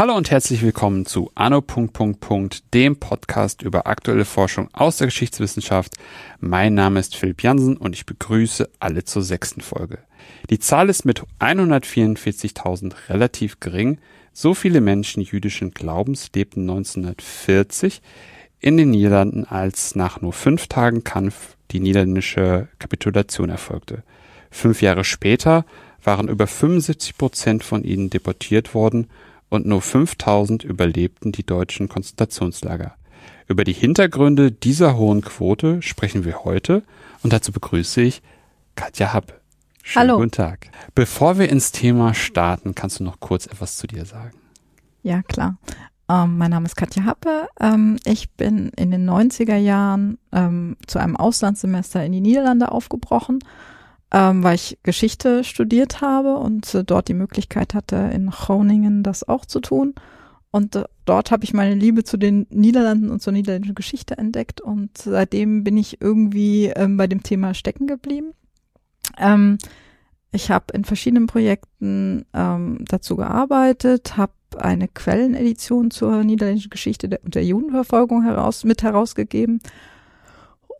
[0.00, 1.62] Hallo und herzlich willkommen zu Anno.
[2.72, 5.92] dem Podcast über aktuelle Forschung aus der Geschichtswissenschaft.
[6.40, 9.98] Mein Name ist Philipp Jansen und ich begrüße alle zur sechsten Folge.
[10.48, 13.98] Die Zahl ist mit 144.000 relativ gering.
[14.32, 18.00] So viele Menschen jüdischen Glaubens lebten 1940
[18.60, 24.02] in den Niederlanden, als nach nur fünf Tagen Kampf die niederländische Kapitulation erfolgte.
[24.50, 25.64] Fünf Jahre später
[26.02, 29.08] waren über 75 Prozent von ihnen deportiert worden
[29.48, 32.94] und nur 5000 überlebten die deutschen Konzentrationslager.
[33.48, 36.82] Über die Hintergründe dieser hohen Quote sprechen wir heute
[37.22, 38.22] und dazu begrüße ich
[38.76, 39.34] Katja Happe.
[39.82, 40.18] Schönen Hallo.
[40.18, 40.70] guten Tag.
[40.94, 44.36] Bevor wir ins Thema starten, kannst du noch kurz etwas zu dir sagen?
[45.02, 45.58] Ja, klar.
[46.10, 47.48] Ähm, mein Name ist Katja Happe.
[47.60, 53.38] Ähm, ich bin in den 90er Jahren ähm, zu einem Auslandssemester in die Niederlande aufgebrochen
[54.12, 59.28] ähm, weil ich Geschichte studiert habe und äh, dort die Möglichkeit hatte, in Groningen das
[59.28, 59.94] auch zu tun.
[60.50, 64.60] Und äh, dort habe ich meine Liebe zu den Niederlanden und zur niederländischen Geschichte entdeckt
[64.60, 68.32] und seitdem bin ich irgendwie ähm, bei dem Thema stecken geblieben.
[69.16, 69.58] Ähm,
[70.32, 77.34] ich habe in verschiedenen Projekten dazu gearbeitet, habe eine Quellenedition zur niederländischen Geschichte der, und
[77.34, 79.60] der Judenverfolgung heraus, mit herausgegeben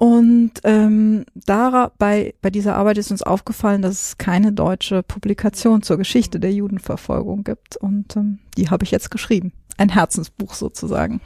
[0.01, 5.99] und ähm, dabei, bei dieser Arbeit ist uns aufgefallen, dass es keine deutsche Publikation zur
[5.99, 7.77] Geschichte der Judenverfolgung gibt.
[7.77, 9.53] Und ähm, die habe ich jetzt geschrieben.
[9.77, 11.21] Ein Herzensbuch sozusagen.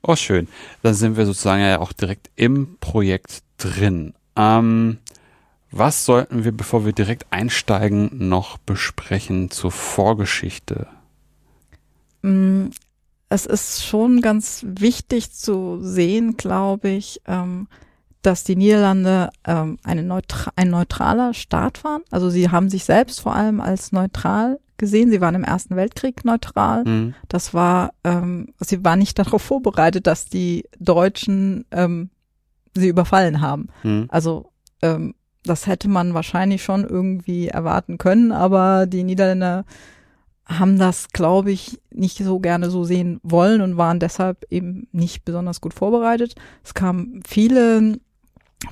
[0.00, 0.48] Oh, schön.
[0.82, 4.14] Dann sind wir sozusagen ja auch direkt im Projekt drin.
[4.36, 4.96] Ähm,
[5.70, 10.86] was sollten wir, bevor wir direkt einsteigen, noch besprechen zur Vorgeschichte?
[12.22, 12.68] Mm,
[13.28, 17.68] es ist schon ganz wichtig zu sehen, glaube ich, ähm,
[18.20, 22.02] dass die Niederlande ähm, eine neutral, ein neutraler Staat waren.
[22.10, 25.10] Also sie haben sich selbst vor allem als neutral gesehen.
[25.10, 26.84] Sie waren im Ersten Weltkrieg neutral.
[26.84, 27.14] Mhm.
[27.28, 31.64] Das war, ähm, sie waren nicht darauf vorbereitet, dass die Deutschen
[32.74, 33.68] sie überfallen haben.
[33.82, 34.06] Mhm.
[34.08, 34.50] Also
[35.44, 39.64] das hätte man wahrscheinlich schon irgendwie erwarten können, aber die Niederländer
[40.58, 45.24] haben das, glaube ich, nicht so gerne so sehen wollen und waren deshalb eben nicht
[45.24, 46.34] besonders gut vorbereitet.
[46.64, 47.98] Es kamen viele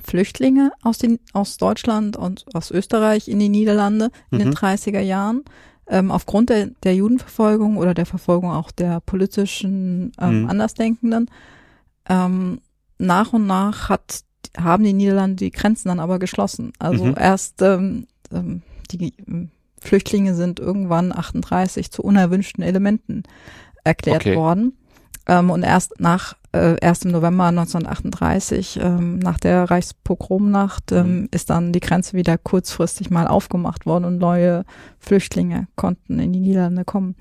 [0.03, 4.43] Flüchtlinge aus, den, aus Deutschland und aus Österreich in die Niederlande in mhm.
[4.43, 5.43] den 30er Jahren.
[5.87, 10.49] Ähm, aufgrund der, der Judenverfolgung oder der Verfolgung auch der politischen ähm, mhm.
[10.49, 11.29] Andersdenkenden.
[12.07, 12.61] Ähm,
[12.97, 14.21] nach und nach hat,
[14.57, 16.71] haben die Niederlande die Grenzen dann aber geschlossen.
[16.79, 17.15] Also mhm.
[17.17, 18.61] erst ähm, ähm
[18.91, 19.13] die
[19.81, 23.23] Flüchtlinge sind irgendwann 38 zu unerwünschten Elementen
[23.83, 24.35] erklärt okay.
[24.35, 24.77] worden.
[25.27, 31.29] Ähm, und erst nach äh, erst im November 1938, ähm, nach der Reichspogromnacht, ähm, mhm.
[31.31, 34.65] ist dann die Grenze wieder kurzfristig mal aufgemacht worden und neue
[34.99, 37.15] Flüchtlinge konnten in die Niederlande kommen.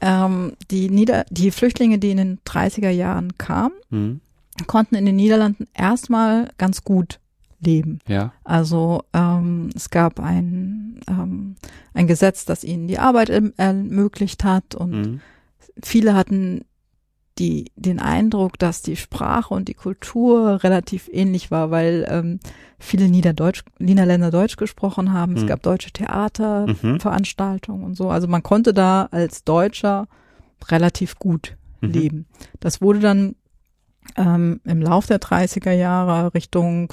[0.00, 4.20] Ähm, die, Nieder die Flüchtlinge, die in den 30er Jahren kamen, mhm.
[4.66, 7.20] konnten in den Niederlanden erstmal ganz gut
[7.62, 8.00] leben.
[8.06, 8.32] Ja.
[8.44, 11.56] Also ähm, es gab ein, ähm,
[11.94, 15.20] ein Gesetz, das ihnen die Arbeit ermöglicht hat und mhm.
[15.82, 16.64] viele hatten
[17.38, 22.40] die, den Eindruck, dass die Sprache und die Kultur relativ ähnlich war, weil ähm,
[22.78, 25.32] viele Niederdeutsch, Niederländer Deutsch gesprochen haben.
[25.32, 25.38] Mhm.
[25.38, 27.86] Es gab deutsche Theaterveranstaltungen mhm.
[27.86, 28.10] und so.
[28.10, 30.08] Also man konnte da als Deutscher
[30.68, 31.90] relativ gut mhm.
[31.90, 32.26] leben.
[32.60, 33.34] Das wurde dann
[34.16, 36.92] ähm, im Lauf der 30er Jahre Richtung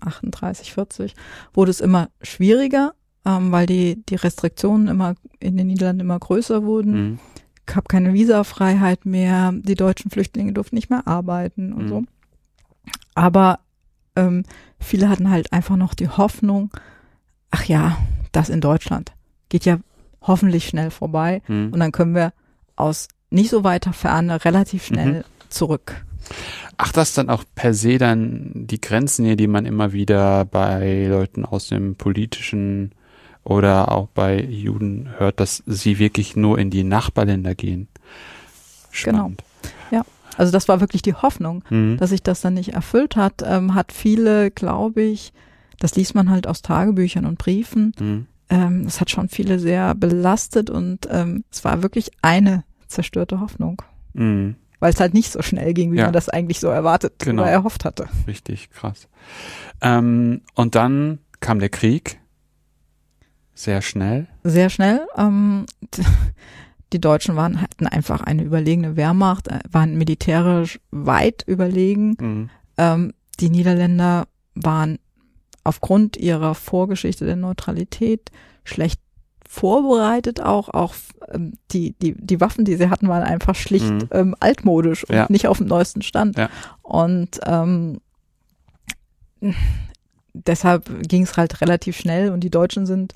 [0.00, 1.14] 38, 40,
[1.52, 2.94] wurde es immer schwieriger,
[3.24, 6.92] ähm, weil die, die Restriktionen immer in den Niederlanden immer größer wurden.
[6.92, 7.18] Mhm.
[7.66, 11.88] Gab keine Visafreiheit mehr, die deutschen Flüchtlinge durften nicht mehr arbeiten und mhm.
[11.88, 12.04] so.
[13.14, 13.60] Aber
[14.16, 14.44] ähm,
[14.80, 16.70] viele hatten halt einfach noch die Hoffnung,
[17.50, 17.98] ach ja,
[18.32, 19.12] das in Deutschland
[19.48, 19.78] geht ja
[20.22, 21.72] hoffentlich schnell vorbei mhm.
[21.72, 22.32] und dann können wir
[22.74, 25.24] aus nicht so weiter Ferne relativ schnell mhm.
[25.50, 26.04] zurück.
[26.76, 31.06] Ach, das dann auch per se dann die Grenzen hier, die man immer wieder bei
[31.06, 32.92] Leuten aus dem politischen
[33.44, 37.88] oder auch bei Juden hört, dass sie wirklich nur in die Nachbarländer gehen.
[38.90, 39.42] Spannend.
[39.90, 40.02] Genau.
[40.02, 40.06] Ja.
[40.36, 41.98] Also das war wirklich die Hoffnung, mhm.
[41.98, 45.32] dass sich das dann nicht erfüllt hat, ähm, hat viele, glaube ich,
[45.78, 47.92] das liest man halt aus Tagebüchern und Briefen.
[47.98, 48.26] Mhm.
[48.48, 53.82] Ähm, es hat schon viele sehr belastet und ähm, es war wirklich eine zerstörte Hoffnung.
[54.14, 56.04] Mhm weil es halt nicht so schnell ging, wie ja.
[56.06, 57.42] man das eigentlich so erwartet genau.
[57.42, 58.08] oder erhofft hatte.
[58.26, 59.06] Richtig, krass.
[59.80, 62.20] Ähm, und dann kam der Krieg.
[63.54, 64.26] Sehr schnell.
[64.42, 65.06] Sehr schnell.
[65.16, 65.66] Ähm,
[66.92, 72.16] Die Deutschen waren, hatten einfach eine überlegene Wehrmacht, äh, waren militärisch weit überlegen.
[72.20, 72.50] Mhm.
[72.76, 74.98] Ähm, die Niederländer waren
[75.62, 78.30] aufgrund ihrer Vorgeschichte der Neutralität
[78.64, 79.00] schlecht
[79.52, 80.94] vorbereitet auch, auch
[81.30, 84.08] ähm, die, die, die Waffen, die sie hatten, waren einfach schlicht Mhm.
[84.10, 85.26] ähm, altmodisch und Ja.
[85.28, 86.38] nicht auf dem neuesten Stand.
[86.38, 86.48] Ja.
[86.80, 88.00] Und ähm,
[90.32, 93.12] deshalb ging es halt relativ schnell und die Deutschen sind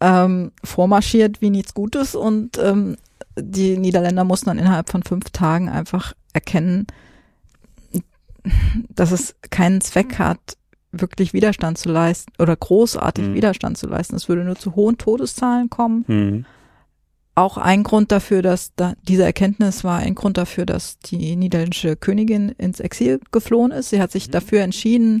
[0.00, 2.96] ähm, vormarschiert wie nichts Gutes und ähm,
[3.38, 6.86] die Niederländer mussten dann innerhalb von fünf Tagen einfach erkennen,
[8.88, 10.56] dass es keinen Zweck hat,
[10.92, 13.34] wirklich Widerstand zu leisten oder großartig Mhm.
[13.34, 14.16] Widerstand zu leisten.
[14.16, 16.04] Es würde nur zu hohen Todeszahlen kommen.
[16.08, 16.44] Mhm.
[17.36, 21.96] Auch ein Grund dafür, dass da, diese Erkenntnis war ein Grund dafür, dass die niederländische
[21.96, 23.90] Königin ins Exil geflohen ist.
[23.90, 24.32] Sie hat sich Mhm.
[24.32, 25.20] dafür entschieden,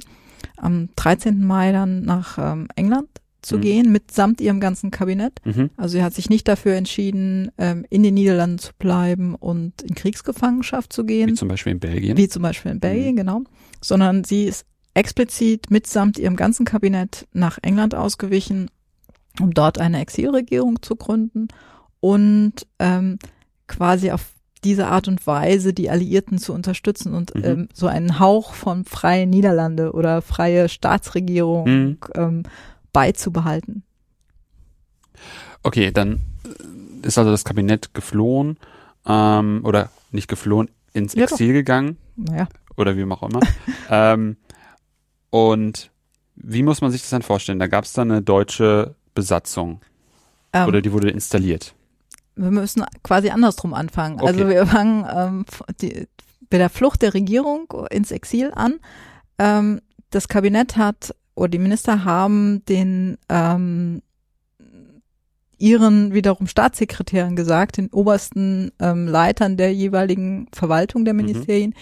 [0.56, 1.46] am 13.
[1.46, 3.08] Mai dann nach ähm, England
[3.42, 3.60] zu Mhm.
[3.62, 5.40] gehen, mitsamt ihrem ganzen Kabinett.
[5.46, 5.70] Mhm.
[5.76, 9.94] Also sie hat sich nicht dafür entschieden, ähm, in den Niederlanden zu bleiben und in
[9.94, 12.16] Kriegsgefangenschaft zu gehen Wie zum Beispiel in Belgien.
[12.18, 13.42] wie zum Beispiel in Belgien, genau,
[13.80, 14.66] sondern sie ist
[15.00, 18.70] explizit mitsamt ihrem ganzen Kabinett nach England ausgewichen,
[19.40, 21.48] um dort eine Exilregierung zu gründen
[22.00, 23.18] und ähm,
[23.66, 24.26] quasi auf
[24.62, 27.44] diese Art und Weise die Alliierten zu unterstützen und Mhm.
[27.44, 31.98] ähm, so einen Hauch von freien Niederlande oder freie Staatsregierung Mhm.
[32.14, 32.42] ähm,
[32.92, 33.82] beizubehalten.
[35.62, 36.20] Okay, dann
[37.02, 38.58] ist also das Kabinett geflohen
[39.06, 41.32] ähm, oder nicht geflohen, ins Ja, doch.
[41.32, 42.46] Exil gegangen Naja,
[42.76, 43.40] oder wie auch immer.
[43.90, 44.36] ähm,
[45.30, 45.90] und
[46.36, 47.58] wie muss man sich das dann vorstellen?
[47.58, 49.80] Da gab es dann eine deutsche Besatzung
[50.52, 51.74] ähm, oder die wurde installiert.
[52.36, 54.20] wir müssen quasi andersrum anfangen.
[54.20, 54.48] Also Okay.
[54.54, 55.44] wir fangen ähm,
[55.80, 56.06] die,
[56.48, 58.78] bei der Flucht der Regierung ins Exil an.
[59.38, 59.80] Ähm,
[60.10, 64.02] das Kabinett hat oder die Minister haben den ähm,
[65.58, 71.22] ihren wiederum Staatssekretären gesagt, den obersten ähm, Leitern der jeweiligen Verwaltung der Mhm.
[71.24, 71.74] Ministerien,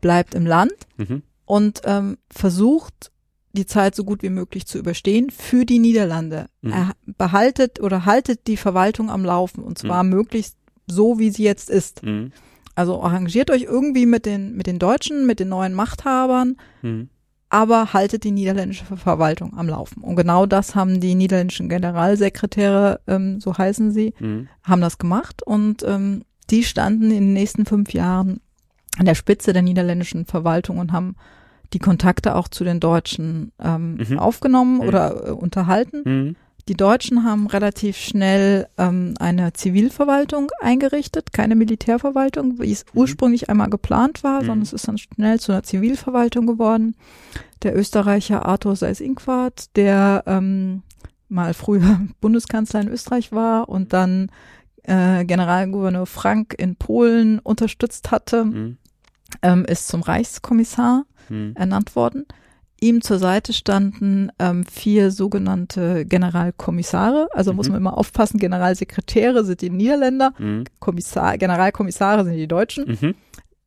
[0.00, 1.22] bleibt im Land Mhm.
[1.56, 3.10] Und ähm, versucht
[3.52, 6.46] die Zeit so gut wie möglich zu überstehen für die Niederlande.
[6.62, 6.72] Mhm.
[6.72, 10.56] Er behaltet oder haltet die Verwaltung am Laufen und zwar möglichst
[10.86, 12.02] so, wie sie jetzt ist.
[12.02, 12.32] Mhm.
[12.74, 17.10] Also arrangiert euch irgendwie mit den, mit den Deutschen, mit den neuen Machthabern, Mhm.
[17.50, 20.02] aber haltet die niederländische Ver- Verwaltung am Laufen.
[20.02, 24.48] Und genau das haben die niederländischen Generalsekretäre, ähm, so heißen sie, Mhm.
[24.64, 28.40] haben das gemacht und ähm, die standen in den nächsten fünf Jahren
[28.98, 31.16] an der Spitze der niederländischen Verwaltung und haben
[31.72, 34.18] die Kontakte auch zu den Deutschen ähm, Mhm.
[34.18, 34.80] aufgenommen Mhm.
[34.88, 36.02] oder äh, unterhalten.
[36.04, 36.36] Mhm.
[36.68, 43.68] Die Deutschen haben relativ schnell ähm, eine Zivilverwaltung eingerichtet, keine Militärverwaltung, wie es ursprünglich einmal
[43.68, 44.46] geplant war, Mhm.
[44.46, 46.94] sondern es ist dann schnell zu einer Zivilverwaltung geworden.
[47.62, 50.82] Der Österreicher Arthur Seyß-Inquart, der ähm,
[51.28, 51.80] mal früher
[52.20, 54.30] Bundeskanzler in Österreich war und dann
[54.84, 58.76] äh, Generalgouverneur Frank in Polen unterstützt hatte, Mhm.
[59.42, 61.52] ähm, ist zum Reichskommissar Mhm.
[61.56, 62.26] ernannt worden.
[62.80, 67.28] Ihm zur Seite standen ähm, vier sogenannte Generalkommissare.
[67.32, 67.72] Also muss Mhm.
[67.74, 70.64] man immer aufpassen, Generalsekretäre sind die Niederländer, Mhm.
[70.80, 73.14] Kommissar, Generalkommissare sind die Deutschen, Mhm.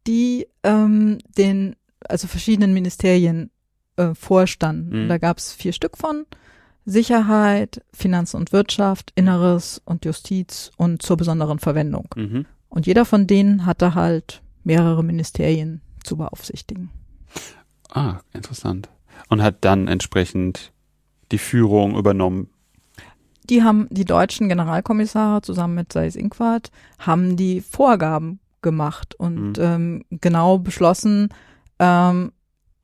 [0.05, 1.75] die ähm, den,
[2.09, 3.51] also verschiedenen Ministerien
[3.97, 5.05] äh, vorstanden.
[5.05, 5.07] Mhm.
[5.07, 6.25] Da gab es vier Stück von.
[6.87, 12.07] Sicherheit, Finanzen und Wirtschaft, Inneres und Justiz und zur besonderen Verwendung.
[12.15, 12.45] Mhm.
[12.69, 16.89] Und jeder von denen hatte halt mehrere Ministerien zu beaufsichtigen.
[17.95, 18.89] Ah, interessant.
[19.29, 20.71] Und hat dann entsprechend
[21.31, 22.49] die Führung übernommen.
[23.49, 29.63] die haben, die deutschen Generalkommissare zusammen mit Seis Inquart, haben die Vorgaben gemacht und Mhm.
[29.63, 31.29] ähm, genau beschlossen,
[31.77, 32.31] ähm,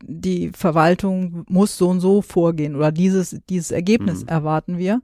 [0.03, 4.27] die Verwaltung muss so und so vorgehen oder dieses, dieses Ergebnis Mhm.
[4.27, 5.01] erwarten wir.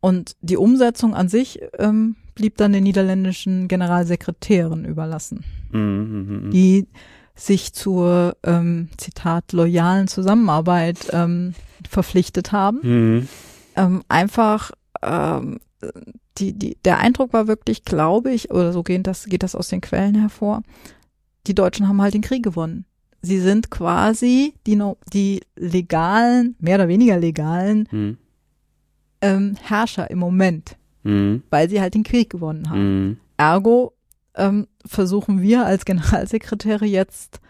[0.00, 5.80] Und die Umsetzung an sich ähm, blieb dann den niederländischen Generalsekretären überlassen, Mhm.
[5.80, 6.44] Mhm.
[6.46, 6.50] Mhm.
[6.50, 6.86] die
[7.34, 11.54] sich zur, ähm, Zitat, loyalen Zusammenarbeit ähm,
[11.88, 13.28] verpflichtet haben Mhm.
[13.76, 14.70] ähm, einfach
[15.02, 15.58] ähm,
[16.38, 19.68] die, die, der Eindruck war wirklich, glaube ich, oder so geht das, geht das aus
[19.68, 20.62] den Quellen hervor,
[21.46, 22.84] die Deutschen haben halt den Krieg gewonnen.
[23.22, 24.78] Sie sind quasi die,
[25.12, 28.18] die legalen, mehr oder weniger legalen Mhm.
[29.22, 31.42] ähm, Herrscher im Moment, Mhm.
[31.50, 33.06] weil sie halt den Krieg gewonnen haben.
[33.08, 33.16] Mhm.
[33.36, 33.92] Ergo
[34.40, 37.40] ähm, versuchen wir als Generalsekretäre jetzt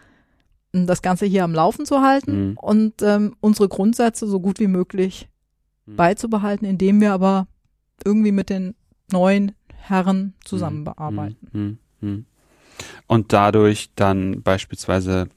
[0.73, 2.57] ähm, das Ganze hier am Laufen zu halten Mhm.
[2.57, 5.27] und ähm, unsere Grundsätze so gut wie möglich
[5.85, 5.95] Mhm.
[5.95, 7.47] beizubehalten, indem wir aber
[8.05, 8.75] irgendwie mit den
[9.11, 11.47] neuen Herren zusammenarbeiten.
[11.51, 11.77] Mhm.
[12.07, 12.25] Mhm.
[13.07, 15.27] Und dadurch dann beispielsweise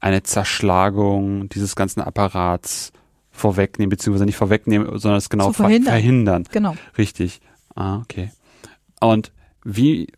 [0.00, 2.92] eine Zerschlagung dieses ganzen Apparats
[3.30, 5.92] vorwegnehmen, beziehungsweise nicht vorwegnehmen, sondern es genau verhindern.
[5.92, 6.44] verhindern.
[6.50, 6.76] Genau.
[6.96, 7.40] Richtig.
[7.74, 8.30] Ah, okay.
[9.00, 9.32] Und
[9.64, 10.08] wie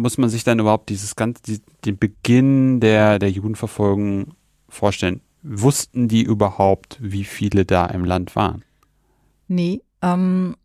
[0.00, 4.34] muss man sich dann überhaupt dieses ganze, die, den Beginn der, der Judenverfolgung
[4.68, 5.20] vorstellen?
[5.42, 8.64] Wussten die überhaupt, wie viele da im Land waren?
[9.48, 10.56] Nee, ähm,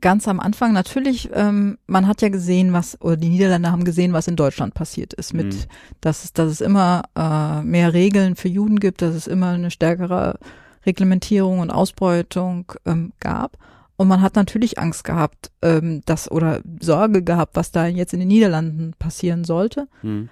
[0.00, 4.12] ganz am Anfang natürlich, ähm, man hat ja gesehen, was, oder die Niederländer haben gesehen,
[4.12, 5.58] was in Deutschland passiert ist, mit, Mhm.
[6.00, 9.70] dass, es, dass es immer äh, mehr Regeln für Juden gibt, dass es immer eine
[9.70, 10.38] stärkere
[10.86, 13.58] Reglementierung und Ausbeutung ähm, gab.
[13.98, 18.20] Und man hat natürlich Angst gehabt, ähm, dass oder Sorge gehabt, was da jetzt in
[18.20, 19.88] den Niederlanden passieren sollte.
[20.00, 20.28] Hm.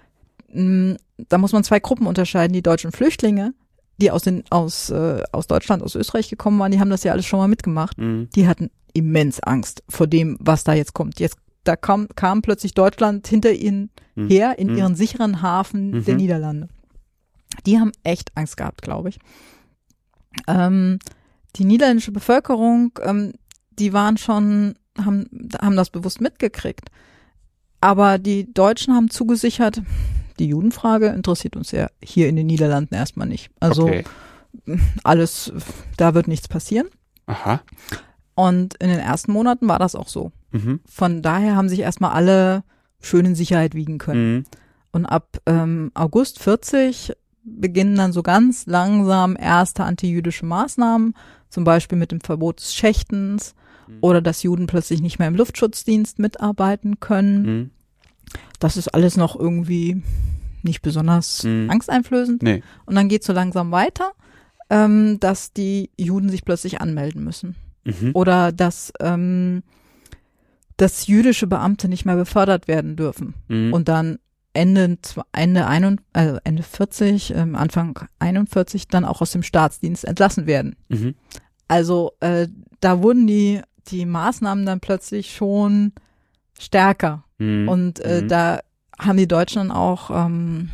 [0.52, 0.94] Mm,
[1.28, 2.52] Da muss man zwei Gruppen unterscheiden.
[2.54, 3.52] Die deutschen Flüchtlinge,
[3.98, 7.12] die aus, den, aus, äh, aus Deutschland, aus Österreich gekommen waren, die haben das ja
[7.12, 7.96] alles schon mal mitgemacht.
[7.98, 8.28] Hm.
[8.36, 11.18] Die hatten immens Angst vor dem, was da jetzt kommt.
[11.20, 14.28] Jetzt da kam, kam plötzlich Deutschland hinter ihnen Hm.
[14.28, 14.76] her in Hm.
[14.78, 16.20] ihren sicheren Hafen der Mhm.
[16.20, 16.68] Niederlande.
[17.66, 19.18] Die haben echt Angst gehabt, glaube ich.
[20.46, 20.98] Ähm,
[21.56, 23.32] die niederländische Bevölkerung, ähm,
[23.78, 25.26] die waren schon, haben,
[25.60, 26.90] haben das bewusst mitgekriegt.
[27.80, 29.82] Aber die Deutschen haben zugesichert,
[30.38, 33.50] die Judenfrage interessiert uns ja hier in den Niederlanden erstmal nicht.
[33.60, 34.04] Also okay.
[35.04, 35.52] alles,
[35.96, 36.88] da wird nichts passieren.
[37.26, 37.60] Aha.
[38.34, 40.32] Und in den ersten Monaten war das auch so.
[40.52, 40.80] Mhm.
[40.86, 42.64] Von daher haben sich erstmal alle
[43.00, 44.34] schön in Sicherheit wiegen können.
[44.34, 44.44] Mhm.
[44.92, 51.14] Und ab ähm, August 40 beginnen dann so ganz langsam erste antijüdische Maßnahmen,
[51.48, 53.54] zum Beispiel mit dem Verbot des Schächtens
[53.88, 53.98] Mhm.
[54.00, 57.42] oder dass Juden plötzlich nicht mehr im Luftschutzdienst mitarbeiten können.
[57.42, 57.70] Mhm.
[58.58, 60.02] Das ist alles noch irgendwie
[60.62, 61.70] nicht besonders Mhm.
[61.70, 62.42] angsteinflößend.
[62.42, 62.62] Nee.
[62.86, 64.12] Und dann geht so langsam weiter,
[64.70, 68.10] ähm, dass die Juden sich plötzlich anmelden müssen Mhm.
[68.14, 69.62] oder dass ähm,
[70.76, 73.72] dass jüdische Beamte nicht mehr befördert werden dürfen Mhm.
[73.72, 74.18] und dann
[74.52, 74.96] Ende
[75.32, 80.76] Ende, ein, also Ende 40, ähm, Anfang 41 dann auch aus dem Staatsdienst entlassen werden.
[80.88, 81.14] Mhm.
[81.68, 82.48] Also äh,
[82.80, 85.92] da wurden die die Maßnahmen dann plötzlich schon
[86.58, 87.68] stärker Mhm.
[87.68, 88.28] und äh, Mhm.
[88.28, 88.60] da
[88.98, 90.70] haben die Deutschen dann auch ähm,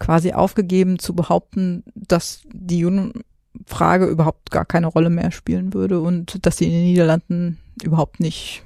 [0.00, 6.44] quasi aufgegeben zu behaupten, dass die Judenfrage überhaupt gar keine Rolle mehr spielen würde und
[6.44, 8.64] dass sie in den Niederlanden überhaupt nicht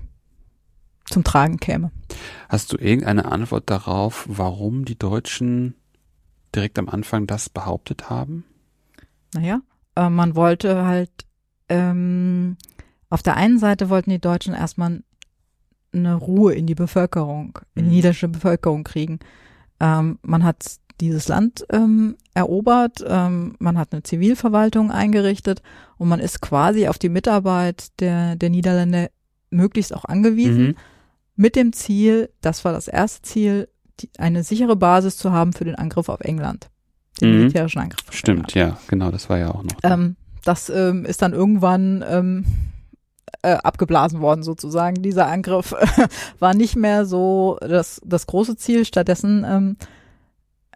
[1.10, 1.90] zum Tragen käme.
[2.48, 5.74] Hast du irgendeine Antwort darauf, warum die Deutschen
[6.54, 8.44] direkt am Anfang das behauptet haben?
[9.34, 9.60] Naja,
[9.94, 11.10] äh, man wollte halt,
[11.68, 12.56] ähm,
[13.10, 15.02] auf der einen Seite wollten die Deutschen erstmal
[15.92, 17.94] eine Ruhe in die Bevölkerung, in die Mhm.
[17.94, 19.18] niederländische Bevölkerung kriegen.
[19.80, 25.62] Ähm, man hat dieses Land ähm, erobert, ähm, man hat eine Zivilverwaltung eingerichtet
[25.96, 29.08] und man ist quasi auf die Mitarbeit der, der Niederländer
[29.50, 30.74] möglichst auch angewiesen, Mhm.
[31.36, 33.68] mit dem Ziel, das war das erste Ziel,
[34.00, 36.68] die, eine sichere Basis zu haben für den Angriff auf England.
[37.20, 37.38] Den Mhm.
[37.38, 38.50] militärischen Angriff auf England.
[38.50, 39.78] Stimmt, ja, genau, das war ja auch noch.
[39.84, 42.44] Ähm, das ähm, ist dann irgendwann ähm,
[43.42, 45.02] äh, abgeblasen worden sozusagen.
[45.02, 45.74] Dieser Angriff
[46.38, 48.84] war nicht mehr so das, das große Ziel.
[48.84, 49.76] Stattdessen ähm,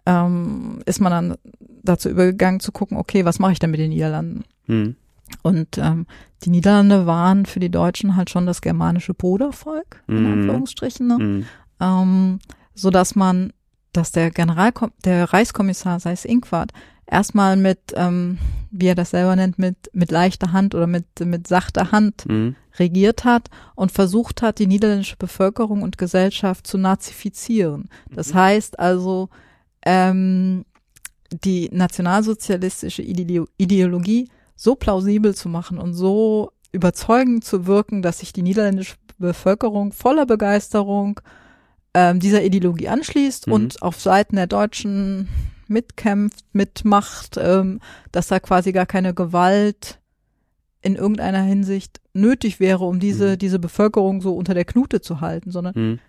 [0.05, 1.35] ähm, ist man dann
[1.83, 4.43] dazu übergegangen zu gucken, okay, was mache ich denn mit den Niederlanden?
[4.67, 4.95] Mhm.
[5.41, 6.05] Und ähm,
[6.43, 10.33] die Niederlande waren für die Deutschen halt schon das germanische Brudervolk, in Mhm.
[10.33, 11.17] Anführungsstrichen, ne?
[11.17, 11.45] Mhm.
[11.79, 12.39] ähm,
[12.75, 13.53] so dass man,
[13.93, 14.71] dass der General,
[15.05, 16.71] der Reichskommissar, sei es Inquart,
[17.13, 18.37] erstmal mit, ähm,
[18.71, 22.55] wie er das selber nennt, mit mit leichter Hand oder mit mit sachter Hand Mhm.
[22.79, 27.89] regiert hat und versucht hat, die niederländische Bevölkerung und Gesellschaft zu nazifizieren.
[28.11, 29.29] Das heißt also,
[29.85, 30.65] ähm,
[31.43, 38.33] die nationalsozialistische Ideo- Ideologie so plausibel zu machen und so überzeugend zu wirken, dass sich
[38.33, 41.19] die niederländische Bevölkerung voller Begeisterung
[41.95, 43.53] ähm, dieser Ideologie anschließt Mhm.
[43.53, 45.27] und auf Seiten der Deutschen
[45.73, 47.79] mitkämpft, mitmacht, ähm,
[48.11, 49.99] dass da quasi gar keine Gewalt
[50.81, 53.37] in irgendeiner Hinsicht nötig wäre, um diese, Mhm.
[53.39, 55.99] diese Bevölkerung so unter der Knute zu halten, sondern Mhm.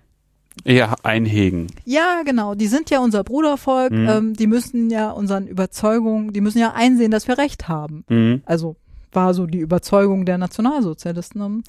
[0.64, 1.66] Eher einhegen.
[1.84, 4.08] ja, genau, die sind ja unser Brudervolk, Mhm.
[4.08, 8.04] ähm, die müssen ja unseren Überzeugungen, die müssen ja einsehen, dass wir Recht haben.
[8.08, 8.42] Mhm.
[8.46, 8.76] Also
[9.12, 11.62] war so die Überzeugung der Nationalsozialisten.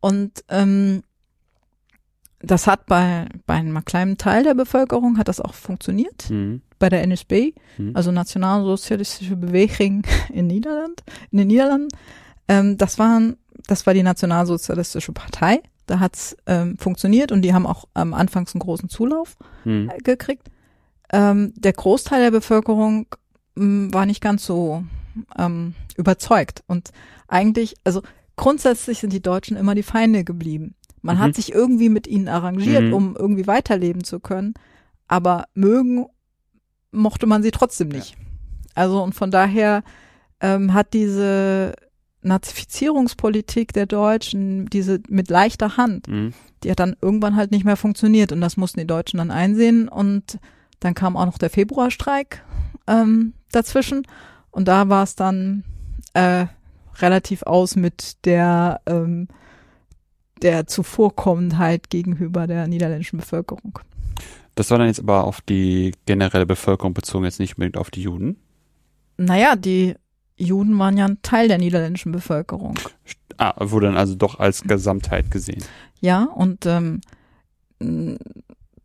[0.00, 1.02] Und ähm,
[2.40, 6.28] das hat bei, bei einem kleinen Teil der Bevölkerung hat das auch funktioniert.
[6.30, 6.60] Mhm.
[6.84, 7.92] Bei der NSB, Mhm.
[7.94, 11.88] also Nationalsozialistische Bewegung in Niederland, in den Niederlanden.
[12.46, 13.36] Ähm, das waren,
[13.66, 15.62] das war die Nationalsozialistische Partei.
[15.86, 19.90] Da hat's ähm, funktioniert und die haben auch am Anfangs einen großen Zulauf Mhm.
[19.94, 20.50] äh, gekriegt.
[21.10, 23.06] Ähm, der Großteil der Bevölkerung
[23.56, 24.84] m, war nicht ganz so
[25.38, 26.64] ähm, überzeugt.
[26.66, 26.90] Und
[27.28, 28.02] eigentlich, also
[28.36, 30.74] grundsätzlich sind die Deutschen immer die Feinde geblieben.
[31.00, 31.20] Man Mhm.
[31.20, 32.92] hat sich irgendwie mit ihnen arrangiert, Mhm.
[32.92, 34.52] um irgendwie weiterleben zu können.
[35.08, 36.06] Aber mögen
[36.94, 38.16] mochte man sie trotzdem nicht.
[38.74, 39.82] Also und von daher
[40.40, 41.74] ähm, hat diese
[42.22, 46.32] Nazifizierungspolitik der Deutschen, diese mit leichter Hand, Mhm.
[46.62, 49.88] die hat dann irgendwann halt nicht mehr funktioniert und das mussten die Deutschen dann einsehen
[49.88, 50.38] und
[50.80, 52.42] dann kam auch noch der Februarstreik
[52.86, 54.06] ähm, dazwischen
[54.50, 55.64] und da war es dann
[56.14, 56.46] äh,
[56.98, 59.28] relativ aus mit der ähm,
[60.42, 63.78] der Zuvorkommendheit gegenüber der niederländischen Bevölkerung.
[64.54, 68.02] Das war dann jetzt aber auf die generelle Bevölkerung bezogen, jetzt nicht unbedingt auf die
[68.02, 68.36] Juden.
[69.16, 69.94] Naja, die
[70.36, 72.78] Juden waren ja ein Teil der niederländischen Bevölkerung.
[73.36, 75.62] Ah, wurde dann also doch als Gesamtheit gesehen.
[76.00, 77.00] Ja, und ähm,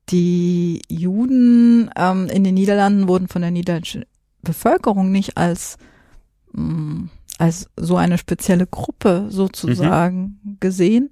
[0.09, 4.05] die Juden ähm, in den Niederlanden wurden von der niederländischen
[4.41, 5.77] Bevölkerung nicht als,
[6.53, 11.11] mh, als so eine spezielle Gruppe sozusagen gesehen.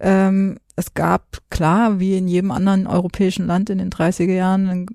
[0.00, 4.86] Ähm, es gab klar, wie in jedem anderen europäischen Land in den 30er Jahren,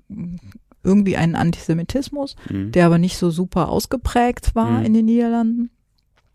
[0.84, 2.70] irgendwie einen Antisemitismus Mhm.
[2.72, 4.84] der aber nicht so super ausgeprägt war Mhm.
[4.86, 5.70] in den Niederlanden.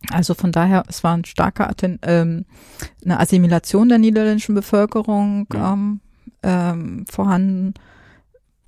[0.10, 2.46] Also von daher, es war ein starker Atten ähm,
[3.05, 5.74] eine Assimilation der niederländischen Bevölkerung Ja.
[5.74, 6.00] ähm,
[6.43, 7.75] ähm, vorhanden.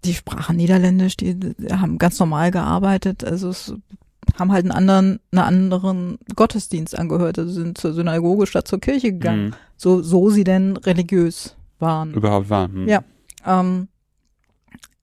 [0.05, 3.73] Die sprachen Niederländisch, die, die haben ganz normal gearbeitet, also es
[4.37, 9.11] haben halt einen anderen, einen anderen Gottesdienst angehört, also sind zur Synagoge statt zur Kirche
[9.13, 9.53] gegangen, Mhm.
[9.77, 12.13] so, so sie denn religiös waren.
[12.13, 12.67] Überhaupt war.
[12.67, 12.87] Mhm.
[12.87, 13.03] Ja.
[13.45, 13.87] Ähm,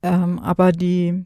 [0.02, 1.24] ähm, aber die,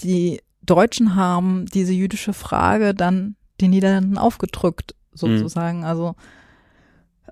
[0.00, 5.84] die Deutschen haben diese jüdische Frage dann den Niederlanden aufgedrückt, sozusagen.
[5.84, 6.16] Also,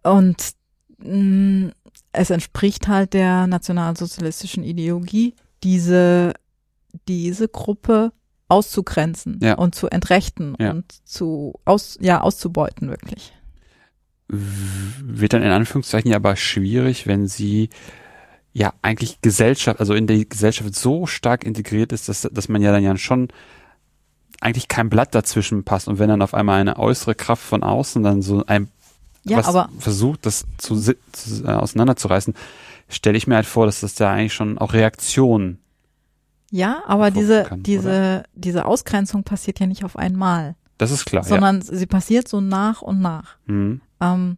[0.04, 0.52] und
[0.98, 1.72] mh,
[2.12, 6.34] es entspricht halt der nationalsozialistischen Ideologie, diese,
[7.08, 8.12] diese Gruppe
[8.52, 9.54] auszugrenzen Ja.
[9.54, 10.70] und zu entrechten Ja.
[10.72, 13.32] und zu aus, ja, auszubeuten, wirklich.
[14.28, 17.68] Wird dann in Anführungszeichen ja aber schwierig, wenn sie
[18.54, 22.72] ja eigentlich Gesellschaft, also in die Gesellschaft so stark integriert ist, dass, dass man ja
[22.72, 23.28] dann ja schon
[24.40, 28.02] eigentlich kein Blatt dazwischen passt und wenn dann auf einmal eine äußere Kraft von außen
[28.02, 28.68] dann so ein
[29.24, 30.94] Ja, was aber versucht, das zu, zu,
[31.44, 32.34] äh, auseinanderzureißen,
[32.88, 35.58] stelle ich mir halt vor, dass das da eigentlich schon auch Reaktionen.
[36.54, 41.24] Ja, aber diese, kann, diese, diese Ausgrenzung passiert ja nicht auf einmal, Das ist klar.
[41.24, 43.36] sondern sie passiert so nach und nach.
[43.48, 43.54] ja.
[43.54, 44.36] Mhm, Ähm,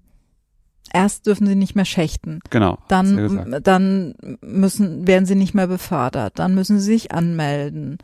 [0.93, 2.75] erst dürfen sie nicht mehr schächten, genau.
[2.75, 3.67] ja dann, gesagt.
[3.67, 7.99] dann müssen, werden sie nicht mehr befördert, dann müssen sie sich anmelden.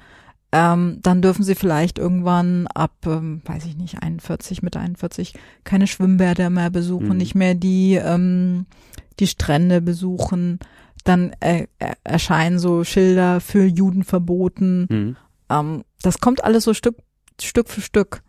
[0.52, 5.86] Ähm, dann dürfen sie vielleicht irgendwann ab, ähm, weiß ich nicht, 41, mit 41 keine
[5.86, 7.16] Schwimmbäder mehr besuchen, Mhm.
[7.18, 8.66] nicht mehr die, ähm,
[9.20, 10.58] die Strände besuchen.
[11.04, 14.86] Dann äh, äh, erscheinen so Schilder für Juden verboten.
[14.90, 15.16] Mhm.
[15.48, 16.96] Ähm, das kommt alles so Stück,
[17.40, 18.22] Stück für Stück.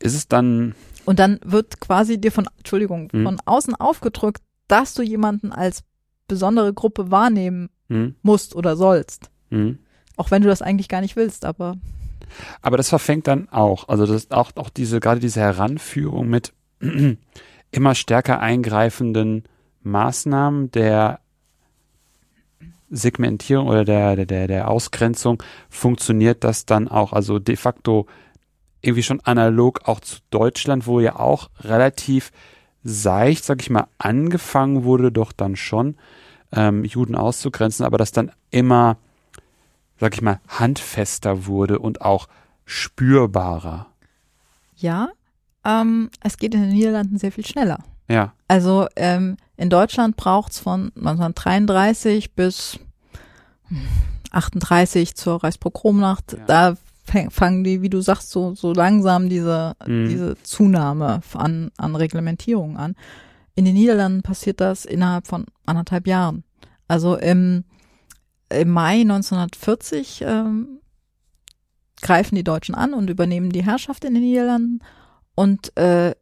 [0.00, 3.24] Ist es dann, Und dann wird quasi dir von, Entschuldigung, Mhm.
[3.24, 5.82] von außen aufgedrückt, dass du jemanden als
[6.28, 9.30] besondere Gruppe wahrnehmen mhm, musst oder sollst.
[9.50, 9.78] mhm.
[10.16, 11.76] Auch wenn du das eigentlich gar nicht willst, aber
[12.60, 13.88] Aber das verfängt dann auch.
[13.88, 16.52] Also das ist auch, auch diese, gerade diese Heranführung mit
[17.70, 19.44] immer stärker eingreifenden
[19.82, 21.20] Maßnahmen der
[22.90, 27.12] Segmentierung oder der, der, der, Ausgrenzung funktioniert das dann auch.
[27.12, 28.06] Also de facto
[28.80, 32.30] irgendwie schon analog auch zu Deutschland, wo ja auch relativ
[32.84, 35.96] seicht, sag ich mal, angefangen wurde, doch dann schon
[36.52, 38.96] ähm, Juden auszugrenzen, aber das dann immer,
[39.98, 42.28] sag ich mal, handfester wurde und auch
[42.64, 43.86] spürbarer.
[44.76, 45.08] ja,
[45.64, 47.78] ähm, es geht in den Niederlanden sehr viel schneller.
[48.08, 48.32] Ja.
[48.48, 52.78] Also ähm, in Deutschland braucht's von 1933 bis
[54.30, 56.44] 38 zur Reichspogromnacht, Ja.
[56.46, 56.76] da
[57.30, 60.08] fangen die, wie du sagst, so, so langsam diese, Mhm.
[60.08, 62.94] diese Zunahme an, an Reglementierung an.
[63.54, 66.44] In den Niederlanden passiert das innerhalb von anderthalb Jahren.
[66.86, 67.64] Also im,
[68.50, 70.80] im Mai 1940 ähm,
[72.00, 74.80] greifen die Deutschen an und übernehmen die Herrschaft in den Niederlanden
[75.34, 76.14] und äh,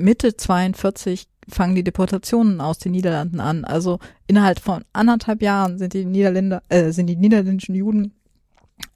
[0.00, 3.64] Mitte 42 fangen die Deportationen aus den Niederlanden an.
[3.64, 8.14] Also innerhalb von anderthalb Jahren sind die Niederländer, äh, sind die niederländischen Juden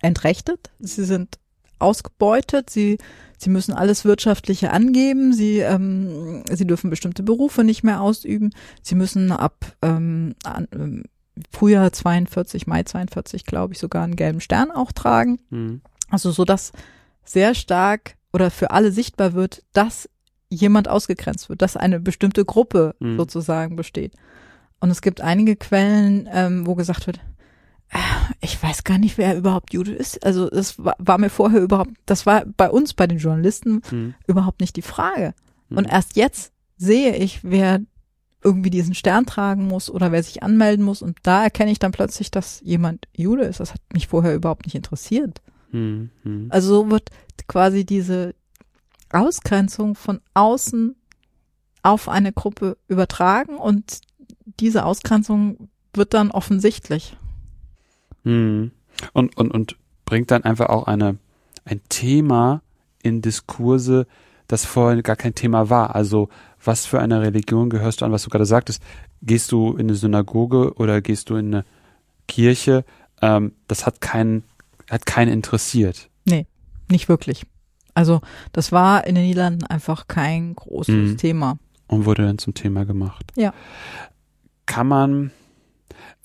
[0.00, 0.70] entrechtet.
[0.78, 1.38] Sie sind
[1.78, 2.70] ausgebeutet.
[2.70, 2.98] Sie,
[3.38, 5.32] sie müssen alles Wirtschaftliche angeben.
[5.32, 8.50] Sie, ähm, sie dürfen bestimmte Berufe nicht mehr ausüben.
[8.82, 11.04] Sie müssen ab ähm, an, ähm,
[11.50, 15.40] Frühjahr 42, Mai 42, glaube ich, sogar einen gelben Stern auch tragen.
[15.50, 15.80] Mhm.
[16.10, 16.72] Also so dass
[17.24, 20.08] sehr stark oder für alle sichtbar wird, dass
[20.54, 23.16] jemand ausgegrenzt wird, dass eine bestimmte Gruppe Mhm.
[23.18, 24.12] sozusagen besteht.
[24.80, 27.18] Und es gibt einige Quellen, ähm, wo gesagt wird,
[27.90, 27.98] äh,
[28.40, 30.24] ich weiß gar nicht, wer überhaupt Jude ist.
[30.24, 34.14] Also es war, war mir vorher überhaupt, das war bei uns, bei den Journalisten, Mhm.
[34.26, 35.34] überhaupt nicht die Frage.
[35.70, 35.92] Und Mhm.
[35.92, 37.80] erst jetzt sehe ich, wer
[38.42, 41.00] irgendwie diesen Stern tragen muss oder wer sich anmelden muss.
[41.00, 43.60] Und da erkenne ich dann plötzlich, dass jemand Jude ist.
[43.60, 45.40] Das hat mich vorher überhaupt nicht interessiert.
[45.72, 46.10] Mhm.
[46.24, 46.48] Mhm.
[46.50, 47.08] Also so wird
[47.48, 48.34] quasi diese,
[49.14, 50.96] Ausgrenzung von außen
[51.82, 54.00] auf eine Gruppe übertragen und
[54.60, 57.16] diese Ausgrenzung wird dann offensichtlich.
[58.24, 58.70] Hm.
[59.12, 61.18] Und, und, und bringt dann einfach auch eine,
[61.64, 62.62] ein Thema
[63.02, 64.06] in Diskurse,
[64.48, 65.94] das vorher gar kein Thema war.
[65.94, 66.28] Also
[66.62, 68.82] was für eine Religion gehörst du an, was du gerade sagtest.
[69.22, 71.64] Gehst du in eine Synagoge oder gehst du in eine
[72.28, 72.84] Kirche?
[73.20, 74.44] Ähm, das hat keinen,
[74.90, 76.08] hat keinen interessiert.
[76.24, 76.46] Nee,
[76.90, 77.46] nicht wirklich.
[77.94, 78.20] Also
[78.52, 81.16] das war in den Niederlanden einfach kein großes mhm.
[81.16, 81.58] Thema.
[81.86, 83.32] Und wurde dann zum Thema gemacht.
[83.36, 83.54] Ja.
[84.66, 85.30] Kann man,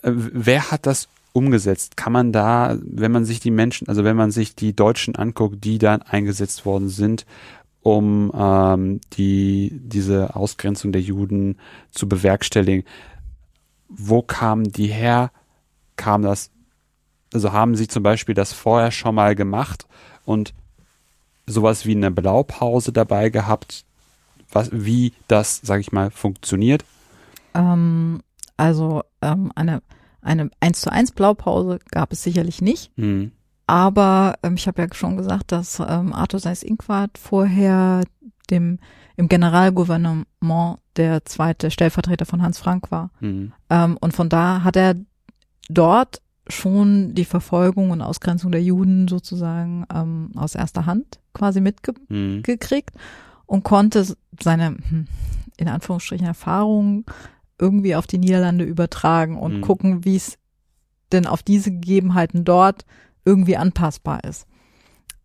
[0.01, 1.95] äh, wer hat das umgesetzt?
[1.95, 5.63] Kann man da, wenn man sich die Menschen, also wenn man sich die Deutschen anguckt,
[5.63, 7.25] die dann eingesetzt worden sind,
[7.82, 11.58] um ähm, die diese Ausgrenzung der Juden
[11.91, 12.84] zu bewerkstelligen,
[13.88, 15.32] wo kamen die her?
[15.95, 16.51] Kam das,
[17.34, 19.88] also haben sie zum Beispiel das vorher schon mal gemacht
[20.25, 20.53] und
[21.52, 23.86] sowas wie eine Blaupause dabei gehabt,
[24.52, 26.84] was, wie das, sag ich mal, funktioniert?
[27.54, 28.22] Ähm,
[28.58, 29.82] also ähm, eine
[30.22, 32.92] eine 1 zu 1 Blaupause gab es sicherlich nicht.
[32.98, 33.32] Mhm.
[33.68, 38.04] Aber ähm, ich habe ja schon gesagt, dass ähm, Arthur Seyß-Inquart vorher
[38.50, 38.80] dem
[39.16, 43.12] im Generalgouvernement der zweite Stellvertreter von Hans Frank war.
[43.20, 43.54] Mhm.
[43.70, 44.96] Ähm, und von da hat er
[45.70, 52.96] dort schon die Verfolgung und Ausgrenzung der Juden sozusagen ähm, aus erster Hand quasi mitgekriegt
[52.96, 53.02] mhm.
[53.46, 54.06] und konnte
[54.42, 55.08] seine hm,
[55.58, 57.06] in Anführungsstrichen Erfahrungen
[57.60, 59.62] irgendwie auf die Niederlande übertragen und mhm.
[59.62, 60.38] gucken, wie es
[61.12, 62.86] denn auf diese Gegebenheiten dort
[63.26, 64.48] irgendwie anpassbar ist.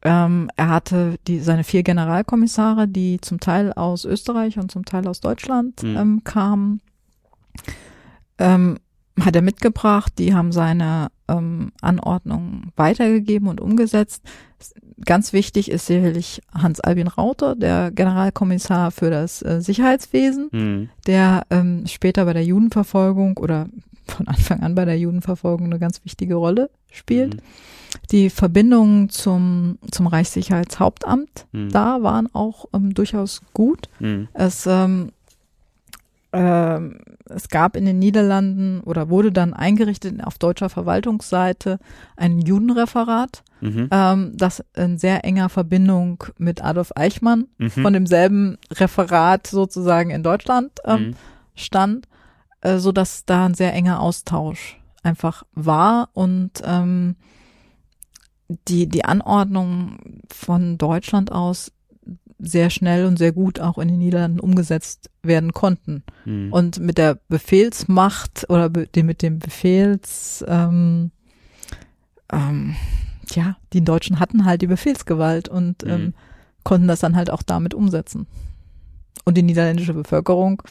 [0.03, 5.09] Ähm, er hatte die, seine vier Generalkommissare, die zum Teil aus Österreich und zum Teil
[5.09, 5.97] aus Deutschland mhm.
[5.97, 6.81] ähm, kamen,
[8.39, 8.79] ähm,
[9.21, 10.13] hat er mitgebracht.
[10.19, 14.23] Die haben seine ähm, Anordnungen weitergegeben und umgesetzt.
[15.05, 20.89] Ganz wichtig ist sicherlich Hans Albin Rauter, der Generalkommissar für das äh, Sicherheitswesen, mhm.
[21.07, 23.69] der ähm, später bei der Judenverfolgung oder
[24.07, 27.37] von Anfang an bei der Judenverfolgung eine ganz wichtige Rolle spielt.
[27.37, 27.41] Mhm.
[28.11, 31.71] Die Verbindungen zum, zum Reichssicherheitshauptamt mhm.
[31.71, 33.89] da waren auch ähm, durchaus gut.
[34.01, 34.29] Mhm.
[34.35, 35.13] Es ähm,
[36.35, 41.79] es gab in den Niederlanden oder wurde dann eingerichtet auf deutscher Verwaltungsseite
[42.17, 43.89] ein Judenreferat, mhm.
[43.91, 47.71] ähm, das in sehr enger Verbindung mit Adolf Eichmann mhm.
[47.71, 51.15] von demselben Referat sozusagen in Deutschland ähm, mhm.
[51.55, 52.09] stand,
[52.63, 57.17] äh, so dass da ein sehr enger Austausch einfach war und ähm,
[58.69, 61.73] die die Anordnung von Deutschland aus
[62.45, 66.03] sehr schnell und sehr gut auch in den Niederlanden umgesetzt werden konnten.
[66.25, 66.53] Mhm.
[66.53, 71.11] Und mit der Befehlsmacht oder be mit dem Befehls, ähm,
[72.33, 72.77] ähm,
[73.35, 75.91] ja, die Deutschen hatten halt die Befehlsgewalt und mhm.
[75.91, 76.15] ähm,
[76.63, 78.27] konnten das dann halt auch damit umsetzen.
[79.25, 80.63] Und die niederländische Bevölkerung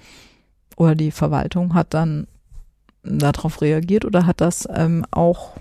[0.75, 2.27] oder die Verwaltung hat dann
[3.03, 5.57] darauf reagiert oder hat das ähm, auch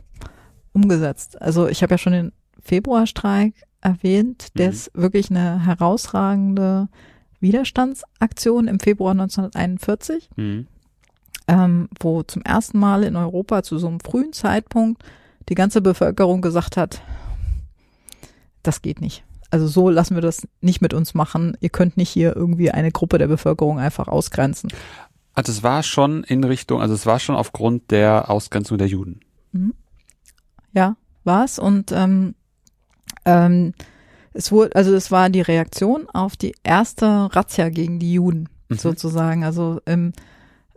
[0.72, 1.40] umgesetzt.
[1.40, 4.58] Also ich habe ja schon den Februarstreik erwähnt.
[4.58, 4.72] Der mhm.
[4.72, 6.88] ist wirklich eine herausragende
[7.40, 10.66] Widerstandsaktion im Februar 1941, mhm.
[11.48, 15.02] ähm, wo zum ersten Mal in Europa zu so einem frühen Zeitpunkt
[15.48, 17.02] die ganze Bevölkerung gesagt hat,
[18.62, 19.24] das geht nicht.
[19.50, 21.56] Also so lassen wir das nicht mit uns machen.
[21.60, 24.72] Ihr könnt nicht hier irgendwie eine Gruppe der Bevölkerung einfach ausgrenzen.
[25.34, 29.20] Also es war schon in Richtung, also es war schon aufgrund der Ausgrenzung der Juden.
[29.50, 29.74] Mhm.
[30.72, 31.58] Ja, war es.
[31.58, 32.34] Und ähm,
[33.24, 33.72] ähm,
[34.34, 38.76] es wurde, also es war die Reaktion auf die erste Razzia gegen die Juden mhm.
[38.76, 39.44] sozusagen.
[39.44, 40.12] Also ähm,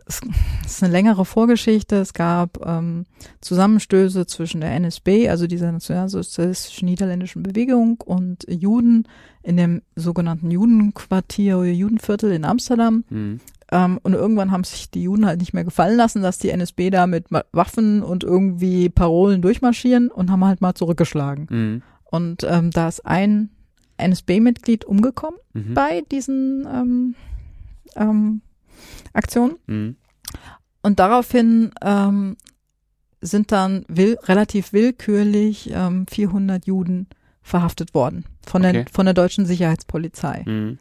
[0.06, 0.20] es,
[0.64, 1.96] es ist eine längere Vorgeschichte.
[1.96, 3.06] Es gab ähm,
[3.40, 9.08] Zusammenstöße zwischen der NSB, also dieser nationalsozialistischen niederländischen Bewegung, und Juden
[9.42, 13.04] in dem sogenannten Judenquartier oder Judenviertel in Amsterdam.
[13.08, 13.40] Mhm.
[13.72, 16.90] Ähm, und irgendwann haben sich die Juden halt nicht mehr gefallen lassen, dass die NSB
[16.90, 21.46] da mit Waffen und irgendwie Parolen durchmarschieren und haben halt mal zurückgeschlagen.
[21.50, 21.82] Mhm.
[22.10, 23.50] Und ähm, da ist ein
[23.98, 25.74] NSB-Mitglied umgekommen mhm.
[25.74, 27.14] bei diesen ähm,
[27.96, 28.40] ähm,
[29.12, 29.56] Aktionen.
[29.66, 29.96] Mhm.
[30.82, 32.36] Und daraufhin ähm,
[33.20, 37.08] sind dann will, relativ willkürlich ähm, 400 Juden
[37.42, 38.72] verhaftet worden von, okay.
[38.72, 40.44] der, von der deutschen Sicherheitspolizei.
[40.46, 40.78] Mhm.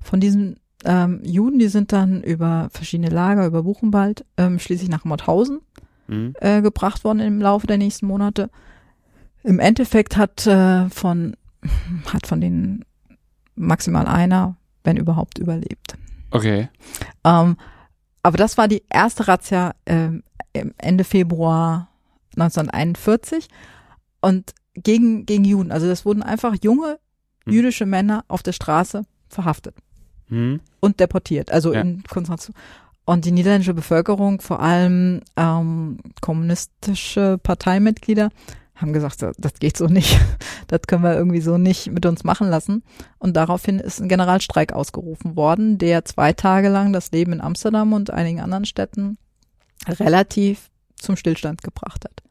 [0.00, 5.04] Von diesen ähm, Juden, die sind dann über verschiedene Lager, über Buchenwald, ähm, schließlich nach
[5.04, 5.60] Mauthausen
[6.06, 6.34] mhm.
[6.40, 8.50] äh, gebracht worden im Laufe der nächsten Monate.
[9.48, 11.34] Im Endeffekt hat äh, von
[12.12, 12.84] hat von denen
[13.54, 15.96] maximal einer, wenn überhaupt, überlebt.
[16.30, 16.68] Okay.
[17.24, 17.56] Ähm,
[18.22, 20.10] aber das war die erste Razzia äh,
[20.76, 21.88] Ende Februar
[22.36, 23.48] 1941
[24.20, 25.72] und gegen gegen Juden.
[25.72, 26.98] Also das wurden einfach junge
[27.46, 27.52] hm.
[27.54, 29.74] jüdische Männer auf der Straße verhaftet
[30.28, 30.60] Mhm.
[30.80, 31.80] und deportiert, also Ja.
[31.80, 32.54] in Konzentration.
[33.06, 38.28] Und die niederländische Bevölkerung, vor allem ähm, kommunistische Parteimitglieder,
[38.80, 40.18] haben gesagt, "Das- geht so nicht.
[40.68, 42.82] Das können wir irgendwie so nicht mit uns machen lassen.
[43.18, 47.94] Und daraufhin ist ein Generalstreik ausgerufen worden, der zwei Tage lang das Leben in Amsterdam
[47.94, 49.16] und einigen anderen Städten
[49.88, 52.22] relativ zum Stillstand gebracht hat.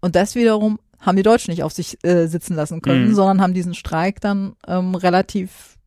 [0.00, 3.14] Und das wiederum haben die Deutschen nicht auf sich äh, sitzen lassen können, Mhm.
[3.14, 5.78] sondern haben diesen Streik dann ähm, relativ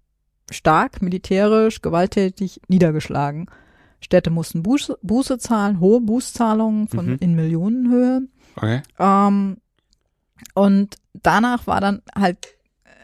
[0.50, 3.48] stark, militärisch, gewalttätig niedergeschlagen.
[4.00, 7.18] Städte mussten Buße, Buße zahlen, hohe Bußzahlungen von Mhm.
[7.20, 8.22] in Millionenhöhe.
[8.56, 8.82] Okay.
[8.98, 9.58] Ähm,
[10.54, 12.38] und danach war dann halt,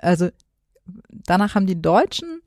[0.02, 0.30] also
[1.10, 2.42] danach haben die Deutschen,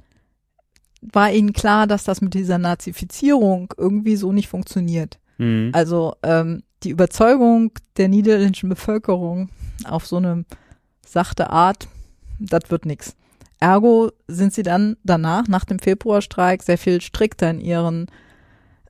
[1.01, 5.19] war ihnen klar, dass das mit dieser Nazifizierung irgendwie so nicht funktioniert.
[5.39, 5.71] Mhm.
[5.73, 9.51] Also ähm, die Überzeugung der niederländischen Bevölkerung
[9.85, 10.45] auf so eine
[11.07, 11.89] sachte Art,
[12.39, 13.15] das wird nix.
[13.59, 18.07] Ergo sind sie dann danach, nach dem Februarstreik, sehr viel strikter in ihren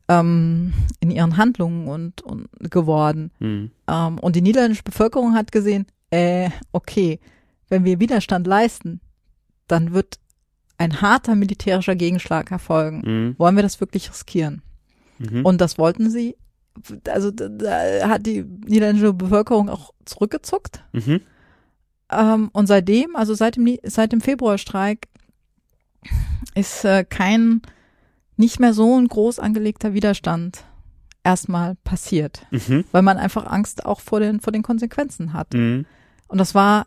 [0.09, 3.31] ähm, in ihren Handlungen und, und geworden.
[3.39, 3.71] Mhm.
[3.89, 7.19] Ähm, und die niederländische Bevölkerung hat gesehen, äh, okay,
[7.69, 9.01] wenn wir Widerstand leisten,
[9.67, 10.19] dann wird
[10.79, 13.03] ein harter militärischer Gegenschlag erfolgen.
[13.05, 13.35] Mhm.
[13.39, 14.63] Wollen wir das wirklich riskieren?
[15.19, 15.45] Mhm.
[15.45, 16.37] Und das wollten sie.
[17.09, 20.85] Also da, hat die niederländische Bevölkerung auch zurückgezuckt.
[20.93, 21.21] Mhm.
[22.13, 25.09] Ähm, und seitdem, also seit dem, seit dem Februarstreik,
[26.55, 27.63] ist äh, kein
[28.37, 30.65] nicht mehr so ein groß angelegter Widerstand
[31.25, 32.85] erstmal passiert, Mhm.
[32.93, 35.55] weil man einfach Angst auch vor den vor den Konsequenzen hat.
[35.55, 35.87] Mhm.
[36.29, 36.87] Und das war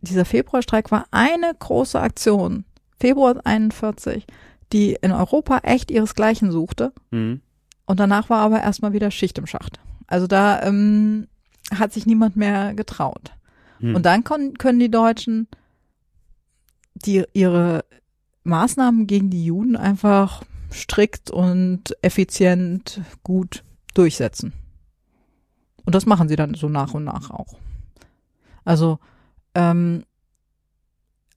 [0.00, 2.64] dieser Februarstreik war eine große Aktion,
[3.00, 4.26] Februar 41,
[4.72, 6.92] die in Europa echt ihresgleichen suchte.
[7.10, 7.40] Mhm.
[7.86, 9.80] Und danach war aber erstmal wieder Schicht im Schacht.
[10.06, 11.26] Also da ähm,
[11.74, 13.32] hat sich niemand mehr getraut.
[13.80, 13.96] Mhm.
[13.96, 15.48] Und dann kon- können die Deutschen
[16.94, 17.84] die ihre
[18.44, 23.62] Maßnahmen gegen die Juden einfach strikt und effizient gut
[23.94, 24.52] durchsetzen.
[25.84, 27.54] Und das machen sie dann so nach und nach auch.
[28.64, 28.98] Also
[29.54, 30.04] ähm,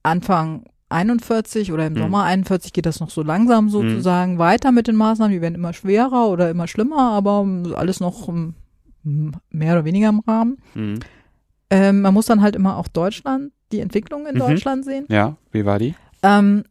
[0.02, 2.02] Anfang 41 oder im Hm.
[2.02, 5.32] Sommer 41 geht das noch so langsam sozusagen weiter mit den Maßnahmen.
[5.32, 8.54] Die werden immer schwerer oder immer schlimmer, aber alles noch ähm,
[9.50, 10.58] mehr oder weniger im Rahmen.
[10.74, 10.98] Mhm.
[11.70, 14.38] Ähm, man muss dann halt immer auch Deutschland, die Entwicklung in Mhm.
[14.40, 15.06] Deutschland sehen.
[15.08, 15.94] Ja, wie war die?
[16.24, 16.64] Ähm,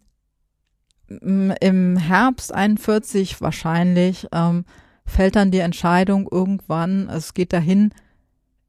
[1.09, 4.65] Im Herbst 41 wahrscheinlich ähm,
[5.05, 7.91] fällt dann die Entscheidung irgendwann, es geht dahin,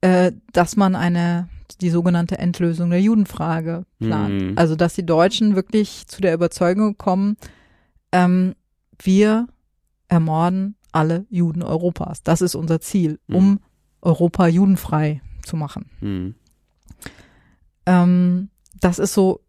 [0.01, 1.49] äh, dass man eine
[1.81, 4.43] die sogenannte Endlösung der Judenfrage plant.
[4.43, 4.53] Mhm.
[4.57, 7.37] Also dass die Deutschen wirklich zu der Überzeugung kommen,
[8.13, 8.55] ähm,
[9.01, 9.47] wir
[10.09, 12.23] ermorden alle Juden Europas.
[12.23, 13.61] Das ist unser Ziel, um Mhm.
[14.03, 15.87] Europa judenfrei zu machen.
[16.01, 16.35] Mhm.
[17.87, 18.51] Ähm,
[18.81, 19.41] das ist so,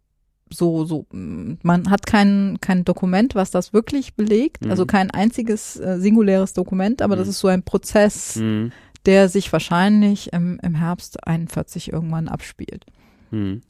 [0.52, 4.70] so, so, man hat kein, kein Dokument, was das wirklich belegt, Mhm.
[4.70, 7.30] also kein einziges äh, singuläres Dokument, aber das Mhm.
[7.30, 8.72] ist so ein Prozess, Mhm.
[9.06, 12.84] der sich wahrscheinlich im, im Herbst 41 irgendwann abspielt.
[13.30, 13.62] Mhm.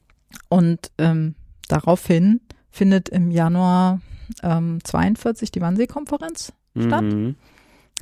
[0.49, 1.35] Und ähm,
[1.67, 4.01] daraufhin findet im Januar
[4.41, 7.03] ähm, 42 die Wannsee-Konferenz Stadt?
[7.03, 7.35] Mhm.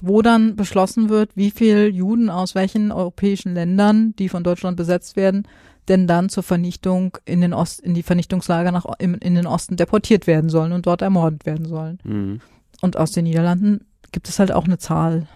[0.01, 5.15] wo dann beschlossen wird, wie viel Juden aus welchen europäischen Ländern, die von Deutschland besetzt
[5.15, 5.45] werden,
[5.87, 9.77] denn dann zur Vernichtung in den Ost, in die Vernichtungslager nach in, in den Osten
[9.77, 11.99] deportiert werden sollen und dort ermordet werden sollen.
[12.03, 12.41] Mhm.
[12.81, 15.27] Und aus den Niederlanden gibt es halt auch eine Zahl.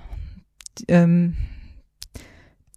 [0.77, 1.35] Die, ähm,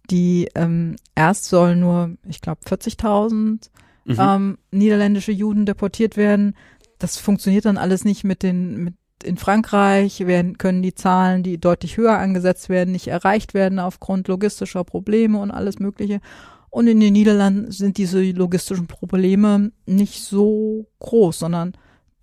[0.09, 3.69] die ähm, erst sollen nur, ich glaube, 40.000
[4.09, 4.17] Mhm.
[4.19, 6.55] ähm, niederländische Juden deportiert werden.
[6.97, 11.59] Das funktioniert dann alles nicht mit den, mit in Frankreich werden, können die Zahlen, die
[11.59, 16.21] deutlich höher angesetzt werden, nicht erreicht werden aufgrund logistischer Probleme und alles Mögliche.
[16.69, 21.73] Und in den Niederlanden sind diese logistischen Probleme nicht so groß, sondern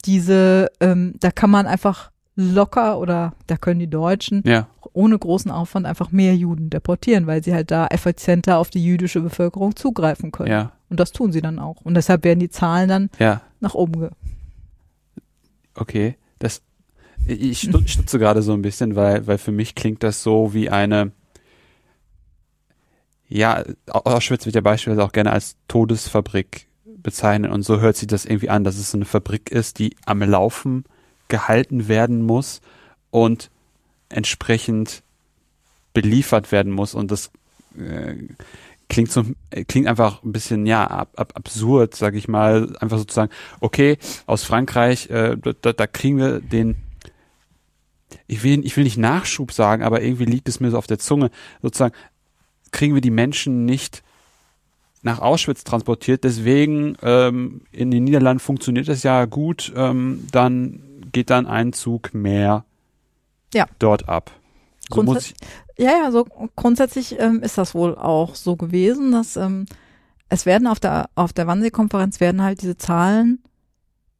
[0.04, 4.68] diese, ähm, da kann man einfach locker oder da können die Deutschen Ja.
[4.92, 9.20] ohne großen Aufwand einfach mehr Juden deportieren, weil sie halt da effizienter auf die jüdische
[9.20, 10.50] Bevölkerung zugreifen können.
[10.50, 10.72] Ja.
[10.90, 11.80] Und das tun sie dann auch.
[11.82, 13.40] Und deshalb werden die Zahlen dann Ja.
[13.60, 14.10] nach oben ge
[15.74, 16.16] Okay.
[16.38, 16.62] Das,
[17.26, 20.70] ich stu- stutze gerade so ein bisschen, weil, weil für mich klingt das so wie
[20.70, 21.12] eine,
[23.28, 28.08] ja, Au- Auschwitz wird ja beispielsweise auch gerne als Todesfabrik bezeichnet und so hört sich
[28.08, 30.84] das irgendwie an, dass es so eine Fabrik ist, die am Laufen
[31.28, 32.60] gehalten werden muss
[33.10, 33.50] und
[34.08, 35.02] entsprechend
[35.92, 37.30] beliefert werden muss und das
[37.78, 38.14] äh,
[38.88, 42.98] klingt so äh, klingt einfach ein bisschen ja ab, ab, absurd, sag ich mal, einfach
[42.98, 46.76] sozusagen okay aus Frankreich äh, da, da kriegen wir den
[48.28, 50.98] ich will ich will nicht Nachschub sagen, aber irgendwie liegt es mir so auf der
[50.98, 51.30] Zunge
[51.62, 51.94] sozusagen
[52.76, 54.02] kriegen wir die Menschen nicht
[55.02, 56.24] nach Auschwitz transportiert.
[56.24, 59.72] Deswegen ähm, in den Niederlanden funktioniert das ja gut.
[59.74, 62.66] Ähm, dann geht dann ein Zug mehr
[63.54, 63.66] Ja.
[63.78, 64.30] dort ab.
[64.90, 65.36] So Grundsätzlich,
[65.78, 69.64] ja, ja, so grundsätzlich ähm, ist das wohl auch so gewesen, dass ähm,
[70.28, 73.42] es werden auf der auf der Wannsee-Konferenz werden halt diese Zahlen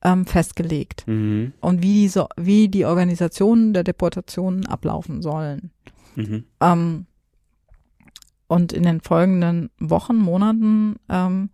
[0.03, 1.05] ähm, festgelegt.
[1.07, 1.53] Mhm.
[1.61, 5.71] und wie diese wie die Organisationen der Deportationen ablaufen sollen.
[6.15, 6.45] Mhm.
[8.49, 11.51] Und in den folgenden Wochen, Monaten ähm,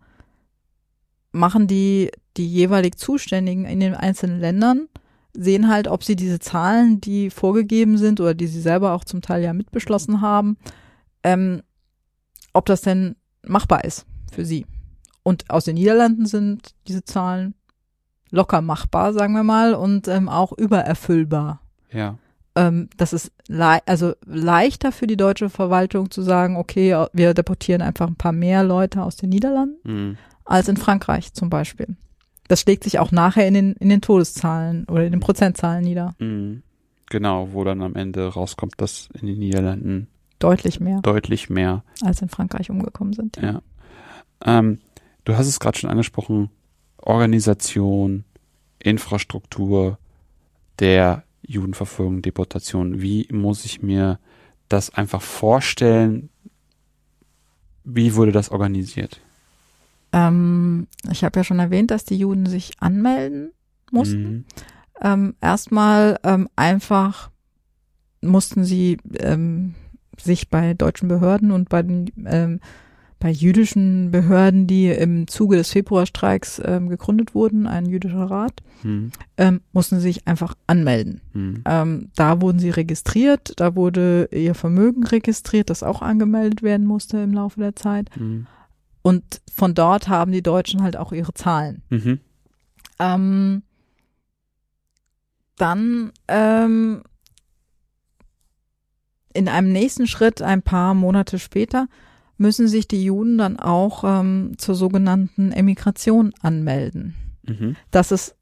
[1.31, 4.87] machen die die jeweilig Zuständigen in den einzelnen Ländern
[5.33, 9.21] sehen halt, ob sie diese Zahlen, die vorgegeben sind oder die sie selber auch zum
[9.21, 10.57] Teil ja mitbeschlossen haben,
[11.23, 11.63] ähm,
[12.53, 14.65] ob das denn machbar ist für sie.
[15.23, 17.55] Und aus den Niederlanden sind diese Zahlen
[18.29, 22.17] locker machbar, sagen wir mal, und ähm, auch übererfüllbar Ja.
[22.55, 27.81] Ähm, das ist lei also leichter für die deutsche Verwaltung zu sagen, okay, wir deportieren
[27.81, 30.17] einfach ein paar mehr Leute aus den Niederlanden Mhm.
[30.45, 31.95] als in Frankreich zum Beispiel.
[32.47, 36.13] Das schlägt sich auch nachher in den, in den Todeszahlen oder in den Prozentzahlen nieder.
[36.19, 36.61] Mhm.
[37.09, 40.07] Genau, wo dann am Ende rauskommt, dass in den Niederlanden
[40.39, 43.37] Deutlich mehr deutlich mehr als in Frankreich umgekommen sind.
[43.37, 43.61] Ja.
[44.43, 44.79] Ähm,
[45.23, 46.49] du hast es gerade schon angesprochen,
[46.97, 48.25] Organisation,
[48.79, 49.97] Infrastruktur
[50.79, 53.01] der Judenverfolgung, Deportation.
[53.01, 54.19] Wie muss ich mir
[54.69, 56.29] das einfach vorstellen?
[57.83, 59.19] Wie wurde das organisiert?
[60.13, 63.51] Ähm, ich habe ja schon erwähnt, dass die Juden sich anmelden
[63.91, 64.23] mussten.
[64.23, 64.45] Mhm.
[65.01, 67.31] Ähm, erstmal ähm, einfach
[68.21, 69.75] mussten sie ähm,
[70.17, 72.59] sich bei deutschen Behörden und bei den ähm,
[73.23, 79.13] bei jüdischen Behörden, die im Zuge des Februarstreiks ähm, gegründet wurden, ein jüdischer Rat, Mhm.
[79.37, 81.21] ähm, mussten sie sich einfach anmelden.
[81.31, 81.63] Mhm.
[81.65, 87.17] Ähm, da wurden sie registriert, da wurde ihr Vermögen registriert, das auch angemeldet werden musste
[87.19, 88.09] im Laufe der Zeit.
[88.17, 88.45] Mhm.
[89.03, 91.81] Und von dort haben die Deutschen halt auch ihre Zahlen.
[91.89, 92.19] Mhm.
[92.99, 93.63] Ähm,
[95.55, 97.03] dann ähm,
[99.33, 101.87] in einem nächsten Schritt, ein paar Monate später,
[102.43, 107.15] müssen sich die Juden dann auch ähm, zur sogenannten Emigration anmelden.
[107.47, 107.75] Mhm.
[107.89, 108.35] Das ist,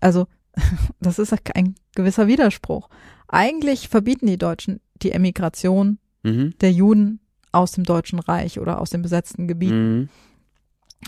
[0.00, 0.26] also,
[1.00, 2.88] das ist ein gewisser Widerspruch.
[3.28, 6.54] Eigentlich verbieten die Deutschen die Emigration Mhm.
[6.62, 7.20] der Juden
[7.52, 9.98] aus dem Deutschen Reich oder aus den besetzten Gebieten.
[9.98, 10.08] Mhm.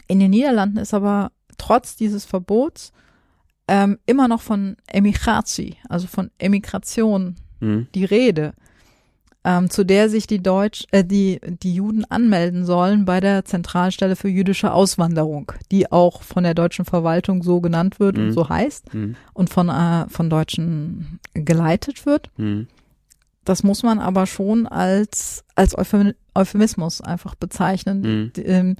[0.09, 2.92] In den Niederlanden ist aber trotz dieses Verbots
[3.66, 7.87] ähm, immer noch von Emigratie, also von Emigration, Mhm.
[7.94, 8.53] die Rede,
[9.48, 14.16] ähm, zu der sich die Deutsch, äh, die die Juden anmelden sollen bei der Zentralstelle
[14.16, 18.24] für jüdische Auswanderung, die auch von der deutschen Verwaltung so genannt wird Mhm.
[18.24, 19.14] und so heißt Mhm.
[19.35, 22.30] und von äh, von Deutschen geleitet wird.
[22.37, 22.66] Mhm.
[23.44, 28.00] Das muss man aber schon als als Euphem- Euphemismus einfach bezeichnen.
[28.00, 28.32] Mhm.
[28.35, 28.76] Die, ähm,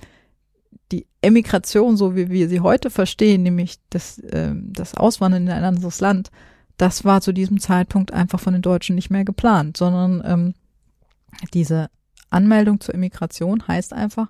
[0.93, 5.65] die Emigration, so wie wir sie heute verstehen, nämlich das, ähm, das Auswandern in ein
[5.65, 6.31] anderes Land,
[6.77, 10.55] das war zu diesem Zeitpunkt einfach von den Deutschen nicht mehr geplant, sondern ähm,
[11.55, 11.89] diese
[12.31, 14.29] Anmeldung zur Emigration heißt einfach,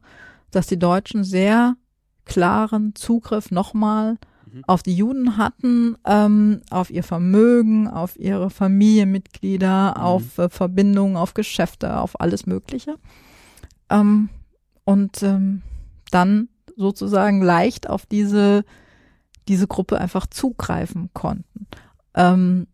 [0.50, 1.76] dass die Deutschen sehr
[2.24, 4.18] klaren Zugriff nochmal
[4.52, 4.62] Mhm.
[4.66, 10.02] auf die Juden hatten, ähm, auf ihr Vermögen, auf ihre Familienmitglieder, Mhm.
[10.02, 12.94] auf äh, Verbindungen, auf Geschäfte, auf alles Mögliche.
[13.90, 14.28] Ähm,
[14.84, 15.62] und ähm,
[16.10, 18.64] dann sozusagen leicht auf diese,
[19.48, 21.66] diese Gruppe einfach zugreifen konnten.
[22.16, 22.66] Ähm,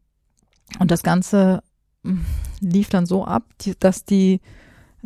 [0.79, 1.63] und das Ganze
[2.03, 2.21] mm,
[2.61, 4.41] lief dann so ab, die, dass die,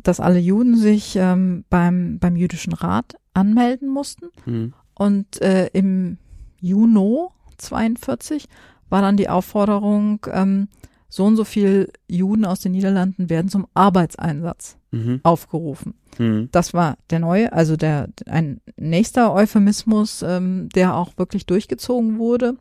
[0.03, 4.27] dass alle Juden sich ähm, beim, beim jüdischen Rat anmelden mussten.
[4.45, 4.75] Mhm.
[4.95, 6.19] Und äh, im
[6.61, 7.27] Juni
[7.59, 8.47] 42
[8.89, 10.69] war dann die Aufforderung, ähm,
[11.09, 15.21] so und so viel Juden aus den Niederlanden werden zum Arbeitseinsatz Mhm.
[15.23, 15.95] aufgerufen.
[16.19, 16.49] Mhm.
[16.53, 22.57] Das war der neue, also der ein nächster Euphemismus, ähm, der auch wirklich durchgezogen wurde.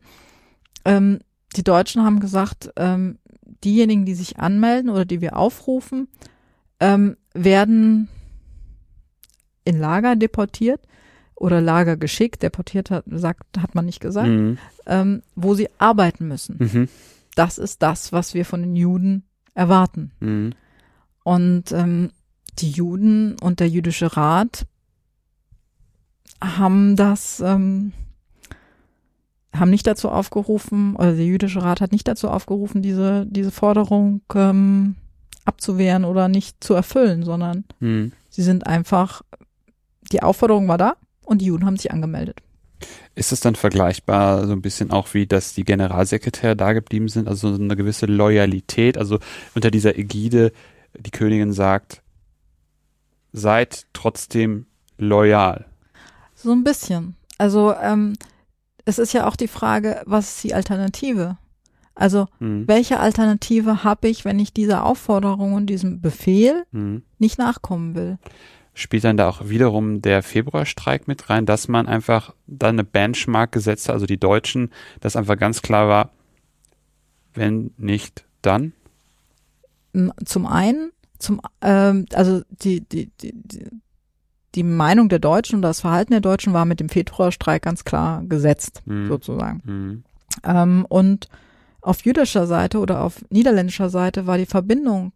[0.84, 1.20] Ähm,
[1.56, 3.18] die Deutschen haben gesagt, ähm,
[3.64, 6.08] diejenigen, die sich anmelden oder die wir aufrufen,
[6.80, 8.08] ähm, werden
[9.64, 10.80] in Lager deportiert
[11.34, 12.42] oder Lager geschickt.
[12.42, 14.58] Deportiert hat, sagt, hat man nicht gesagt, Mhm.
[14.86, 16.56] ähm, wo sie arbeiten müssen.
[16.58, 16.88] Mhm.
[17.34, 20.12] Das ist das, was wir von den Juden erwarten.
[20.20, 20.52] Mhm.
[21.24, 22.10] Und ähm,
[22.58, 24.66] die Juden und der jüdische Rat
[26.42, 27.92] haben das, ähm,
[29.58, 34.22] haben nicht dazu aufgerufen, oder der jüdische Rat hat nicht dazu aufgerufen, diese, diese Forderung
[34.34, 34.96] ähm,
[35.44, 38.12] abzuwehren oder nicht zu erfüllen, sondern Mhm.
[38.28, 39.22] sie sind einfach,
[40.12, 42.40] die Aufforderung war da und die Juden haben sich angemeldet.
[43.14, 47.28] Ist es dann vergleichbar so ein bisschen auch wie, dass die Generalsekretäre da geblieben sind,
[47.28, 49.18] also so eine gewisse Loyalität, also
[49.54, 50.52] unter dieser Ägide,
[50.98, 52.02] die Königin sagt,
[53.32, 54.66] seid trotzdem
[54.98, 55.66] loyal.
[56.34, 57.16] So ein bisschen.
[57.38, 58.14] Also ähm,
[58.86, 61.36] es ist ja auch die Frage, was ist die Alternative?
[61.94, 62.66] Also Mhm.
[62.68, 67.02] welche Alternative habe ich, wenn ich dieser Aufforderung und diesem Befehl Mhm.
[67.18, 68.18] nicht nachkommen will?
[68.74, 73.50] Spielt dann da auch wiederum der Februarstreik mit rein, dass man einfach dann eine Benchmark
[73.52, 74.70] gesetzt hat, also die Deutschen,
[75.00, 76.10] dass einfach ganz klar war,
[77.34, 78.72] wenn nicht, dann?
[80.26, 83.66] Zum einen, zum ähm, also die die die die
[84.56, 88.22] die Meinung der Deutschen und das Verhalten der Deutschen war mit dem Februarstreik ganz klar
[88.24, 89.06] gesetzt, Mhm.
[89.08, 89.62] sozusagen.
[89.64, 90.04] Mhm.
[90.44, 91.28] Ähm, und
[91.82, 95.12] auf jüdischer Seite oder auf niederländischer Seite war die Verbindung,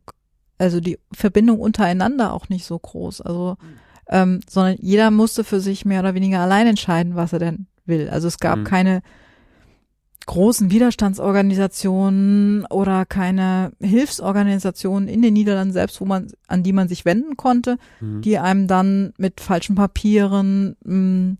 [0.58, 3.22] also die Verbindung untereinander auch nicht so groß.
[3.22, 3.56] Also,
[4.08, 8.08] ähm, sondern jeder musste für sich mehr oder weniger allein entscheiden, was er denn will.
[8.10, 8.64] Also es gab Mhm.
[8.64, 9.02] keine
[10.30, 17.04] großen Widerstandsorganisationen oder keine Hilfsorganisationen in den Niederlanden selbst, wo man, an die man sich
[17.04, 18.22] wenden konnte, Mhm.
[18.22, 21.36] die einem dann mit falschen Papieren, mh,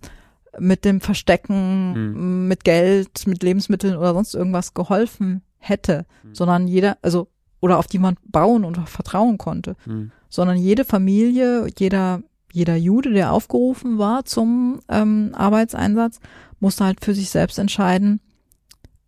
[0.58, 2.14] mit dem Verstecken, Mhm.
[2.14, 6.34] mh, mit Geld, mit Lebensmitteln oder sonst irgendwas geholfen hätte, Mhm.
[6.34, 7.28] sondern jeder, also
[7.60, 10.10] oder auf die man bauen und vertrauen konnte, Mhm.
[10.28, 12.22] sondern jede Familie, jeder
[12.52, 16.18] jeder Jude, der aufgerufen war zum ähm, Arbeitseinsatz,
[16.58, 18.20] musste halt für sich selbst entscheiden,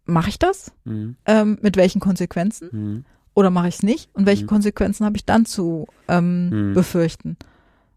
[0.04, 0.72] mache ich das?
[0.84, 1.16] Mhm.
[1.26, 2.68] Ähm, mit welchen Konsequenzen?
[2.72, 3.04] Mhm.
[3.34, 4.10] oder mache ich es nicht?
[4.14, 4.48] Und welche Mhm.
[4.48, 6.74] Konsequenzen habe ich dann zu ähm, Mhm.
[6.74, 7.36] befürchten?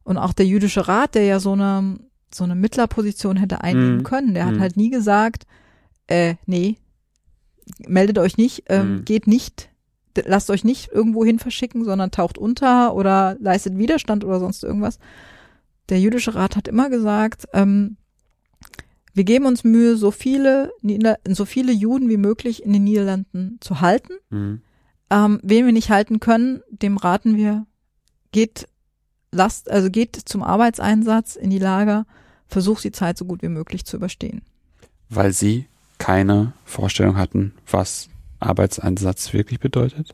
[0.05, 1.99] Und auch der jüdische Rat, der ja so eine
[2.33, 4.03] so eine Mittlerposition hätte einnehmen Mhm.
[4.03, 4.59] können, der hat Mhm.
[4.61, 5.45] halt nie gesagt,
[6.07, 6.77] äh, nee,
[7.87, 9.69] meldet euch nicht, ähm, geht nicht,
[10.25, 14.99] lasst euch nicht irgendwo hin verschicken, sondern taucht unter oder leistet Widerstand oder sonst irgendwas.
[15.89, 17.97] Der jüdische Rat hat immer gesagt, ähm,
[19.15, 20.73] wir geben uns Mühe, so viele,
[21.25, 24.13] so viele Juden wie möglich in den Niederlanden zu halten.
[24.29, 24.61] Mhm.
[25.09, 27.65] Ähm, wen wir nicht halten können, dem raten wir,
[28.33, 28.67] geht,
[29.31, 32.05] lasst, also geht zum Arbeitseinsatz in die Lager,
[32.47, 34.41] versucht die Zeit so gut wie möglich zu überstehen.
[35.09, 38.09] Weil sie keine Vorstellung hatten, was
[38.41, 40.13] Arbeitseinsatz wirklich bedeutet.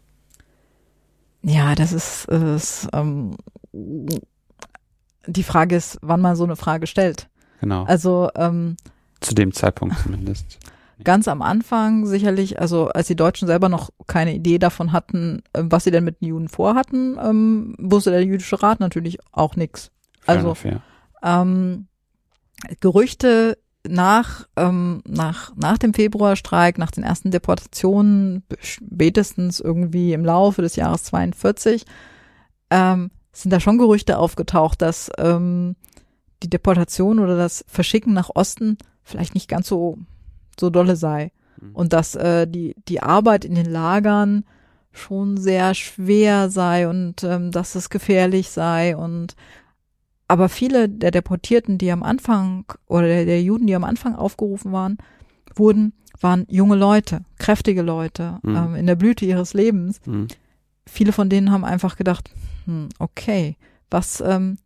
[1.41, 3.35] Ja, das ist, ist ähm,
[3.73, 7.30] die Frage ist, wann man so eine Frage stellt.
[7.61, 7.83] Genau.
[7.85, 8.75] Also ähm,
[9.21, 10.59] Zu dem Zeitpunkt zumindest.
[11.03, 15.63] ganz am Anfang sicherlich, also als die Deutschen selber noch keine Idee davon hatten, äh,
[15.63, 19.91] was sie denn mit den Juden vorhatten, ähm, wusste der jüdische Rat natürlich auch nichts.
[20.25, 20.81] Also enough, ja.
[21.23, 21.87] ähm,
[22.79, 23.57] Gerüchte
[23.87, 30.75] nach, ähm, nach, nach dem Februarstreik, nach den ersten Deportationen, spätestens irgendwie im Laufe des
[30.75, 31.85] Jahres 42,
[32.69, 35.75] ähm, sind da schon Gerüchte aufgetaucht, dass ähm,
[36.43, 39.97] die Deportation oder das Verschicken nach Osten vielleicht nicht ganz so,
[40.59, 41.31] so dolle sei.
[41.59, 41.75] Mhm.
[41.75, 44.43] Und dass äh, die, die Arbeit in den Lagern
[44.93, 49.35] schon sehr schwer sei und ähm, dass es gefährlich sei und
[50.27, 54.71] aber viele der Deportierten, die am Anfang oder der, der Juden, die am Anfang aufgerufen
[54.71, 54.97] waren,
[55.55, 58.55] wurden, waren junge Leute, kräftige Leute Mhm.
[58.55, 59.99] ähm, in der Blüte ihres Lebens.
[60.05, 60.27] Mhm.
[60.85, 62.31] Viele von denen haben einfach gedacht,
[62.65, 63.57] hm, okay,
[63.89, 64.57] was, ähm,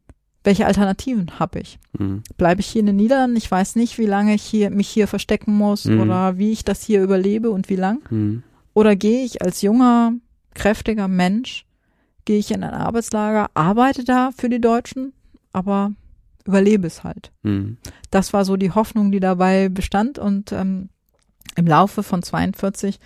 [0.46, 1.80] welche Alternativen habe ich?
[1.98, 2.24] Mhm.
[2.38, 3.36] Bleibe ich hier in den Niederlanden?
[3.36, 6.00] Ich weiß nicht, wie lange ich hier mich hier verstecken muss Mhm.
[6.02, 8.00] oder wie ich das hier überlebe und wie lang.
[8.10, 8.44] Mhm.
[8.74, 10.14] Oder gehe ich als junger,
[10.54, 11.66] kräftiger Mensch,
[12.26, 15.14] gehe ich in ein Arbeitslager, arbeite da für die Deutschen,
[15.52, 15.92] aber
[16.46, 17.32] überlebe es halt.
[17.44, 17.78] Mhm.
[18.12, 20.90] Das war so die Hoffnung, die dabei bestand und ähm,
[21.56, 23.00] im Laufe von 42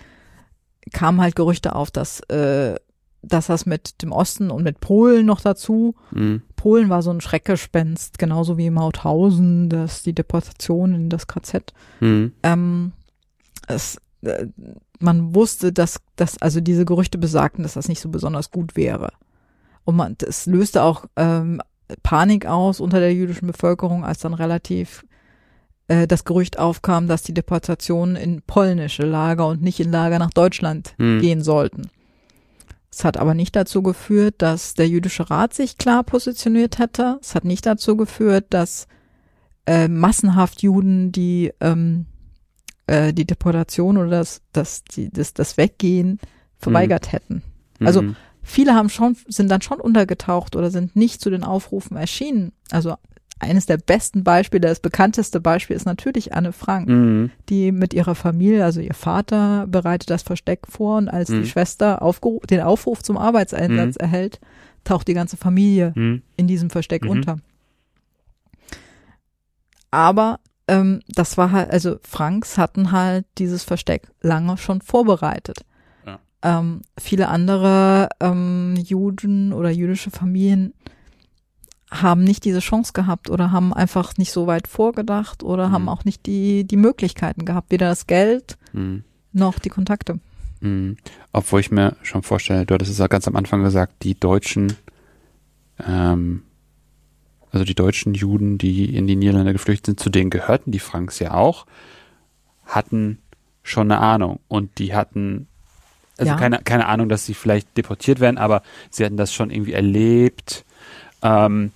[0.92, 2.76] kamen halt Gerüchte auf, dass, äh,
[3.22, 6.42] dass das mit dem Osten und mit Polen noch dazu Mhm.
[6.56, 11.74] Polen war so ein Schreckgespenst, genauso wie Mauthausen, dass die Deportation in das KZ.
[12.02, 12.34] Mhm.
[12.44, 12.92] Ähm,
[13.68, 14.48] es, äh,
[15.00, 19.14] man wusste, dass, dass also diese Gerüchte besagten, dass das nicht so besonders gut wäre.
[19.86, 21.62] Und man, es löste auch ähm,
[22.04, 25.06] Panik aus unter der jüdischen Bevölkerung, als dann relativ
[25.88, 30.32] äh, das Gerücht aufkam, dass die Deportationen in polnische Lager und nicht in Lager nach
[30.32, 31.20] Deutschland Mhm.
[31.22, 31.90] gehen sollten.
[32.92, 37.20] Es hat aber nicht dazu geführt, dass der jüdische Rat sich klar positioniert hätte.
[37.22, 38.88] Es hat nicht dazu geführt, dass
[39.68, 42.08] äh, massenhaft Juden die ähm,
[42.88, 46.20] äh, die Deportation oder das das die, das das Weggehen
[46.58, 47.44] verweigert hätten.
[47.80, 48.16] Also Mhm.
[48.42, 52.52] viele haben schon sind dann schon untergetaucht oder sind nicht zu den Aufrufen erschienen.
[52.72, 52.96] Also
[53.40, 57.32] eines der besten Beispiele, das bekannteste Beispiel ist natürlich Anne Frank Mhm.
[57.48, 61.42] die mit ihrer Familie, also ihr Vater bereitet das Versteck vor und als Mhm.
[61.44, 62.00] die Schwester
[62.50, 64.02] den Aufruf zum Arbeitseinsatz Mhm.
[64.02, 64.40] erhält,
[64.84, 66.22] taucht die ganze Familie Mhm.
[66.38, 67.10] in diesem Versteck Mhm.
[67.10, 67.38] unter.
[69.92, 75.66] Aber ähm, das war halt, also Franks hatten halt dieses Versteck lange schon vorbereitet.
[76.06, 76.20] Ja.
[76.44, 80.74] Ähm, viele andere ähm, Juden oder jüdische Familien
[81.92, 85.72] haben nicht diese Chance gehabt oder haben einfach nicht so weit vorgedacht oder Mhm.
[85.74, 89.04] haben auch nicht die, die Möglichkeiten gehabt, weder das Geld Mhm.
[89.34, 90.20] noch die Kontakte.
[90.62, 90.98] Mhm.
[91.34, 94.74] Obwohl ich mir schon vorstelle, du hattest es ja ganz am Anfang gesagt, die Deutschen,
[95.86, 96.44] ähm,
[97.52, 101.18] also die deutschen Juden, die in die Niederlande geflüchtet sind, zu denen gehörten die Franks
[101.20, 101.66] ja auch,
[102.66, 103.18] hatten
[103.64, 105.48] schon eine Ahnung und die hatten
[106.18, 106.38] also Ja.
[106.38, 110.66] keine, keine Ahnung, dass sie vielleicht deportiert werden, aber sie hatten das schon irgendwie erlebt.
[111.22, 111.72] Ähm,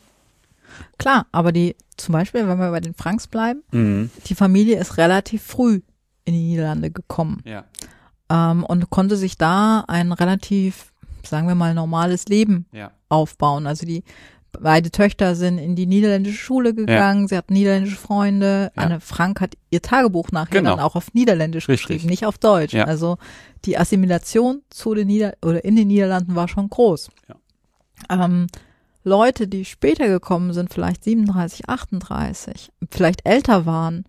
[0.97, 4.97] Klar, aber die, zum Beispiel, wenn wir bei den Franks bleiben, mh, die Familie ist
[4.97, 5.82] relativ früh
[6.26, 7.65] in die Niederlande gekommen ja.
[8.30, 10.91] ähm, und konnte sich da ein relativ,
[11.26, 12.91] sagen wir mal, normales Leben Ja.
[13.09, 13.67] aufbauen.
[13.67, 14.03] Also die
[14.59, 18.71] beide Töchter sind in die niederländische Schule gegangen, sie hatten niederländische Freunde.
[18.76, 18.84] Ja.
[18.84, 20.76] Anne Frank hat ihr Tagebuch nachher Genau.
[20.76, 21.88] dann auch auf Niederländisch Richtig.
[21.88, 22.74] geschrieben, nicht auf Deutsch.
[22.74, 22.86] Ja.
[22.86, 23.17] Also
[23.65, 27.09] die Assimilation zu den Nieder oder in den Niederlanden war schon groß.
[28.09, 28.47] Ähm,
[29.04, 34.06] Leute, die später gekommen sind, vielleicht 37, 38, vielleicht älter waren,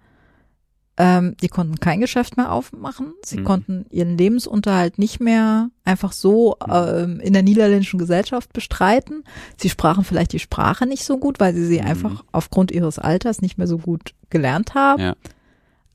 [0.96, 3.14] ähm, die konnten kein Geschäft mehr aufmachen.
[3.24, 3.44] Sie Mhm.
[3.44, 9.24] konnten ihren Lebensunterhalt nicht mehr einfach so ähm, in der niederländischen Gesellschaft bestreiten.
[9.56, 11.86] Sie sprachen vielleicht die Sprache nicht so gut, weil sie sie Mhm.
[11.88, 15.02] einfach aufgrund ihres Alters nicht mehr so gut gelernt haben.
[15.02, 15.14] Ja.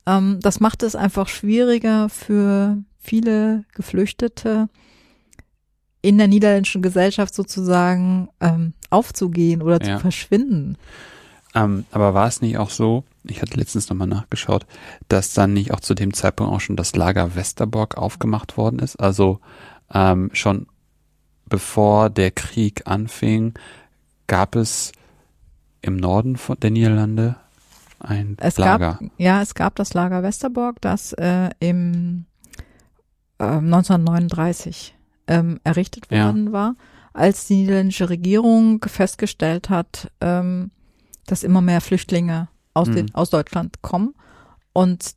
[0.04, 4.68] Ähm, das macht es einfach schwieriger für viele Geflüchtete
[6.02, 9.96] in der niederländischen Gesellschaft sozusagen ähm, aufzugehen oder Ja.
[9.96, 10.76] zu verschwinden.
[11.54, 14.66] Ähm, aber war es nicht auch so, ich hatte letztens nochmal nachgeschaut,
[15.08, 18.96] dass dann nicht auch zu dem Zeitpunkt auch schon das Lager Westerbork aufgemacht worden ist?
[18.96, 19.40] Also
[19.92, 20.66] ähm, schon
[21.46, 23.54] bevor der Krieg anfing,
[24.28, 24.92] gab es
[25.82, 27.34] im Norden von der Niederlande
[27.98, 28.98] ein Es Lager.
[29.00, 32.26] gab, ja, es gab das Lager Westerbork, das äh, im
[33.40, 34.94] ähm, 1939
[35.30, 36.26] ähm, errichtet Ja.
[36.26, 36.74] worden war,
[37.14, 40.70] als die niederländische Regierung festgestellt hat, ähm,
[41.26, 42.94] dass immer mehr Flüchtlinge aus, Mhm.
[42.94, 44.14] den, aus Deutschland kommen
[44.74, 45.12] und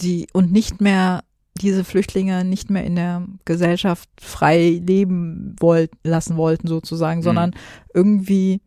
[0.00, 1.22] die und nicht mehr
[1.60, 7.24] diese Flüchtlinge nicht mehr in der Gesellschaft frei leben wollt, lassen wollten sozusagen, Mhm.
[7.24, 7.50] sondern
[7.94, 8.62] irgendwie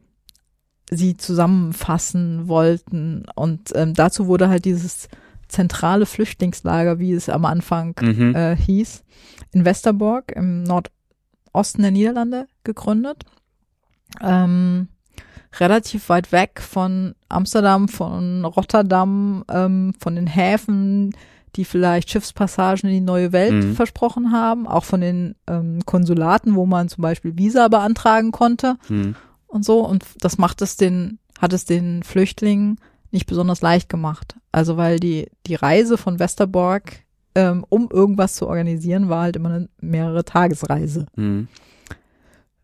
[0.92, 3.26] sie zusammenfassen wollten.
[3.36, 5.08] Und ähm, dazu wurde halt dieses
[5.56, 8.36] zentrale Flüchtlingslager, wie es am Anfang Mhm.
[8.36, 9.04] äh, hieß,
[9.52, 13.24] in Westerbork im Nordosten der Niederlande gegründet.
[14.22, 14.88] Ähm,
[15.60, 21.16] relativ weit weg von Amsterdam, von Rotterdam, ähm, von den Häfen,
[21.56, 23.76] die vielleicht Schiffspassagen in die neue Welt Mhm.
[23.76, 29.16] versprochen haben, auch von den ähm, Konsulaten, wo man zum Beispiel Visa beantragen konnte Mhm.
[29.48, 29.80] und so.
[29.86, 32.78] Und das macht es den, hat es den Flüchtlingen
[33.16, 34.36] nicht besonders leicht gemacht.
[34.52, 37.00] Also weil die, die Reise von Westerbork,
[37.34, 41.08] ähm, um irgendwas zu organisieren, war halt immer eine mehrere Tagesreise.
[41.16, 41.48] Mhm.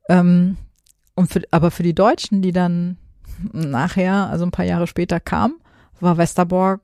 [0.10, 0.58] Ähm,
[1.16, 2.98] und für, aber für die Deutschen, die dann
[3.54, 5.56] nachher, also ein paar Jahre später kamen,
[6.00, 6.82] war Westerbork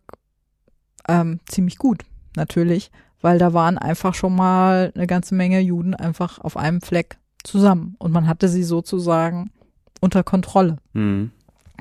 [1.09, 2.03] ähm, ziemlich gut,
[2.35, 2.89] natürlich,
[3.21, 7.95] weil da waren einfach schon mal eine ganze Menge Juden einfach auf einem Fleck zusammen
[7.99, 9.51] und man hatte sie sozusagen
[9.99, 10.77] unter Kontrolle.
[10.93, 11.31] Mhm.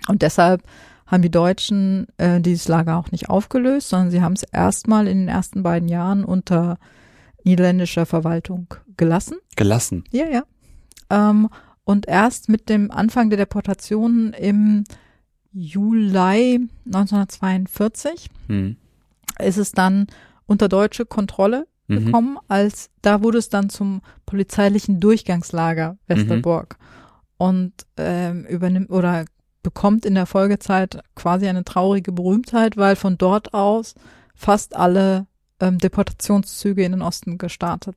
[0.09, 0.63] Und deshalb
[1.07, 5.19] haben die Deutschen äh, dieses Lager auch nicht aufgelöst, sondern sie haben es erstmal in
[5.19, 6.79] den ersten beiden Jahren unter
[7.45, 9.37] niederländischer Verwaltung gelassen.
[9.55, 10.05] Gelassen.
[10.11, 10.43] Ja, ja.
[11.11, 11.49] Ähm,
[11.85, 14.83] und erst mit dem Anfang der Deportation im
[15.53, 18.77] Juli 1942 Mhm.
[19.39, 20.07] ist es dann
[20.47, 22.05] unter deutsche Kontrolle Mhm.
[22.07, 26.77] gekommen, als da wurde es dann zum polizeilichen Durchgangslager Westerbork
[27.39, 29.25] und ähm, übernimmt oder
[29.67, 33.97] bekommt in der Folgezeit quasi eine traurige Berühmtheit, weil von dort aus
[34.37, 35.27] fast alle
[35.59, 37.97] ähm, Deportationszüge in den Osten gestartet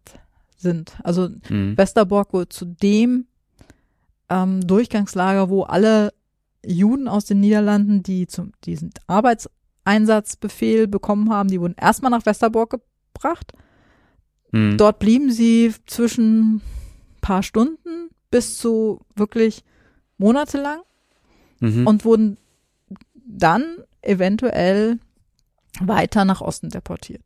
[0.57, 0.97] sind.
[1.03, 1.77] Also Mhm.
[1.77, 3.27] Westerbork wurde zu dem
[4.29, 6.11] ähm, Durchgangslager, wo alle
[6.65, 12.81] Juden aus den Niederlanden, die zum diesen Arbeitseinsatzbefehl bekommen haben, die wurden erstmal nach Westerbork
[13.13, 13.53] gebracht.
[14.51, 14.75] Mhm.
[14.77, 16.63] Dort blieben sie zwischen
[17.21, 19.63] paar Stunden bis zu wirklich
[20.17, 20.81] monatelang
[21.59, 21.87] Mhm.
[21.87, 22.37] und wurden
[23.25, 23.63] dann
[24.01, 24.99] eventuell
[25.79, 27.21] weiter nach Osten deportiert.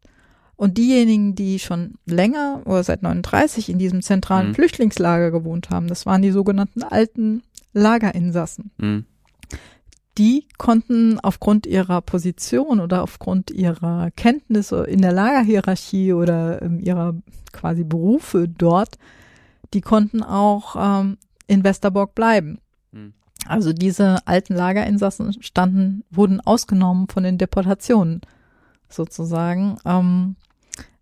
[0.56, 4.56] Und diejenigen, die schon länger oder seit 39 in diesem zentralen Mhm.
[4.56, 7.42] Flüchtlingslager gewohnt haben, das waren die sogenannten alten
[7.74, 8.72] Lagerinsassen.
[8.78, 9.06] Mhm.
[10.20, 17.16] Die konnten aufgrund ihrer Position oder aufgrund ihrer Kenntnisse in der Lagerhierarchie oder ähm, ihrer
[17.52, 19.00] quasi Berufe dort,
[19.74, 21.18] die konnten auch ähm,
[21.48, 22.60] in Westerbork bleiben.
[23.48, 28.22] Also diese alten Lagerinsassen standen, wurden ausgenommen von den Deportationen
[28.90, 29.78] sozusagen.
[29.86, 30.36] Ähm,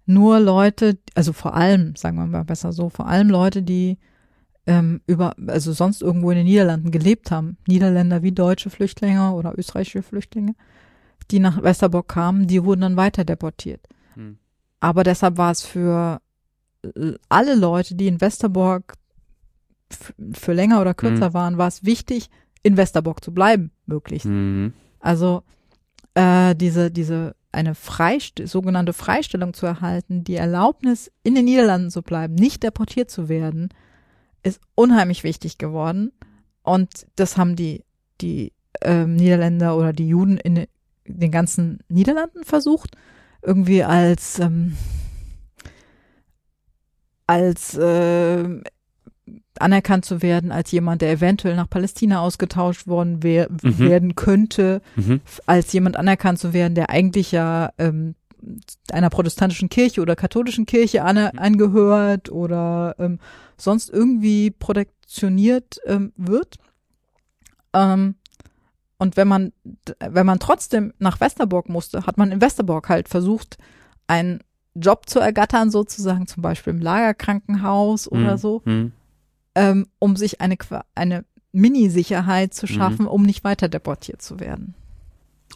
[0.05, 3.97] nur Leute, also vor allem, sagen wir mal besser so, vor allem Leute, die
[4.65, 7.57] ähm, über, also sonst irgendwo in den Niederlanden gelebt haben.
[7.67, 10.55] Niederländer wie deutsche Flüchtlinge oder österreichische Flüchtlinge,
[11.29, 13.87] die nach Westerbork kamen, die wurden dann weiter deportiert.
[14.15, 14.37] Hm.
[14.79, 16.21] Aber deshalb war es für
[16.83, 18.95] äh, alle Leute, die in Westerbork
[20.33, 21.33] für länger oder kürzer hm.
[21.33, 22.29] waren, war es wichtig,
[22.63, 24.27] in Westerbork zu bleiben, möglichst.
[24.27, 24.73] Mhm.
[24.99, 25.43] Also
[26.13, 32.01] äh, diese, diese eine Freist sogenannte Freistellung zu erhalten, die Erlaubnis, in den Niederlanden zu
[32.01, 33.69] bleiben, nicht deportiert zu werden,
[34.43, 36.11] ist unheimlich wichtig geworden.
[36.63, 37.83] Und das haben die,
[38.21, 40.65] die ähm, Niederländer oder die Juden in
[41.05, 42.95] den ganzen Niederlanden versucht,
[43.41, 44.77] irgendwie als, ähm,
[47.27, 48.61] als äh,
[49.59, 53.79] anerkannt zu werden als jemand, der eventuell nach Palästina ausgetauscht worden wär, mhm.
[53.79, 55.21] werden könnte, mhm.
[55.45, 58.15] als jemand anerkannt zu werden, der eigentlich ja ähm,
[58.91, 61.39] einer protestantischen Kirche oder katholischen Kirche an, mhm.
[61.39, 63.19] angehört oder ähm,
[63.57, 66.57] sonst irgendwie protektioniert ähm, wird.
[67.73, 68.15] Ähm,
[68.97, 69.51] und wenn man,
[69.99, 73.57] wenn man trotzdem nach Westerbork musste, hat man in Westerbork halt versucht,
[74.07, 74.41] einen
[74.75, 78.37] Job zu ergattern, sozusagen, zum Beispiel im Lagerkrankenhaus oder mhm.
[78.37, 78.61] so.
[78.65, 78.91] Mhm
[79.55, 80.57] ähm, um sich eine,
[80.95, 82.69] eine Mini-Sicherheit zu mhm.
[82.69, 83.11] schaffen, mhm.
[83.11, 84.75] um nicht weiter deportiert zu werden.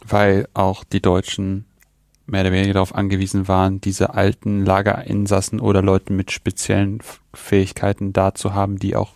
[0.04, 1.64] Weil auch die Deutschen
[2.26, 7.00] mehr oder weniger darauf angewiesen waren, diese alten Lagerinsassen oder Leute mit speziellen
[7.32, 9.12] Fähigkeiten da zu haben, die auch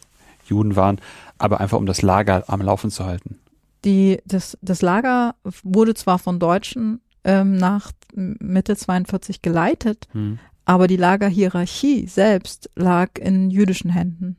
[0.46, 1.00] Juden waren,
[1.38, 3.38] aber einfach um das Lager am Laufen zu halten.
[3.84, 10.38] Die, das, das Lager wurde zwar von Deutschen ähm, nach Mitte 42 geleitet, hm.
[10.64, 14.36] aber die Lagerhierarchie selbst lag in jüdischen Händen.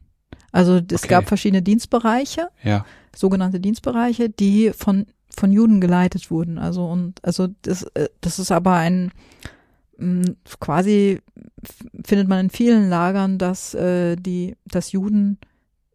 [0.52, 1.08] Also es okay.
[1.08, 2.86] gab verschiedene Dienstbereiche, ja.
[3.16, 6.58] sogenannte Dienstbereiche, die von von Juden geleitet wurden.
[6.58, 9.12] Also und also das äh, das ist aber ein
[9.97, 10.24] mm,
[10.60, 11.22] quasi
[12.06, 15.38] findet man in vielen Lagern, dass äh, die dass Juden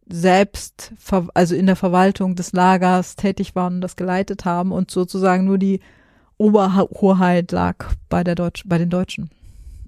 [0.09, 0.93] selbst
[1.33, 5.57] also in der Verwaltung des Lagers tätig waren und das geleitet haben und sozusagen nur
[5.57, 5.81] die
[6.37, 9.29] Oberhoheit lag bei der Deutsch bei den Deutschen.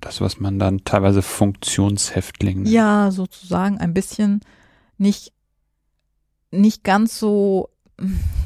[0.01, 2.65] Das was man dann teilweise Funktionshäftling.
[2.65, 4.41] Ja, sozusagen ein bisschen
[4.99, 5.33] nicht,
[6.51, 7.69] nicht ganz so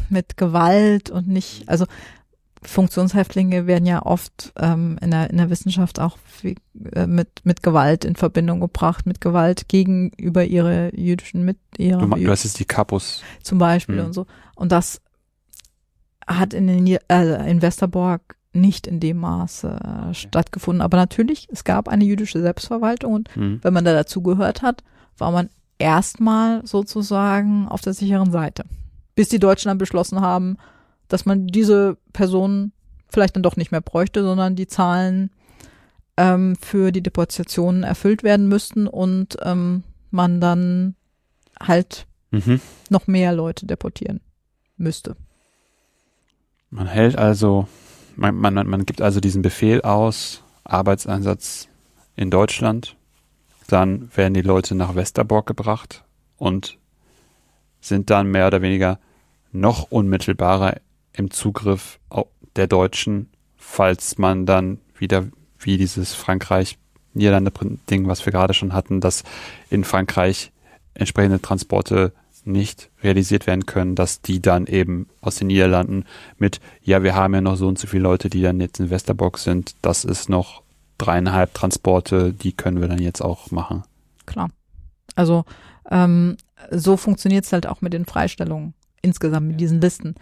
[0.09, 1.85] mit Gewalt und nicht, also
[2.61, 6.55] Funktionshäftlinge werden ja oft ähm, in, der, in der Wissenschaft auch wie,
[6.93, 12.07] äh, mit, mit Gewalt in Verbindung gebracht, mit Gewalt gegenüber ihre jüdischen mit ihrer.
[12.07, 13.21] Du, du hast jetzt die Kapus.
[13.41, 14.05] Zum Beispiel mhm.
[14.05, 14.25] und so.
[14.55, 15.01] Und das
[16.25, 19.79] hat in, den, äh, in Westerborg nicht in dem Maße
[20.11, 20.81] äh, stattgefunden.
[20.81, 23.59] Aber natürlich, es gab eine jüdische Selbstverwaltung und mhm.
[23.61, 24.83] wenn man da dazugehört hat,
[25.17, 25.49] war man
[25.80, 28.65] erstmal sozusagen auf der sicheren Seite.
[29.15, 30.57] Bis die Deutschen dann beschlossen haben,
[31.07, 32.71] dass man diese Personen
[33.09, 35.30] vielleicht dann doch nicht mehr bräuchte, sondern die Zahlen
[36.17, 40.95] ähm, für die Deportationen erfüllt werden müssten und ähm, man dann
[41.59, 42.59] halt mhm.
[42.89, 44.21] noch mehr Leute deportieren
[44.78, 45.15] müsste.
[46.69, 47.67] Man hält also,
[48.15, 51.67] man, man, man gibt also diesen Befehl aus, Arbeitseinsatz
[52.15, 52.95] in Deutschland
[53.68, 56.03] dann werden die Leute nach Westerbork gebracht
[56.38, 56.78] und
[57.82, 58.99] sind dann mehr oder weniger
[59.51, 60.78] noch unmittelbarer
[61.14, 61.99] im Zugriff
[62.55, 65.26] der Deutschen, falls man dann wieder
[65.59, 69.24] wie dieses Frankreich-Niederlande-Ding, was wir gerade schon hatten, dass
[69.70, 70.51] in Frankreich
[70.93, 72.14] entsprechende Transporte
[72.45, 76.05] nicht realisiert werden können, dass die dann eben aus den Niederlanden
[76.38, 78.89] mit, ja, wir haben ja noch so und so viele Leute, die dann jetzt in
[78.89, 80.62] Westerbork sind, das ist noch
[80.97, 83.83] dreieinhalb Transporte, die können wir dann jetzt auch machen.
[84.25, 84.49] Klar.
[85.15, 85.45] Also
[85.89, 86.37] ähm,
[86.71, 90.15] so funktioniert es halt auch mit den Freistellungen insgesamt, mit diesen Listen.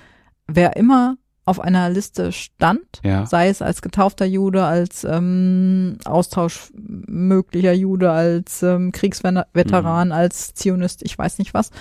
[0.48, 3.26] Wer immer auf einer Liste stand, ja.
[3.26, 10.14] sei es als getaufter Jude, als ähm, austauschmöglicher Jude, als ähm, Kriegsveteran, mhm.
[10.14, 11.72] als Zionist, ich weiß nicht was.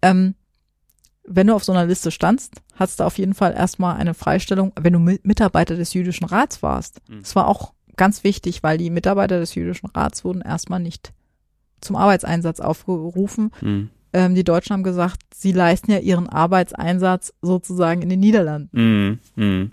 [0.00, 0.34] Ähm,
[1.26, 4.72] wenn du auf so einer Liste standst, hast du auf jeden Fall erstmal eine Freistellung,
[4.78, 7.00] wenn du Mitarbeiter des jüdischen Rats warst.
[7.08, 7.20] Mhm.
[7.20, 11.12] Das war auch ganz wichtig, weil die Mitarbeiter des jüdischen Rats wurden erstmal nicht
[11.80, 13.50] zum Arbeitseinsatz aufgerufen.
[13.60, 13.90] Mhm.
[14.12, 18.70] Ähm, die Deutschen haben gesagt, sie leisten ja ihren Arbeitseinsatz sozusagen in den Niederlanden.
[18.72, 19.18] Mhm.
[19.36, 19.70] Mhm.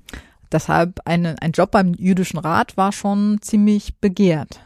[0.51, 4.59] Deshalb eine, ein Job beim jüdischen Rat war schon ziemlich begehrt.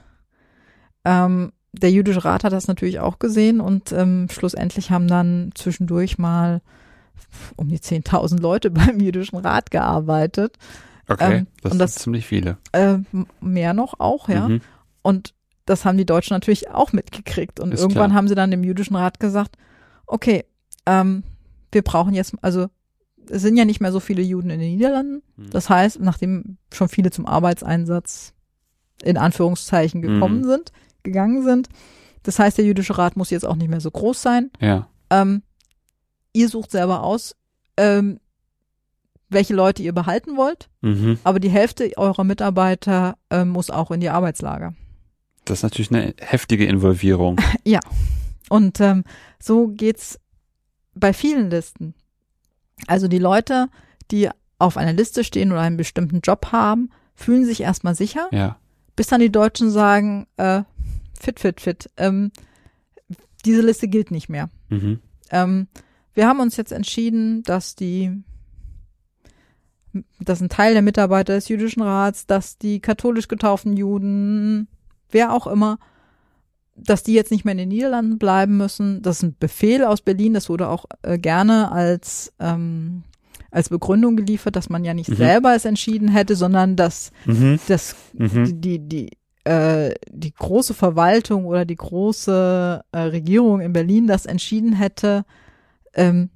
[1.04, 6.18] Ähm, der jüdische Rat hat das natürlich auch gesehen und ähm, schlussendlich haben dann zwischendurch
[6.18, 6.62] mal
[7.56, 10.58] um die 10.000 Leute beim jüdischen Rat gearbeitet.
[11.08, 12.58] Okay, ähm, das, und das sind ziemlich viele.
[12.72, 12.98] Äh,
[13.42, 14.48] mehr noch auch, ja.
[14.48, 14.62] Mhm.
[15.02, 15.34] Und
[15.66, 17.60] das haben die Deutschen natürlich auch mitgekriegt.
[17.60, 18.18] Und Ist irgendwann klar.
[18.18, 19.58] haben sie dann dem jüdischen Rat gesagt,
[20.06, 20.46] okay,
[20.86, 21.24] ähm,
[21.72, 22.68] wir brauchen jetzt, also
[23.30, 25.24] es sind ja nicht mehr so viele Juden in den Niederlanden.
[25.36, 25.50] Mhm.
[25.50, 28.34] Das heißt, nachdem schon viele zum Arbeitseinsatz
[29.04, 30.46] in Anführungszeichen gekommen mhm.
[30.46, 30.72] sind,
[31.04, 31.70] gegangen sind,
[32.26, 34.52] Das heißt, der jüdische Rat muss jetzt auch nicht mehr so groß sein.
[34.60, 34.88] Ja.
[35.10, 35.44] Ähm,
[36.34, 37.36] ihr sucht selber aus,
[37.78, 38.20] ähm,
[39.30, 41.20] welche Leute ihr behalten wollt, Mhm.
[41.24, 44.74] aber die Hälfte eurer Mitarbeiter ähm, muss auch in die Arbeitslager.
[45.46, 47.38] Das ist natürlich eine heftige Involvierung.
[48.50, 49.04] Und ähm,
[49.40, 50.20] so geht's
[50.94, 51.94] bei vielen Listen.
[52.88, 53.68] Also die Leute,
[54.12, 58.58] die auf einer Liste stehen oder einen bestimmten Job haben, fühlen sich erstmal sicher, Ja.
[58.96, 60.62] bis dann die Deutschen sagen, äh,
[61.20, 62.32] fit, fit, fit, ähm,
[63.46, 64.50] diese Liste gilt nicht mehr.
[64.70, 65.00] Mhm.
[65.32, 65.68] Ähm,
[66.14, 68.12] wir haben uns jetzt entschieden, dass die,
[70.20, 74.68] dass ein Teil der Mitarbeiter des jüdischen Rats, dass die katholisch getauften Juden,
[75.12, 75.78] wer auch immer,
[76.76, 79.02] dass die jetzt nicht mehr in den Niederlanden bleiben müssen.
[79.02, 83.04] Das ist ein Befehl aus Berlin, das wurde auch äh, gerne als, ähm,
[83.52, 85.16] als Begründung geliefert, dass man ja nicht Mhm.
[85.16, 87.60] selber es entschieden hätte, sondern dass Mhm.
[87.68, 88.60] das Mhm.
[88.60, 89.10] die, die,
[89.46, 95.24] äh, die große Verwaltung oder die große äh, Regierung in Berlin das entschieden hätte,
[95.94, 96.30] ähm,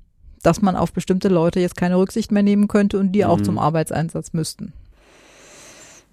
[0.44, 3.44] dass man auf bestimmte Leute jetzt keine Rücksicht mehr nehmen könnte und die auch Mhm.
[3.44, 4.74] zum Arbeitseinsatz müssten.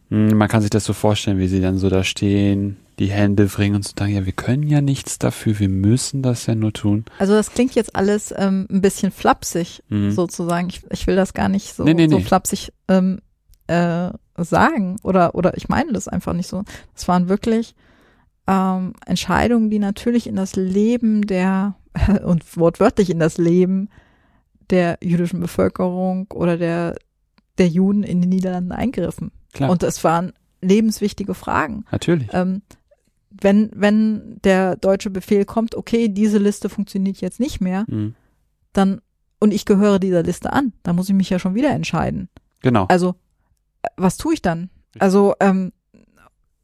[0.09, 3.47] Mhm, Man kann sich das so vorstellen, wie sie dann so da stehen, die Hände
[3.47, 6.73] bringen und so sagen, ja, wir können ja nichts dafür, wir müssen das ja nur
[6.73, 7.05] tun.
[7.19, 10.13] Also das klingt jetzt alles ähm, ein bisschen flapsig Mhm.
[10.13, 10.69] sozusagen.
[10.69, 12.25] Ich, ich will das gar nicht so, Nee, nee, so nee.
[12.25, 13.21] flapsig ähm,
[13.67, 16.63] äh, sagen oder oder ich meine das einfach nicht so.
[16.95, 17.75] Das waren wirklich
[18.47, 21.75] ähm, Entscheidungen, die natürlich in das Leben der
[22.25, 23.89] und wortwörtlich in das Leben
[24.71, 26.97] der jüdischen Bevölkerung oder der
[27.59, 29.31] der Juden in den Niederlanden eingriffen.
[29.55, 31.85] Klar, Und es waren lebenswichtige Fragen.
[31.91, 32.29] natürlich.
[32.33, 32.61] Ähm,
[33.31, 38.15] wenn, wenn der deutsche Befehl kommt, okay, diese Liste funktioniert jetzt nicht mehr, Mhm.
[38.75, 39.01] dann,
[39.41, 42.29] und ich gehöre dieser Liste an, dann muss ich mich ja schon wieder entscheiden.
[42.61, 42.85] Genau.
[42.89, 43.15] Also,
[43.97, 44.69] was tue ich dann?
[44.99, 45.73] Also, ähm,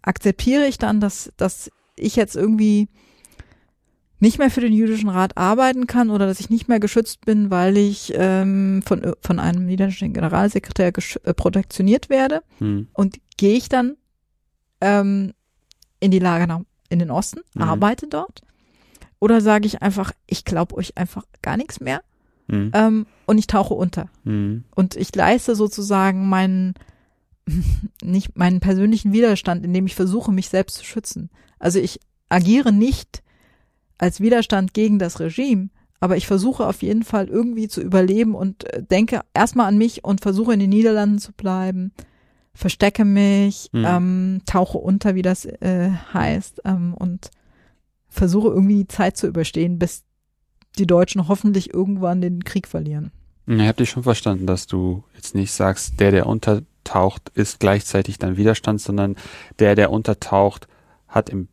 [0.03, 2.89] akzeptiere ich dann, dass, dass ich jetzt irgendwie
[4.23, 7.51] nicht mehr für den jüdischen Rat arbeiten kann oder dass ich nicht mehr geschützt bin,
[7.51, 10.93] weil ich ähm, von, von einem niederländischen Generalsekretär
[11.25, 12.87] äh, protektioniert werde Mhm.
[12.93, 13.97] und gehe ich dann
[14.81, 15.33] ähm,
[16.01, 17.62] in die Lager nach, in den Osten, Mhm.
[17.62, 18.43] arbeite dort
[19.18, 22.03] oder sage ich einfach, ich glaube euch einfach gar nichts mehr
[22.47, 22.70] Mhm.
[22.75, 24.64] ähm, und ich tauche unter Mhm.
[24.75, 26.75] und ich leiste sozusagen meinen
[28.03, 31.29] nicht meinen persönlichen Widerstand, indem ich versuche, mich selbst zu schützen.
[31.59, 31.99] Also ich
[32.29, 33.23] agiere nicht
[34.03, 35.69] als Widerstand gegen das Regime,
[36.01, 40.05] aber ich versuche auf jeden Fall irgendwie zu überleben und äh, denke erstmal an mich
[40.05, 41.93] und versuche in den Niederlanden zu bleiben,
[42.53, 43.85] verstecke mich, Mhm.
[43.87, 47.31] ähm, tauche unter, wie das äh, heißt, ähm, und
[48.09, 50.03] versuche irgendwie die Zeit zu überstehen, bis
[50.79, 53.13] die Deutschen hoffentlich irgendwann den Krieg verlieren.
[53.47, 58.19] Ich habe dich schon verstanden, dass du jetzt nicht sagst, der, der untertaucht, ist gleichzeitig
[58.19, 59.17] dann Widerstand, sondern
[59.61, 60.67] der, der untertaucht,
[61.09, 61.49] hat im,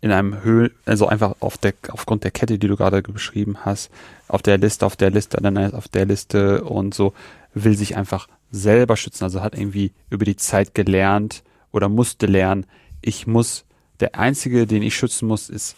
[0.00, 3.90] in einem Höhl, also einfach auf der, aufgrund der Kette, die du gerade beschrieben hast,
[4.28, 7.12] auf der Liste, auf der Liste, dann auf der Liste und so,
[7.54, 9.24] will sich einfach selber schützen.
[9.24, 11.42] Also hat irgendwie über die Zeit gelernt
[11.72, 12.66] oder musste lernen,
[13.02, 13.64] ich muss,
[14.00, 15.76] der einzige, den ich schützen muss, ist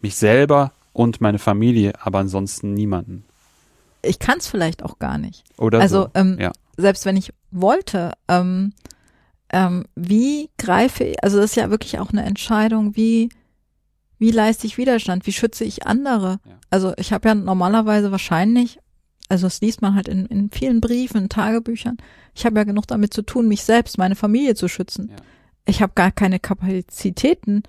[0.00, 3.24] mich selber und meine Familie, aber ansonsten niemanden.
[4.02, 5.44] Ich kann es vielleicht auch gar nicht.
[5.58, 6.10] Oder Also so.
[6.14, 6.52] ähm, ja.
[6.76, 8.72] selbst wenn ich wollte, ähm,
[9.52, 13.28] ähm, wie greife ich, also das ist ja wirklich auch eine Entscheidung, wie,
[14.20, 16.38] wie leiste ich Widerstand, wie schütze ich andere?
[16.46, 16.52] Ja.
[16.70, 18.78] Also ich habe ja normalerweise wahrscheinlich,
[19.28, 21.96] also das liest man halt in, in vielen Briefen, in Tagebüchern,
[22.34, 25.08] ich habe ja genug damit zu tun, mich selbst, meine Familie zu schützen.
[25.10, 25.16] Ja.
[25.66, 27.62] Ich habe gar keine Kapazitäten,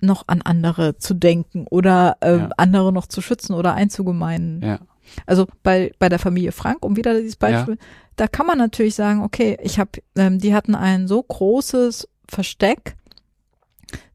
[0.00, 2.48] noch an andere zu denken oder äh, Ja.
[2.56, 4.62] andere noch zu schützen oder einzugemeinen.
[4.62, 4.78] Ja.
[5.26, 7.76] Also bei, bei der Familie Frank, um wieder dieses Beispiel,
[8.16, 12.96] da kann man natürlich sagen, okay, ich habe, ähm, die hatten ein so großes Versteck,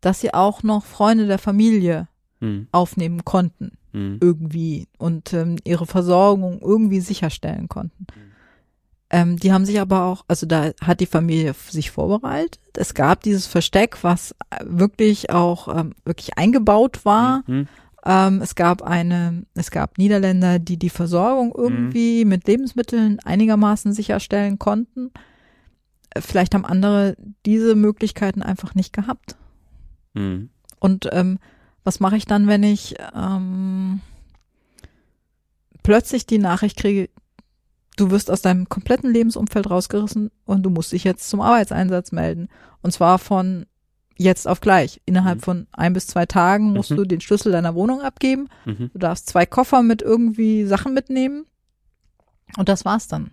[0.01, 2.07] dass sie auch noch Freunde der Familie
[2.41, 2.67] Hm.
[2.71, 4.17] aufnehmen konnten, Hm.
[4.21, 8.07] irgendwie, und ähm, ihre Versorgung irgendwie sicherstellen konnten.
[9.09, 12.59] Ähm, die haben sich aber auch, also da hat die Familie sich vorbereitet.
[12.75, 17.43] Es gab dieses Versteck, was äh, wirklich auch ähm, wirklich eingebaut war.
[17.45, 17.67] Hm.
[18.05, 24.59] Ähm, es gab eine, es gab Niederländer, die die Versorgung irgendwie mit Lebensmitteln einigermaßen sicherstellen
[24.59, 25.11] konnten.
[26.09, 27.15] Äh, Vielleicht haben andere
[27.45, 29.37] diese Möglichkeiten einfach nicht gehabt.
[30.15, 30.49] Hm.
[30.79, 31.39] Und ähm,
[31.83, 34.01] was mache ich dann, wenn ich ähm,
[35.83, 37.09] plötzlich die Nachricht kriege,
[37.97, 42.49] du wirst aus deinem kompletten Lebensumfeld rausgerissen und du musst dich jetzt zum Arbeitseinsatz melden.
[42.81, 43.65] Und zwar von
[44.17, 45.01] jetzt auf gleich.
[45.05, 45.43] Innerhalb Mhm.
[45.43, 46.95] von ein bis zwei Tagen musst Mhm.
[46.97, 48.47] du den Schlüssel deiner Wohnung abgeben.
[48.65, 48.89] Mhm.
[48.93, 51.45] Du darfst zwei Koffer mit irgendwie Sachen mitnehmen.
[52.57, 53.31] Und das war's dann.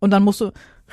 [0.00, 0.52] Und dann musst du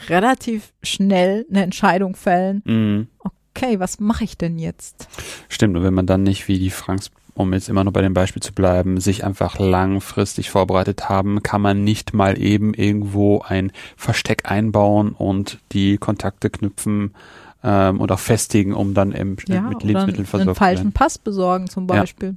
[0.10, 3.08] relativ schnell eine Entscheidung fällen.
[3.56, 5.08] Okay, was mache ich denn jetzt?
[5.48, 8.14] Stimmt, und wenn man dann nicht wie die Franks um jetzt immer nur bei dem
[8.14, 13.72] Beispiel zu bleiben, sich einfach langfristig vorbereitet haben, kann man nicht mal eben irgendwo ein
[13.98, 17.16] Versteck einbauen und die Kontakte knüpfen
[17.64, 21.70] ähm, und auch festigen, um dann im, ja, mit Lebensmitteln versorgt einen falschen Pass besorgen
[21.70, 22.30] zum Beispiel.
[22.30, 22.36] Ja.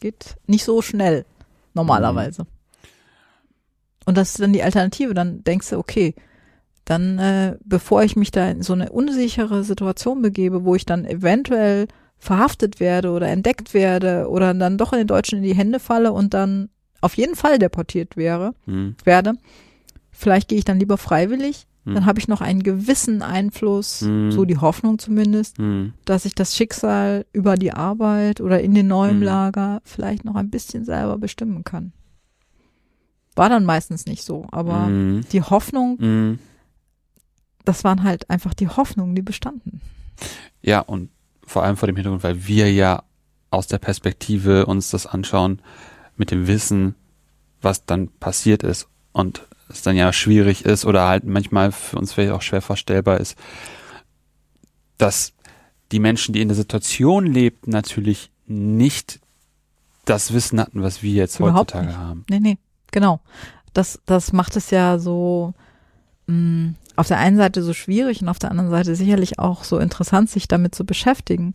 [0.00, 1.24] Geht nicht so schnell
[1.74, 2.42] normalerweise.
[2.42, 2.48] Mhm.
[4.06, 5.12] Und das ist dann die Alternative.
[5.12, 6.14] Dann denkst du, okay,
[6.88, 11.04] dann äh, bevor ich mich da in so eine unsichere Situation begebe, wo ich dann
[11.04, 11.86] eventuell
[12.16, 16.12] verhaftet werde oder entdeckt werde oder dann doch in den Deutschen in die Hände falle
[16.12, 16.70] und dann
[17.02, 18.96] auf jeden Fall deportiert wäre, mhm.
[19.04, 19.34] werde,
[20.10, 21.94] vielleicht gehe ich dann lieber freiwillig, mhm.
[21.94, 24.32] dann habe ich noch einen gewissen Einfluss, mhm.
[24.32, 25.92] so die Hoffnung zumindest, mhm.
[26.06, 29.24] dass ich das Schicksal über die Arbeit oder in den neuen mhm.
[29.24, 31.92] Lager vielleicht noch ein bisschen selber bestimmen kann.
[33.36, 35.24] War dann meistens nicht so, aber mhm.
[35.30, 36.38] die Hoffnung
[37.64, 39.80] das waren halt einfach die Hoffnungen, die bestanden.
[40.62, 41.10] Ja, und
[41.46, 43.02] vor allem vor dem Hintergrund, weil wir ja
[43.50, 45.62] aus der Perspektive uns das anschauen,
[46.16, 46.94] mit dem Wissen,
[47.62, 52.12] was dann passiert ist und es dann ja schwierig ist oder halt manchmal für uns
[52.12, 53.36] vielleicht auch schwer vorstellbar ist,
[54.96, 55.32] dass
[55.92, 59.20] die Menschen, die in der Situation lebten, natürlich nicht
[60.04, 61.96] das Wissen hatten, was wir jetzt Überhaupt heutzutage nicht.
[61.96, 62.24] haben.
[62.28, 62.58] Nee, nee,
[62.90, 63.20] genau.
[63.72, 65.54] Das, das macht es ja so,
[66.26, 69.62] mh, mm, auf der einen Seite so schwierig und auf der anderen Seite sicherlich auch
[69.62, 71.54] so interessant, sich damit zu beschäftigen.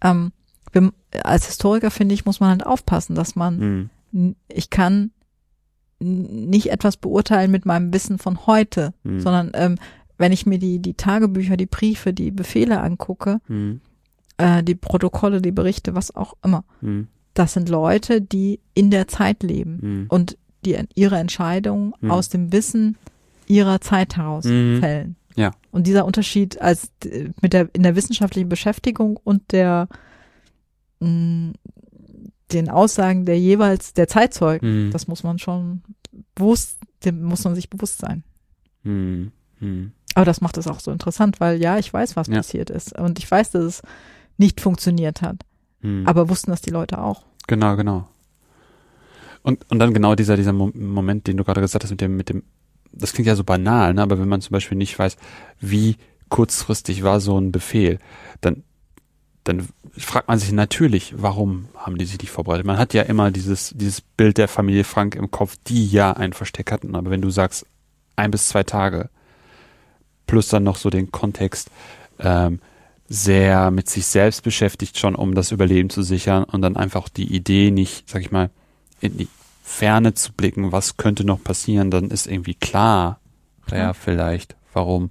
[0.00, 0.32] Ähm,
[0.72, 4.36] wir, als Historiker, finde ich, muss man halt aufpassen, dass man, mhm.
[4.48, 5.12] ich kann
[6.00, 9.20] nicht etwas beurteilen mit meinem Wissen von heute, mhm.
[9.20, 9.76] sondern ähm,
[10.18, 13.82] wenn ich mir die, die Tagebücher, die Briefe, die Befehle angucke, mhm.
[14.38, 17.06] äh, die Protokolle, die Berichte, was auch immer, mhm.
[17.34, 20.06] das sind Leute, die in der Zeit leben mhm.
[20.08, 22.10] und die ihre Entscheidungen mhm.
[22.10, 22.96] aus dem Wissen
[23.52, 24.80] ihrer Zeit heraus mhm.
[24.80, 25.16] fällen.
[25.36, 25.52] Ja.
[25.70, 26.90] Und dieser Unterschied als
[27.40, 29.88] mit der in der wissenschaftlichen Beschäftigung und der
[31.00, 31.52] mh, mm,
[32.52, 34.90] den Aussagen der jeweils der Zeitzeugen, mhm.
[34.90, 35.82] das muss man schon
[36.34, 38.24] bewusst, dem muss man sich bewusst sein.
[38.82, 39.32] Mhm.
[39.60, 39.92] Mhm.
[40.14, 42.36] Aber das macht es auch so interessant, weil ja, ich weiß, was ja.
[42.36, 43.82] passiert ist und ich weiß, dass es
[44.36, 45.44] nicht funktioniert hat.
[45.80, 46.06] Mhm.
[46.06, 47.24] Aber wussten das die Leute auch.
[47.46, 48.08] Genau, genau.
[49.42, 52.28] Und, und dann genau dieser, dieser Moment, den du gerade gesagt hast, mit dem, mit
[52.28, 52.42] dem
[52.92, 54.02] das klingt ja so banal, ne?
[54.02, 55.16] aber wenn man zum Beispiel nicht weiß,
[55.60, 55.96] wie
[56.28, 57.98] kurzfristig war so ein Befehl,
[58.40, 58.62] dann,
[59.44, 62.66] dann fragt man sich natürlich, warum haben die sich nicht vorbereitet?
[62.66, 66.32] Man hat ja immer dieses, dieses Bild der Familie Frank im Kopf, die ja ein
[66.32, 67.66] Versteck hatten, aber wenn du sagst,
[68.16, 69.10] ein bis zwei Tage,
[70.26, 71.70] plus dann noch so den Kontext,
[72.18, 72.60] ähm,
[73.08, 77.34] sehr mit sich selbst beschäftigt schon, um das Überleben zu sichern und dann einfach die
[77.34, 78.50] Idee nicht, sag ich mal,
[79.00, 79.28] in die
[79.62, 83.20] Ferne zu blicken, was könnte noch passieren, dann ist irgendwie klar,
[83.70, 85.08] ja, ja vielleicht, warum.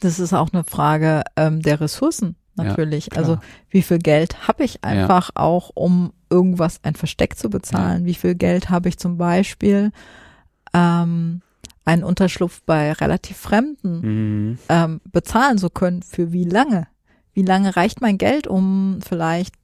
[0.00, 3.08] Das ist auch eine Frage ähm, der Ressourcen natürlich.
[3.12, 5.42] Ja, also wie viel Geld habe ich einfach ja.
[5.42, 8.02] auch, um irgendwas ein Versteck zu bezahlen?
[8.02, 8.06] Ja.
[8.06, 9.90] Wie viel Geld habe ich zum Beispiel
[10.72, 11.42] ähm,
[11.84, 14.58] einen Unterschlupf bei relativ Fremden mhm.
[14.68, 16.02] ähm, bezahlen zu können?
[16.02, 16.86] Für wie lange?
[17.32, 19.54] Wie lange reicht mein Geld, um vielleicht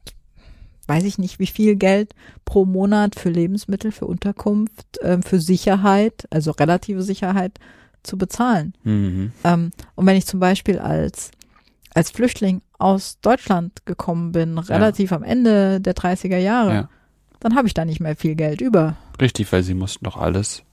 [0.86, 2.14] weiß ich nicht, wie viel Geld
[2.44, 7.58] pro Monat für Lebensmittel, für Unterkunft, ähm, für Sicherheit, also relative Sicherheit
[8.02, 8.74] zu bezahlen.
[8.82, 9.32] Mhm.
[9.44, 11.30] Ähm, und wenn ich zum Beispiel als,
[11.94, 15.16] als Flüchtling aus Deutschland gekommen bin, relativ ja.
[15.16, 16.88] am Ende der 30er Jahre, ja.
[17.40, 18.96] dann habe ich da nicht mehr viel Geld über.
[19.20, 20.64] Richtig, weil sie mussten doch alles.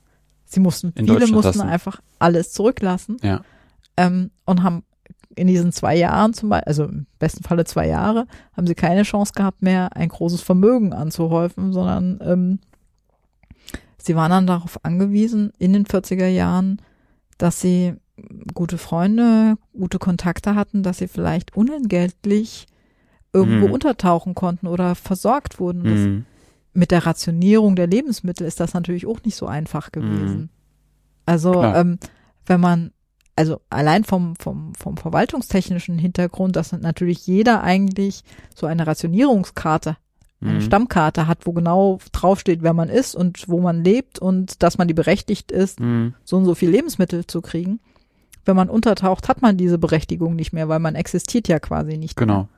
[0.45, 1.61] Sie mussten, viele mussten lassen.
[1.61, 3.17] einfach alles zurücklassen.
[3.21, 3.41] Ja.
[3.95, 4.83] Ähm, und haben
[5.35, 8.25] in diesen zwei Jahren zum Beispiel, also im besten Falle zwei Jahre,
[8.55, 12.59] haben sie keine Chance gehabt mehr, ein großes Vermögen anzuhäufen, sondern ähm,
[13.97, 16.81] sie waren dann darauf angewiesen, in den 40er Jahren,
[17.37, 17.95] dass sie
[18.53, 22.67] gute Freunde, gute Kontakte hatten, dass sie vielleicht unentgeltlich
[23.31, 23.73] irgendwo mhm.
[23.73, 25.81] untertauchen konnten oder versorgt wurden.
[25.83, 26.25] Mhm.
[26.73, 30.37] mit der Rationierung der Lebensmittel ist das natürlich auch nicht so einfach gewesen.
[30.37, 30.49] Mhm.
[31.25, 31.99] Also ähm,
[32.45, 32.91] wenn man
[33.39, 39.95] also allein vom, vom, vom verwaltungstechnischen Hintergrund, dass natürlich jeder eigentlich so eine Rationierungskarte,
[40.41, 40.61] eine mhm.
[40.61, 44.89] Stammkarte hat, wo genau draufsteht, wer man ist und wo man lebt und dass man
[44.89, 46.15] die berechtigt ist, mhm.
[46.25, 47.79] so und so viel Lebensmittel zu kriegen.
[48.43, 52.17] Wenn man untertaucht, hat man diese Berechtigung nicht mehr, weil man existiert ja quasi nicht.
[52.17, 52.39] Genau.
[52.39, 52.49] Mehr.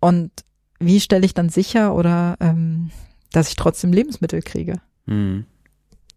[0.00, 0.30] Und
[0.78, 2.90] wie stelle ich dann sicher oder ähm,
[3.32, 4.74] dass ich trotzdem Lebensmittel kriege?
[5.06, 5.46] Mhm.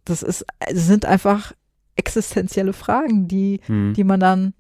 [0.04, 1.54] Das ist, es sind einfach
[2.00, 3.94] existenzielle Fragen, die, hm.
[3.94, 4.54] die man dann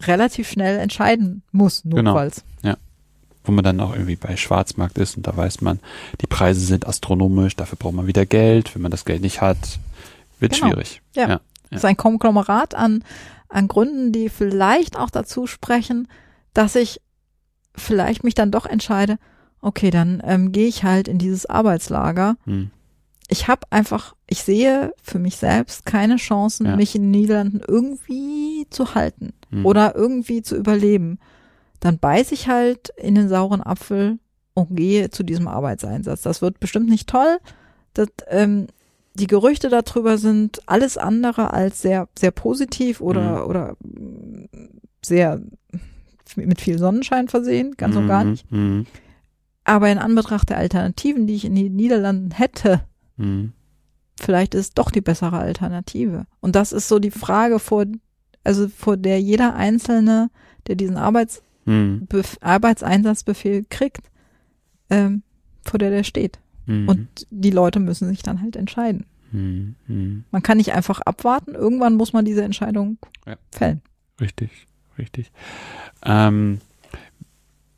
[0.00, 2.02] relativ schnell entscheiden muss, genau.
[2.02, 2.44] notfalls.
[2.60, 2.74] Genau.
[2.74, 2.78] Ja.
[3.44, 5.78] Wo man dann auch irgendwie bei Schwarzmarkt ist und da weiß man,
[6.20, 8.74] die Preise sind astronomisch, dafür braucht man wieder Geld.
[8.74, 9.78] Wenn man das Geld nicht hat,
[10.40, 10.68] wird genau.
[10.68, 11.02] schwierig.
[11.14, 11.22] Ja.
[11.22, 11.28] ja.
[11.28, 11.40] ja.
[11.70, 13.04] Das ist ein Konglomerat an,
[13.48, 16.08] an Gründen, die vielleicht auch dazu sprechen,
[16.52, 17.00] dass ich
[17.76, 19.18] vielleicht mich dann doch entscheide,
[19.60, 22.36] okay, dann ähm, gehe ich halt in dieses Arbeitslager.
[22.44, 22.70] Hm.
[23.28, 26.76] Ich habe einfach, ich sehe für mich selbst keine Chancen, Ja.
[26.76, 29.64] mich in den Niederlanden irgendwie zu halten Hm.
[29.64, 31.18] oder irgendwie zu überleben.
[31.80, 34.18] Dann beiß ich halt in den sauren Apfel
[34.54, 36.22] und gehe zu diesem Arbeitseinsatz.
[36.22, 37.38] Das wird bestimmt nicht toll.
[37.94, 38.66] Das, ähm,
[39.14, 43.50] die Gerüchte darüber sind alles andere als sehr, sehr positiv oder, Mhm.
[43.50, 43.76] oder
[45.04, 45.40] sehr
[46.36, 48.50] mit viel Sonnenschein versehen, ganz und gar Mhm, nicht.
[48.52, 48.86] mhm,
[49.64, 52.82] Aber in Anbetracht der Alternativen, die ich in den Niederlanden hätte,
[53.16, 53.52] mhm.
[54.20, 56.26] vielleicht ist doch die bessere Alternative.
[56.40, 57.84] Und das ist so die Frage, vor,
[58.44, 60.30] also vor der jeder Einzelne,
[60.66, 62.06] der diesen Arbeits, Mhm.
[62.08, 64.10] Bef Arbeitseinsatzbefehl kriegt,
[64.90, 65.22] ähm,
[65.64, 66.38] vor der der steht.
[66.66, 66.88] Mhm.
[66.88, 69.06] Und die Leute müssen sich dann halt entscheiden.
[69.32, 69.74] Mhm.
[69.86, 70.24] Mhm.
[70.30, 71.54] Man kann nicht einfach abwarten.
[71.54, 73.36] Irgendwann muss man diese Entscheidung Ja.
[73.50, 73.80] fällen.
[74.20, 74.50] Richtig,
[74.98, 75.32] richtig.
[76.04, 76.60] Ähm,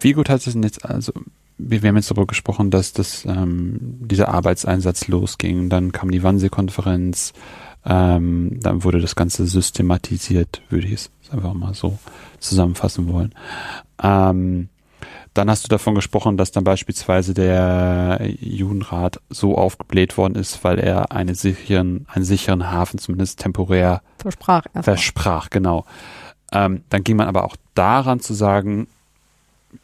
[0.01, 1.13] wie gut hat es denn jetzt, also
[1.59, 6.23] wir, wir haben jetzt darüber gesprochen, dass das ähm, dieser Arbeitseinsatz losging, dann kam die
[6.23, 7.33] Wannsee-Konferenz,
[7.85, 11.99] ähm, dann wurde das Ganze systematisiert, würde ich es einfach mal so
[12.41, 13.35] zusammenfassen wollen.
[14.03, 14.69] Ähm,
[15.35, 20.79] dann hast du davon gesprochen, dass dann beispielsweise der Judenrat so aufgebläht worden ist, weil
[20.79, 24.83] er eine sicheren, einen sicheren Hafen zumindest temporär Versprach erstmal.
[24.83, 25.85] versprach, genau.
[26.53, 28.89] Ähm, dann ging man aber auch daran zu sagen,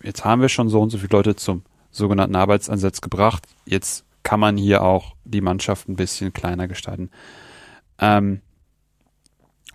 [0.03, 4.40] jetzt haben wir schon so und so viele Leute zum sogenannten Arbeitsansatz gebracht, jetzt kann
[4.40, 7.11] man hier auch die Mannschaft ein bisschen kleiner gestalten.
[7.99, 8.40] Ähm,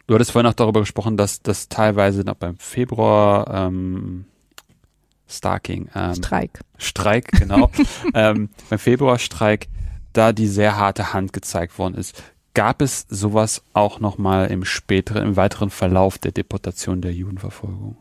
[0.08, 4.26] du hattest vorhin auch darüber gesprochen, dass das teilweise noch beim Februar ähm,
[5.28, 6.60] Starking, ähm, Streik.
[6.78, 7.70] Streik, genau,
[8.14, 9.68] ähm, beim Februarstreik,
[10.14, 12.24] da die sehr harte Hand gezeigt worden ist.
[12.54, 17.98] Gab es sowas auch nochmal im späteren, im weiteren Verlauf der Deportation der Judenverfolgung?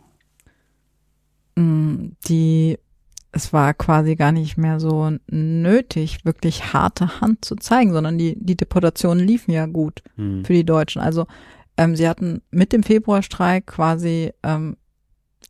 [1.58, 2.78] Die,
[3.32, 8.36] es war quasi gar nicht mehr so nötig, wirklich harte Hand zu zeigen, sondern die,
[8.38, 10.02] die Deportationen liefen ja gut.
[10.16, 10.44] Hm.
[10.44, 11.00] für die Deutschen.
[11.00, 11.26] Also
[11.78, 14.76] ähm, sie hatten mit dem Februarstreik quasi ähm,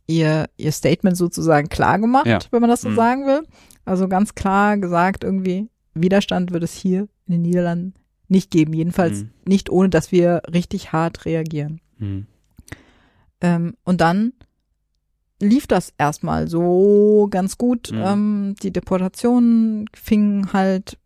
[0.07, 2.39] ihr, ihr Statement sozusagen klar gemacht, Ja.
[2.51, 2.95] wenn man das so Mhm.
[2.95, 3.43] sagen will.
[3.85, 7.93] Also ganz klar gesagt, irgendwie, Widerstand wird es hier in den Niederlanden
[8.29, 8.73] nicht geben.
[8.73, 9.29] Jedenfalls Mhm.
[9.45, 11.79] nicht, ohne dass wir richtig hart reagieren.
[11.97, 12.27] Hm.
[13.41, 14.33] Ähm, und dann
[15.39, 17.91] lief das erstmal so ganz gut.
[17.91, 18.01] Mhm.
[18.03, 20.97] Ähm, die Deportationen fingen halt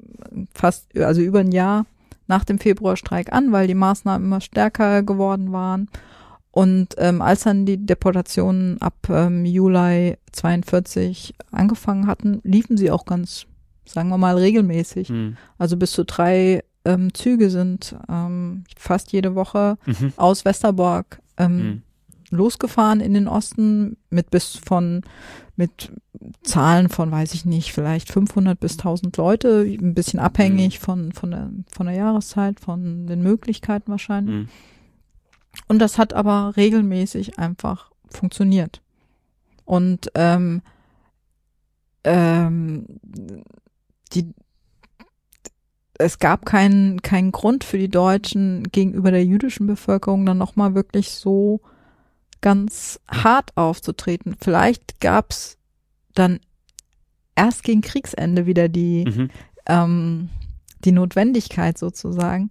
[0.53, 1.85] fast, also über ein Jahr
[2.27, 5.89] nach dem Februarstreik an, weil die Maßnahmen immer stärker geworden waren.
[6.51, 13.05] Und ähm, als dann die Deportationen ab ähm, Juli 42 angefangen hatten, liefen sie auch
[13.05, 13.45] ganz,
[13.85, 15.09] sagen wir mal, regelmäßig.
[15.09, 15.37] Hm.
[15.57, 20.13] Also bis zu drei ähm, Züge sind ähm, fast jede Woche Mhm.
[20.17, 21.81] aus Westerbork ähm, Hm.
[22.31, 25.01] Losgefahren in den Osten mit bis von
[25.55, 25.91] mit
[26.43, 31.31] Zahlen von weiß ich nicht vielleicht 500 bis 1000 Leute ein bisschen abhängig von von
[31.31, 34.35] der von der Jahreszeit von den Möglichkeiten wahrscheinlich.
[34.35, 34.49] Hm.
[35.67, 38.81] und das hat aber regelmäßig einfach funktioniert.
[39.65, 40.61] Und ähm,
[42.03, 42.85] ähm,
[44.13, 44.33] die
[46.01, 50.73] es gab keinen keinen Grund für die Deutschen gegenüber der jüdischen Bevölkerung dann noch mal
[50.75, 51.61] wirklich so
[52.41, 54.35] ganz hart aufzutreten.
[54.41, 55.57] Vielleicht gab's
[56.15, 56.39] dann
[57.35, 59.29] erst gegen Kriegsende wieder die Mhm.
[59.67, 60.29] ähm,
[60.83, 62.49] die Notwendigkeit sozusagen,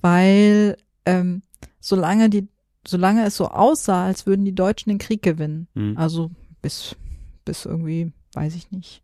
[0.00, 0.76] weil
[1.06, 1.42] ähm,
[1.80, 2.48] solange die
[2.86, 5.96] solange es so aussah, als würden die Deutschen den Krieg gewinnen, Hm.
[5.96, 6.30] also
[6.62, 6.96] bis
[7.44, 9.02] bis irgendwie, weiß ich nicht,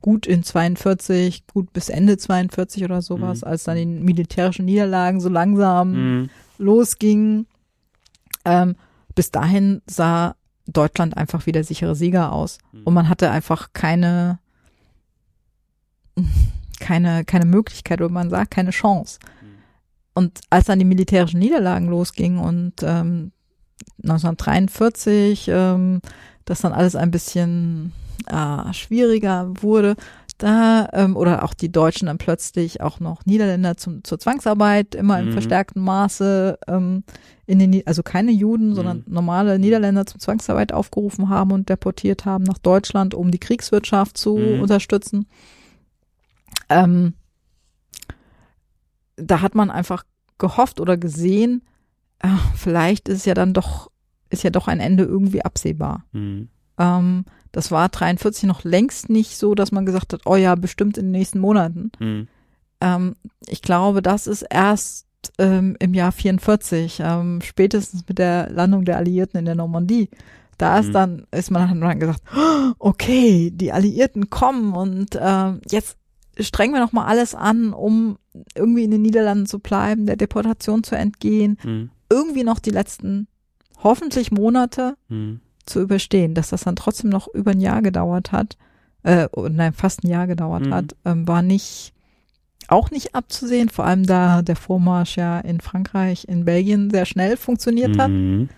[0.00, 3.48] gut in 42, gut bis Ende 42 oder sowas, Mhm.
[3.48, 6.30] als dann die militärischen Niederlagen so langsam Hm.
[6.58, 7.46] losging.
[8.44, 8.74] Ähm,
[9.14, 10.36] bis dahin sah
[10.66, 12.58] Deutschland einfach wie der sichere Sieger aus.
[12.72, 12.82] Mhm.
[12.84, 14.38] Und man hatte einfach keine,
[16.80, 19.18] keine, keine Möglichkeit oder man sagt keine Chance.
[19.22, 19.46] Mhm.
[20.14, 23.32] Und als dann die militärischen Niederlagen losgingen und ähm,
[24.02, 26.00] 1943 ähm,
[26.44, 27.92] das dann alles ein bisschen
[28.26, 29.96] äh, schwieriger wurde,
[30.38, 35.18] da ähm, oder auch die Deutschen dann plötzlich auch noch Niederländer zum, zur Zwangsarbeit immer
[35.20, 35.32] im Mhm.
[35.32, 37.04] verstärkten Maße ähm,
[37.46, 39.12] in den also keine Juden, sondern Mhm.
[39.14, 44.36] normale Niederländer zur Zwangsarbeit aufgerufen haben und deportiert haben nach Deutschland, um die Kriegswirtschaft zu
[44.36, 44.60] Mhm.
[44.60, 45.26] unterstützen.
[46.68, 47.14] Ähm,
[49.16, 50.04] da hat man einfach
[50.38, 51.62] gehofft oder gesehen,
[52.20, 53.90] ah, vielleicht ist ja dann doch
[54.30, 56.04] ist ja doch ein Ende irgendwie absehbar.
[56.14, 56.48] Hm.
[56.78, 60.98] Ähm, das war 43 noch längst nicht so, dass man gesagt hat, oh ja, bestimmt
[60.98, 61.92] in den nächsten Monaten.
[61.98, 62.28] Hm.
[62.80, 65.06] Ähm, ich glaube, das ist erst
[65.38, 70.08] ähm, im Jahr 44, ähm, spätestens mit der Landung der Alliierten in der Normandie,
[70.58, 70.92] da ist Mhm.
[70.92, 75.96] dann, ist man hat dann gesagt, "Oh, okay, die Alliierten kommen und äh, jetzt
[76.40, 78.16] strengen wir noch mal alles an, um
[78.54, 81.90] irgendwie in den Niederlanden zu bleiben, der Deportation zu entgehen, Mhm.
[82.10, 83.28] irgendwie noch die letzten
[83.82, 85.40] hoffentlich Monate Mhm.
[85.66, 88.56] Zu überstehen, dass das dann trotzdem noch über ein Jahr gedauert hat,
[89.04, 90.74] äh, oh, nein, fast ein Jahr gedauert Mhm.
[90.74, 91.92] hat, ähm, war nicht,
[92.68, 97.36] auch nicht abzusehen, vor allem da der Vormarsch ja in Frankreich, in Belgien sehr schnell
[97.36, 98.10] funktioniert hat.
[98.10, 98.48] Mhm.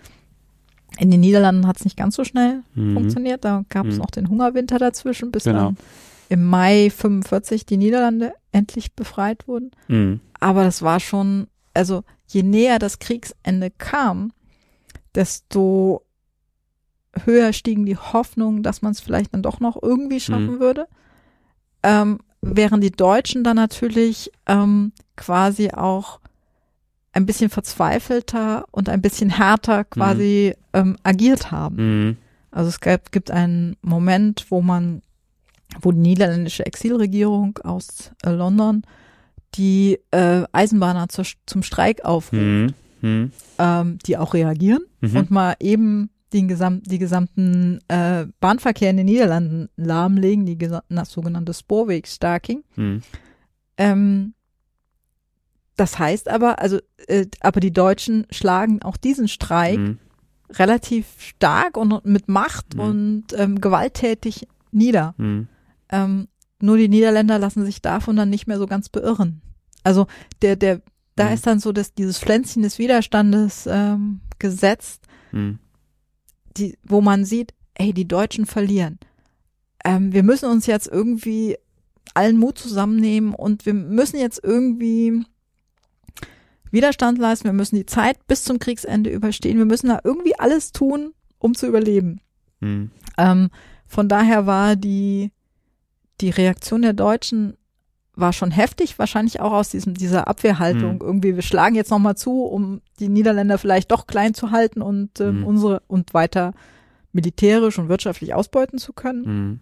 [0.97, 2.93] In den Niederlanden hat es nicht ganz so schnell Mhm.
[2.93, 4.01] funktioniert, da gab es Mhm.
[4.01, 5.57] noch den Hungerwinter dazwischen, bis Genau.
[5.65, 5.77] dann
[6.29, 9.71] im Mai 45 die Niederlande endlich befreit wurden.
[9.87, 10.21] Mhm.
[10.39, 14.31] Aber das war schon, also je näher das Kriegsende kam,
[15.13, 16.03] desto
[17.23, 20.59] höher stiegen die Hoffnungen, dass man es vielleicht dann doch noch irgendwie schaffen Mhm.
[20.59, 20.87] würde.
[21.83, 26.19] Ähm, während die Deutschen dann natürlich ähm, quasi auch
[27.13, 31.75] ein bisschen verzweifelter und ein bisschen härter quasi ähm, agiert haben.
[32.07, 32.17] Mhm.
[32.51, 35.01] Also es gab, gibt einen Moment, wo man,
[35.81, 38.83] wo die niederländische Exilregierung aus äh, London
[39.55, 42.73] die äh, Eisenbahner zur, zum Streik aufruft, Mhm.
[43.01, 43.31] Mhm.
[43.57, 45.15] ähm, die auch reagieren Mhm.
[45.15, 51.11] und mal eben den gesam die gesamten äh, Bahnverkehr in den Niederlanden lahmlegen, die das
[51.11, 52.63] sogenannte Spoorwegstaking.
[52.75, 53.01] Mhm.
[53.77, 54.33] Ähm,
[55.77, 59.99] das heißt aber, also, äh, aber die Deutschen schlagen auch diesen Streik Mhm.
[60.51, 62.79] relativ stark und mit Macht Mhm.
[62.79, 65.13] und ähm, gewalttätig nieder.
[65.17, 65.47] Mhm.
[65.89, 66.27] Ähm,
[66.61, 69.41] nur die Niederländer lassen sich davon dann nicht mehr so ganz beirren.
[69.83, 70.07] Also
[70.41, 70.81] der, der,
[71.15, 71.33] da Mhm.
[71.33, 75.59] ist dann so dass dieses Pflänzchen des Widerstandes ähm, gesetzt, Mhm.
[76.57, 78.99] Die, wo man sieht, ey, die Deutschen verlieren.
[79.83, 81.57] Ähm, wir müssen uns jetzt irgendwie
[82.13, 85.25] allen Mut zusammennehmen und wir müssen jetzt irgendwie
[86.71, 90.71] Widerstand leisten, wir müssen die Zeit bis zum Kriegsende überstehen, wir müssen da irgendwie alles
[90.71, 92.21] tun, um zu überleben.
[92.59, 92.91] Mhm.
[93.17, 93.49] Ähm,
[93.85, 95.31] von daher war die,
[96.21, 97.57] die Reaktion der Deutschen
[98.15, 100.95] war schon heftig, wahrscheinlich auch aus diesem, dieser Abwehrhaltung.
[100.95, 101.01] Mhm.
[101.01, 105.19] Irgendwie, wir schlagen jetzt nochmal zu, um die Niederländer vielleicht doch klein zu halten und
[105.19, 105.45] ähm, Mhm.
[105.45, 106.53] unsere und weiter
[107.11, 109.23] militärisch und wirtschaftlich ausbeuten zu können.
[109.25, 109.59] Mhm.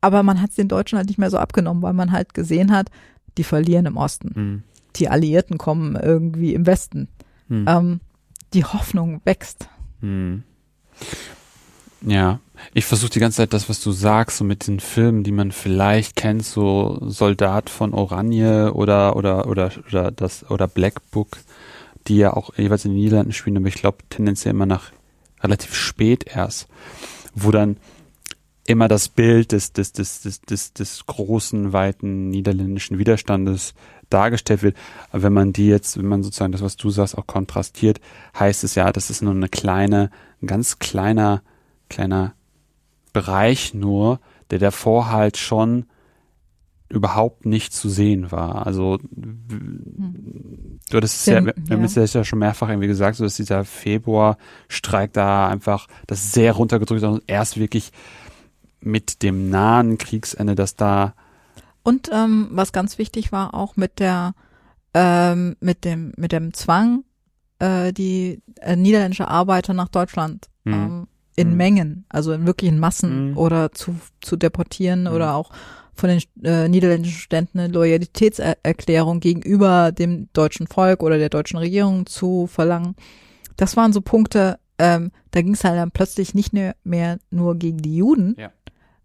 [0.00, 2.72] Aber man hat es den Deutschen halt nicht mehr so abgenommen, weil man halt gesehen
[2.72, 2.90] hat,
[3.38, 4.32] die verlieren im Osten.
[4.34, 4.62] Mhm.
[4.96, 7.08] Die Alliierten kommen irgendwie im Westen.
[7.48, 7.64] Mhm.
[7.68, 8.00] Ähm,
[8.54, 9.68] die Hoffnung wächst.
[10.00, 10.42] Hm.
[12.02, 12.40] Ja,
[12.74, 15.52] ich versuche die ganze Zeit das, was du sagst, so mit den Filmen, die man
[15.52, 21.38] vielleicht kennt, so Soldat von Oranje oder oder oder oder das oder Black Book,
[22.06, 24.92] die ja auch jeweils in den Niederlanden spielen, aber ich glaube tendenziell immer nach
[25.42, 26.68] relativ spät erst,
[27.34, 27.76] wo dann
[28.66, 33.74] immer das Bild des des des des des, des großen weiten niederländischen Widerstandes
[34.10, 34.76] dargestellt wird.
[35.10, 38.00] Aber wenn man die jetzt, wenn man sozusagen das, was du sagst, auch kontrastiert,
[38.38, 40.10] heißt es ja, das ist nur eine kleine,
[40.42, 41.42] ein ganz kleiner,
[41.88, 42.34] kleiner
[43.12, 45.86] Bereich nur, der davor halt schon
[46.88, 48.66] überhaupt nicht zu sehen war.
[48.66, 53.36] Also du hattest es ja, wir haben es ja schon mehrfach irgendwie gesagt, so dass
[53.36, 57.92] dieser Februarstreik da einfach das sehr runtergedrückt hat und erst wirklich
[58.80, 61.14] mit dem nahen Kriegsende, dass da
[61.84, 64.34] Und ähm, was ganz wichtig war, auch mit der
[64.92, 67.04] ähm, mit dem mit dem Zwang,
[67.60, 70.72] äh, die äh, niederländische Arbeiter nach Deutschland Mhm.
[70.72, 71.06] ähm,
[71.36, 71.56] in Mhm.
[71.56, 73.36] Mengen, also in wirklichen Massen Mhm.
[73.38, 75.12] oder zu zu deportieren Mhm.
[75.12, 75.50] oder auch
[75.94, 82.06] von den äh, niederländischen Studenten eine Loyalitätserklärung gegenüber dem deutschen Volk oder der deutschen Regierung
[82.06, 82.94] zu verlangen.
[83.56, 87.56] Das waren so Punkte, ähm, da ging es halt dann plötzlich nicht mehr, mehr nur
[87.56, 88.50] gegen die Juden, Ja.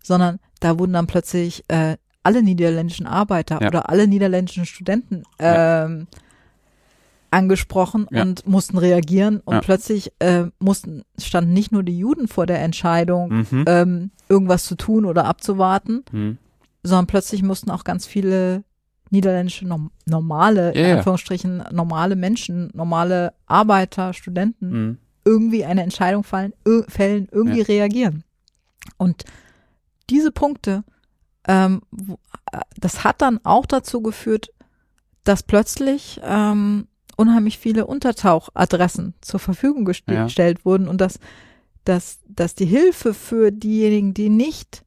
[0.01, 3.67] sondern da wurden dann plötzlich äh, alle niederländischen Arbeiter Ja.
[3.67, 5.85] oder alle niederländischen Studenten Ja.
[7.35, 8.21] Angesprochen Ja.
[8.23, 9.61] und mussten reagieren und Ja.
[9.61, 13.65] plötzlich äh, mussten standen nicht nur die Juden vor der Entscheidung, mhm.
[13.67, 16.37] ähm, irgendwas zu tun oder abzuwarten, Mhm.
[16.83, 18.63] sondern plötzlich mussten auch ganz viele
[19.11, 20.97] niederländische norm normale, Ja, in.
[20.97, 24.97] Anführungsstrichen, normale Menschen, normale Arbeiter, Studenten Mhm.
[25.25, 26.53] irgendwie eine Entscheidung fallen,
[26.87, 27.65] fällen, irgendwie Ja.
[27.65, 28.23] reagieren.
[28.97, 29.23] Und
[30.09, 30.83] diese Punkte,
[31.47, 31.81] ähm,
[32.51, 34.49] äh, das hat dann auch dazu geführt,
[35.23, 40.23] dass plötzlich ähm, unheimlich viele Untertauchadressen zur Verfügung geste Ja.
[40.25, 41.19] gestellt wurden und dass,
[41.83, 44.83] dass, dass die Hilfe für diejenigen, die nicht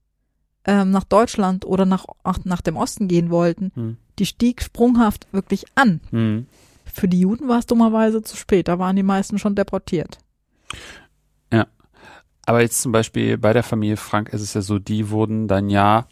[0.65, 3.97] ähm, nach Deutschland oder nach, nach, nach dem Osten gehen wollten, Mhm.
[4.19, 6.01] die stieg sprunghaft wirklich an.
[6.11, 6.47] Mhm.
[6.85, 10.19] Für die Juden war es dummerweise zu spät, da waren die meisten schon deportiert.
[12.47, 15.69] Aber jetzt zum Beispiel bei der Familie Frank ist es ja so, die wurden dann
[15.69, 16.07] ja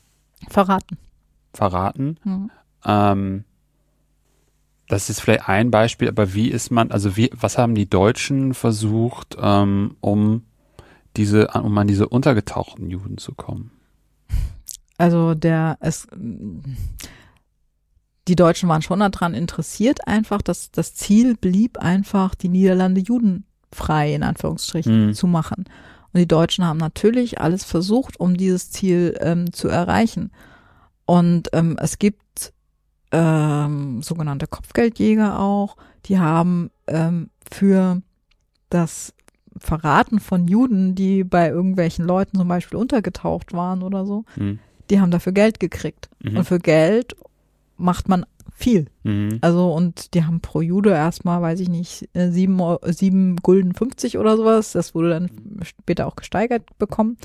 [0.51, 0.98] Verraten.
[1.55, 2.18] verraten.
[2.24, 2.51] Mhm.
[2.84, 3.44] Ähm,
[4.89, 8.55] das ist vielleicht ein Beispiel, aber wie ist man, also wie, was haben die Deutschen
[8.55, 10.43] versucht, ähm, um
[11.17, 13.71] diese, um an diese untergetauchten Juden zu kommen?
[14.99, 16.07] Also der, es,
[18.29, 24.15] die Deutschen waren schon daran interessiert, einfach, dass das Ziel blieb einfach, die Niederlande judenfrei
[24.15, 25.15] in Anführungsstrichen Mhm.
[25.15, 25.65] zu machen.
[26.13, 30.31] Und die Deutschen haben natürlich alles versucht, um dieses Ziel ähm, zu erreichen.
[31.05, 32.53] Und ähm, es gibt
[33.16, 35.76] ähm, sogenannte Kopfgeldjäger auch,
[36.06, 38.02] die haben ähm, für
[38.70, 39.14] das
[39.59, 44.59] Verraten von Juden, die bei irgendwelchen Leuten zum Beispiel untergetaucht waren oder so, Mhm.
[44.90, 46.10] die haben dafür Geld gekriegt.
[46.22, 46.36] Mhm.
[46.38, 47.16] Und für Geld
[47.78, 48.86] macht man viel.
[49.02, 49.38] Mhm.
[49.40, 54.18] Also und die haben pro Jude erstmal, weiß ich nicht, äh, sieben, sieben Gulden 50
[54.18, 54.72] oder sowas.
[54.72, 55.30] Das wurde dann
[55.62, 57.16] später auch gesteigert bekommen.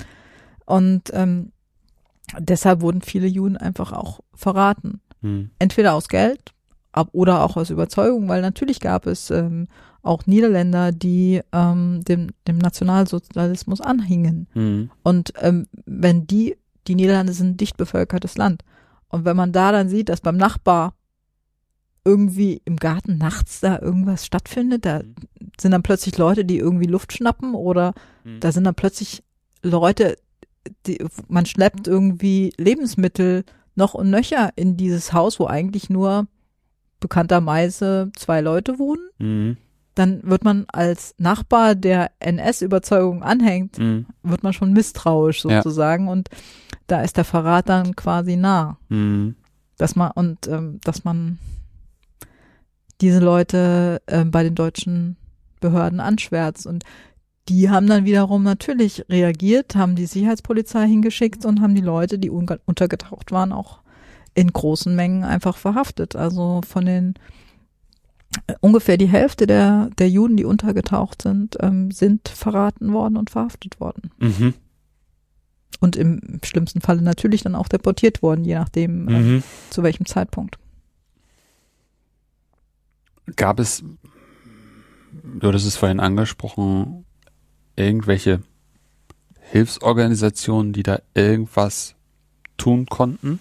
[0.64, 1.52] Und ähm,
[2.38, 5.00] deshalb wurden viele Juden einfach auch verraten.
[5.22, 5.50] Mhm.
[5.58, 6.52] Entweder aus Geld
[6.92, 9.66] ab, oder auch aus Überzeugung, weil natürlich gab es ähm,
[10.02, 14.48] auch Niederländer, die ähm, dem, dem Nationalsozialismus anhingen.
[14.54, 14.90] Mhm.
[15.02, 18.62] Und ähm, wenn die, die Niederlande sind ein dicht bevölkertes Land.
[19.08, 20.94] Und wenn man da dann sieht, dass beim Nachbar
[22.04, 25.02] irgendwie im Garten nachts da irgendwas stattfindet, da
[25.60, 27.94] sind dann plötzlich Leute, die irgendwie Luft schnappen oder
[28.24, 28.40] Mhm.
[28.40, 29.22] da sind dann plötzlich
[29.62, 30.16] Leute,
[30.86, 33.44] die, man schleppt irgendwie Lebensmittel
[33.74, 36.26] noch und nöcher in dieses Haus, wo eigentlich nur
[37.00, 39.56] bekannterweise zwei Leute wohnen, Mhm.
[39.94, 44.06] dann wird man als Nachbar, der NS-Überzeugung anhängt, Mhm.
[44.22, 45.62] wird man schon misstrauisch Ja.
[45.62, 46.28] sozusagen und
[46.86, 49.36] da ist der Verrat dann quasi nah, Mhm.
[49.78, 51.38] dass man und ähm, dass man
[53.00, 55.16] diese Leute ähm, bei den deutschen
[55.60, 56.84] Behörden anschwärzt und
[57.48, 62.30] die haben dann wiederum natürlich reagiert, haben die Sicherheitspolizei hingeschickt und haben die Leute, die
[62.30, 63.80] untergetaucht waren, auch
[64.34, 66.14] in großen Mengen einfach verhaftet.
[66.16, 67.14] Also von den
[68.46, 73.30] äh, ungefähr die Hälfte der, der Juden, die untergetaucht sind, ähm, sind verraten worden und
[73.30, 74.10] verhaftet worden.
[74.18, 74.54] Mhm.
[75.80, 79.42] Und im schlimmsten Falle natürlich dann auch deportiert worden, je nachdem äh, Mhm.
[79.70, 80.58] zu welchem Zeitpunkt.
[83.36, 83.82] Gab es,
[85.40, 87.04] du hattest es vorhin angesprochen,
[87.76, 88.42] irgendwelche
[89.40, 91.94] Hilfsorganisationen, die da irgendwas
[92.56, 93.38] tun konnten?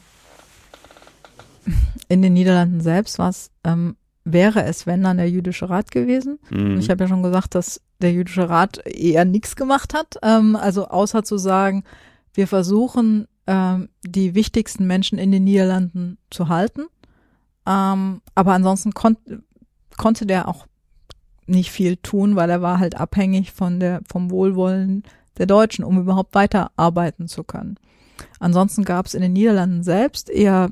[2.07, 6.39] In den Niederlanden selbst was ähm, wäre es, wenn dann der jüdische Rat gewesen.
[6.49, 6.79] Mhm.
[6.79, 10.17] Ich habe ja schon gesagt, dass der jüdische Rat eher nichts gemacht hat.
[10.21, 11.83] Ähm, also außer zu sagen,
[12.33, 16.83] wir versuchen ähm, die wichtigsten Menschen in den Niederlanden zu halten.
[17.67, 19.17] Ähm, aber ansonsten kon
[19.97, 20.65] konnte der auch
[21.51, 25.03] nicht viel tun, weil er war halt abhängig von der vom Wohlwollen
[25.37, 27.77] der Deutschen, um überhaupt weiterarbeiten zu können.
[28.39, 30.71] Ansonsten gab es in den Niederlanden selbst eher,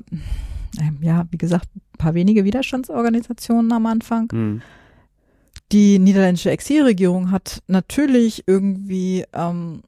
[0.78, 4.28] ähm, ja, wie gesagt, ein paar wenige Widerstandsorganisationen am Anfang.
[4.32, 4.62] Mhm.
[5.72, 9.82] Die niederländische Exilregierung hat natürlich irgendwie ähm,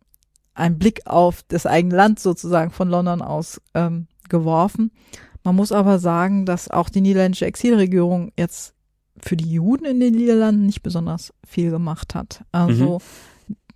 [0.54, 4.92] einen Blick auf das eigene Land sozusagen von London aus ähm, geworfen.
[5.44, 8.74] Man muss aber sagen, dass auch die niederländische Exilregierung jetzt
[9.24, 12.44] für die Juden in den Niederlanden nicht besonders viel gemacht hat.
[12.52, 13.00] Also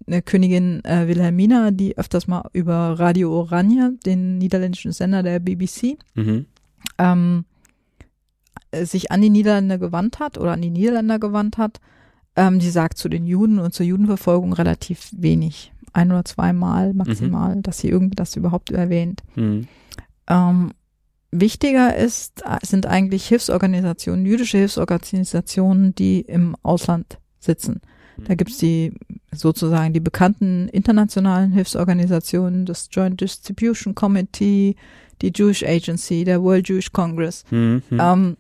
[0.07, 5.99] eine Königin äh, Wilhelmina, die öfters mal über Radio Oranje, den niederländischen Sender der BBC,
[6.15, 6.47] Mhm.
[6.99, 7.45] ähm,
[8.71, 11.81] äh, sich an die Niederländer gewandt hat oder an die Niederländer gewandt hat,
[12.37, 15.73] ähm, die sagt zu den Juden und zur Judenverfolgung relativ wenig.
[15.93, 19.23] Ein oder zweimal maximal, dass sie irgendwie das überhaupt erwähnt.
[19.35, 19.67] Mhm.
[20.29, 20.73] Ähm,
[21.31, 27.81] wichtiger ist, sind eigentlich Hilfsorganisationen, jüdische Hilfsorganisationen, die im Ausland sitzen.
[28.27, 28.95] Da gibt's die
[29.31, 34.77] sozusagen die bekannten internationalen Hilfsorganisationen, das Joint Distribution Committee,
[35.21, 37.45] die Jewish Agency, der World Jewish Congress.
[37.51, 37.83] Mhm.
[37.91, 38.37] Ähm,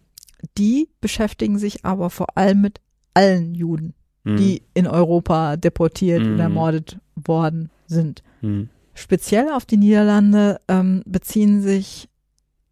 [0.56, 2.80] die beschäftigen sich aber vor allem mit
[3.12, 3.92] allen Juden,
[4.24, 4.36] Mhm.
[4.38, 6.32] die in Europa deportiert Mhm.
[6.32, 8.22] und ermordet worden sind.
[8.40, 8.70] Mhm.
[8.94, 12.08] Speziell auf die Niederlande ähm, beziehen sich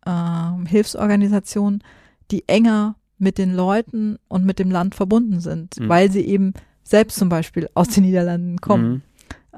[0.06, 1.82] ähm, Hilfsorganisationen,
[2.30, 5.88] die enger mit den Leuten und mit dem Land verbunden sind, Mhm.
[5.88, 6.52] weil sie eben
[6.82, 8.90] selbst zum Beispiel aus den Niederlanden kommen.
[8.92, 9.02] Mhm.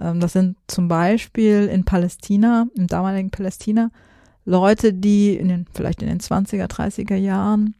[0.00, 3.90] Ähm, das sind zum Beispiel in Palästina, im damaligen Palästina,
[4.44, 7.74] Leute, die in den, vielleicht in den 20er, 30er Jahren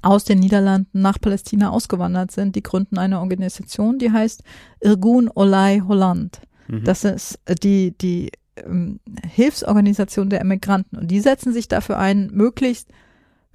[0.00, 2.56] aus den Niederlanden nach Palästina ausgewandert sind.
[2.56, 4.42] Die gründen eine Organisation, die heißt
[4.80, 6.40] Irgun Olay Holland.
[6.66, 6.84] Mhm.
[6.84, 10.96] Das ist äh, die, die ähm, Hilfsorganisation der Emigranten.
[10.96, 12.88] Und die setzen sich dafür ein, möglichst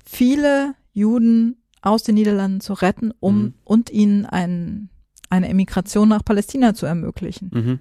[0.03, 3.53] viele Juden aus den Niederlanden zu retten, um Mhm.
[3.63, 4.89] und ihnen ein,
[5.29, 7.79] eine Emigration nach Palästina zu ermöglichen.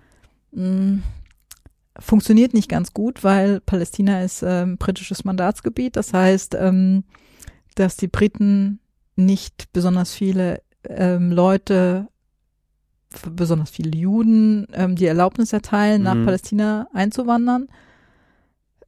[0.52, 0.60] Mhm.
[0.60, 1.02] Mm,
[1.98, 5.96] Funktioniert nicht ganz gut, weil Palästina ist ähm, britisches Mandatsgebiet.
[5.96, 7.04] Das heißt, ähm,
[7.74, 8.80] dass die Briten
[9.16, 12.08] nicht besonders viele ähm, Leute
[13.34, 16.24] besonders viele Juden ähm, die Erlaubnis erteilen, nach Mhm.
[16.26, 17.68] Palästina einzuwandern.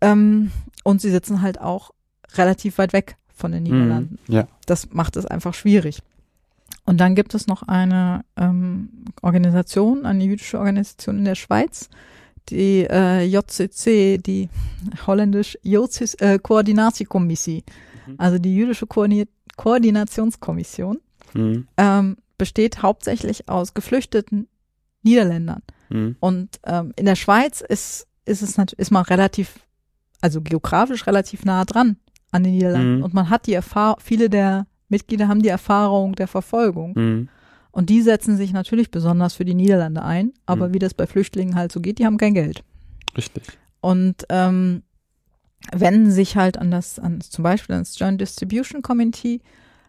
[0.01, 0.51] Ähm,
[0.85, 1.91] und sie sitzen halt auch
[2.35, 4.19] relativ weit weg von den Niederlanden.
[4.27, 4.35] Mhm.
[4.35, 4.49] Ja.
[4.67, 6.01] Das macht es einfach schwierig.
[6.85, 8.89] Und dann gibt es noch eine ähm,
[9.23, 11.89] Organisation, eine jüdische Organisation in der Schweiz,
[12.49, 14.49] die äh, JCC, die
[15.07, 17.63] holländisch JCC, äh, Koordinatiekommissie,
[18.07, 18.15] Mhm.
[18.19, 18.87] also die jüdische
[19.57, 20.99] Koordinationskommission,
[21.35, 21.67] Mhm.
[21.77, 24.49] ähm, besteht hauptsächlich aus geflüchteten
[25.03, 25.63] Niederländern.
[25.91, 26.17] Mhm.
[26.21, 29.61] Und ähm, in der Schweiz ist, ist es nat- ist man relativ,
[30.21, 31.97] also geografisch relativ nah dran
[32.31, 32.97] an den Niederlanden.
[32.99, 33.03] Mhm.
[33.05, 36.93] Und man hat die Erfahrung, viele der Mitglieder haben die Erfahrung der Verfolgung.
[36.97, 37.29] Mhm.
[37.71, 40.33] Und die setzen sich natürlich besonders für die Niederlande ein.
[40.47, 40.75] Aber Mhm.
[40.75, 42.65] wie das bei Flüchtlingen halt so geht, die haben kein Geld.
[43.17, 43.43] Richtig.
[43.81, 44.83] Und ähm,
[45.73, 49.41] wenden sich halt an das, an zum Beispiel an das Joint Distribution Committee.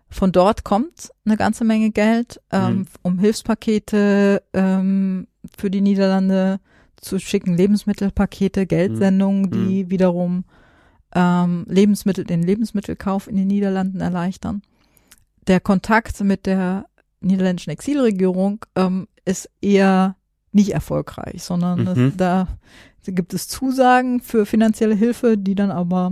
[0.09, 2.85] Von dort kommt eine ganze Menge Geld, ähm, Mhm.
[3.03, 5.27] um Hilfspakete ähm,
[5.57, 6.59] für die Niederlande
[6.97, 10.43] zu schicken, Lebensmittelpakete, Geldsendungen, die wiederum
[11.15, 14.61] ähm, Lebensmittel, den Lebensmittelkauf in den Niederlanden erleichtern.
[15.47, 16.85] Der Kontakt mit der
[17.21, 20.15] niederländischen Exilregierung ähm, ist eher
[20.51, 21.87] nicht erfolgreich, sondern Mhm.
[21.87, 22.47] es, da
[23.05, 26.11] gibt es Zusagen für finanzielle Hilfe, die dann aber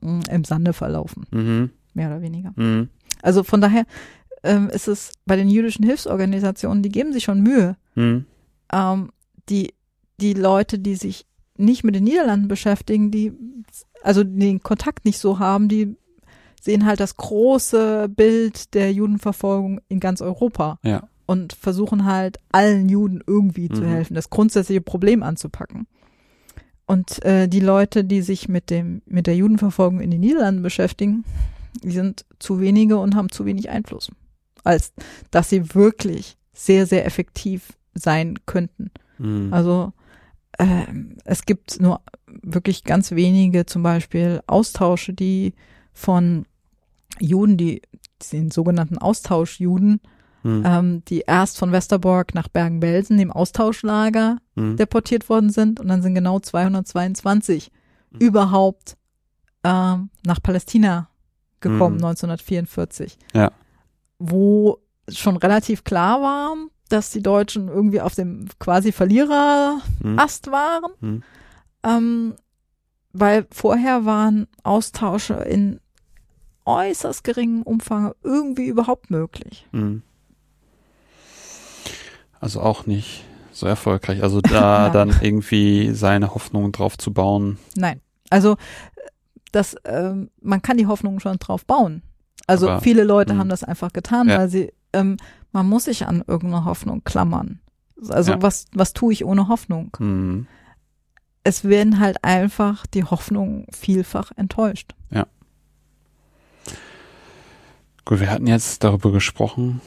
[0.00, 1.70] mh, im Sande verlaufen, Mhm.
[1.94, 2.52] mehr oder weniger.
[2.56, 2.88] Mhm.
[3.22, 3.84] Also von daher
[4.42, 8.26] ähm, ist es bei den jüdischen Hilfsorganisationen, die geben sich schon Mühe, Mhm.
[8.72, 9.10] ähm,
[9.48, 9.72] die,
[10.20, 11.26] die Leute, die sich
[11.56, 13.32] nicht mit den Niederlanden beschäftigen, die
[14.02, 15.96] also den Kontakt nicht so haben, die
[16.60, 21.08] sehen halt das große Bild der Judenverfolgung in ganz Europa Ja.
[21.26, 23.86] und versuchen halt allen Juden irgendwie zu Mhm.
[23.88, 25.86] helfen, das grundsätzliche Problem anzupacken.
[26.86, 31.24] Und äh, die Leute, die sich mit dem mit der Judenverfolgung in den Niederlanden beschäftigen,
[31.82, 34.10] die sind zu wenige und haben zu wenig Einfluss,
[34.64, 34.92] als
[35.30, 38.90] dass sie wirklich sehr sehr effektiv sein könnten.
[39.18, 39.52] Mhm.
[39.52, 39.92] Also
[40.58, 45.54] ähm, es gibt nur wirklich ganz wenige zum Beispiel Austausche, die
[45.92, 46.44] von
[47.18, 47.82] Juden, die
[48.32, 50.00] den sogenannten Austauschjuden,
[50.44, 50.62] Mhm.
[50.66, 54.76] ähm, die erst von Westerbork nach Bergen-Belsen, dem Austauschlager, Mhm.
[54.76, 57.70] deportiert worden sind und dann sind genau 222
[58.10, 58.18] Mhm.
[58.18, 58.96] überhaupt
[59.64, 61.08] ähm, nach Palästina
[61.62, 62.04] gekommen, Mhm.
[62.04, 63.16] 1944.
[63.32, 63.50] Ja.
[64.18, 64.78] Wo
[65.08, 66.54] schon relativ klar war,
[66.88, 70.52] dass die Deutschen irgendwie auf dem quasi Verliererast Mhm.
[70.52, 71.22] waren, Mhm.
[71.84, 72.34] ähm,
[73.14, 75.80] weil vorher waren Austausche in
[76.64, 79.66] äußerst geringem Umfang irgendwie überhaupt möglich.
[79.72, 80.02] Mhm.
[82.40, 84.22] Also auch nicht so erfolgreich.
[84.22, 87.58] Also da dann irgendwie seine Hoffnungen drauf zu bauen.
[87.76, 88.00] Nein.
[88.30, 88.56] Also
[89.52, 92.02] das, ähm, man kann die Hoffnung schon drauf bauen.
[92.46, 93.38] Also Aber, viele Leute mh.
[93.38, 94.38] haben das einfach getan, Ja.
[94.38, 95.16] weil sie, ähm,
[95.52, 97.60] man muss sich an irgendeine Hoffnung klammern.
[98.08, 98.42] Also Ja.
[98.42, 99.96] was, was tue ich ohne Hoffnung?
[100.00, 100.46] Mhm.
[101.44, 104.94] Es werden halt einfach die Hoffnungen vielfach enttäuscht.
[108.04, 109.80] Gut, wir hatten jetzt darüber gesprochen,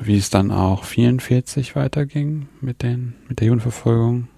[0.00, 4.28] wie es dann auch 44 weiterging mit den, mit der Judenverfolgung,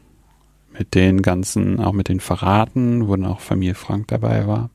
[0.81, 4.71] mit den ganzen, auch mit den Verraten, wo dann auch Familie Frank dabei war.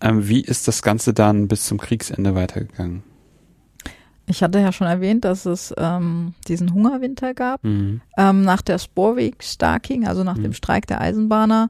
[0.00, 3.02] Ähm, wie ist das Ganze dann bis zum Kriegsende weitergegangen?
[4.24, 7.62] Ich hatte ja schon erwähnt, dass es ähm, diesen Hungerwinter gab.
[7.64, 8.00] Mhm.
[8.16, 10.44] Ähm, nach der Sporweg-Starking, also nach Mhm.
[10.44, 11.68] dem Streik der Eisenbahner,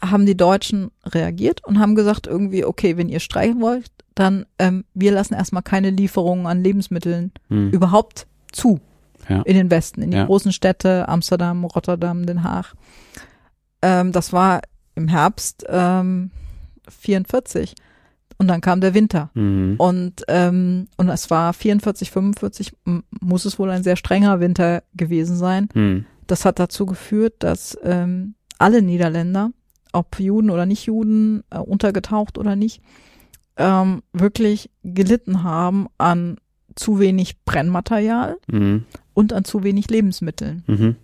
[0.00, 4.84] haben die Deutschen reagiert und haben gesagt irgendwie, okay, wenn ihr streiken wollt, dann ähm,
[4.94, 7.70] wir lassen erstmal keine Lieferungen an Lebensmitteln Mhm.
[7.72, 8.80] überhaupt zu
[9.28, 9.42] Ja.
[9.42, 10.24] in den Westen, in die Ja.
[10.26, 12.74] großen Städte, Amsterdam, Rotterdam, Den Haag.
[13.82, 14.60] Ähm, das war
[14.94, 16.30] im Herbst ähm,
[16.88, 17.74] 44
[18.38, 19.30] und dann kam der Winter.
[19.34, 19.74] Mhm.
[19.78, 24.82] Und, ähm, und es war 44, 45, m- muss es wohl ein sehr strenger Winter
[24.94, 25.68] gewesen sein.
[25.74, 26.06] Mhm.
[26.26, 29.50] Das hat dazu geführt, dass ähm, alle Niederländer,
[29.92, 32.82] ob Juden oder nicht Juden, äh, untergetaucht oder nicht,
[33.56, 36.36] ähm, wirklich gelitten haben an
[36.76, 38.84] zu wenig Brennmaterial Mhm.
[39.14, 40.62] und an zu wenig Lebensmitteln.
[40.66, 40.96] Mhm.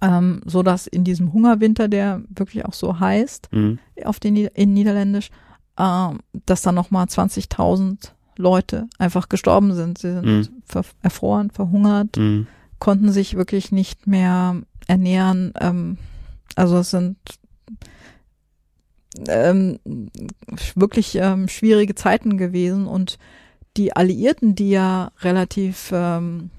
[0.00, 3.78] Ähm, so dass in diesem Hungerwinter, der wirklich auch so heißt, Mhm.
[4.04, 5.30] auf den in Niederländisch,
[5.78, 9.98] ähm, dass dann nochmal 20.000 Leute einfach gestorben sind.
[9.98, 10.48] Sie sind Mhm.
[10.64, 12.46] ver erfroren, verhungert, Mhm.
[12.78, 14.56] konnten sich wirklich nicht mehr
[14.86, 15.52] ernähren.
[15.60, 15.98] Ähm,
[16.56, 17.16] also es sind
[19.28, 19.78] ähm,
[20.74, 23.18] wirklich ähm, schwierige Zeiten gewesen und
[23.76, 26.50] die Alliierten, die ja relativ ähm,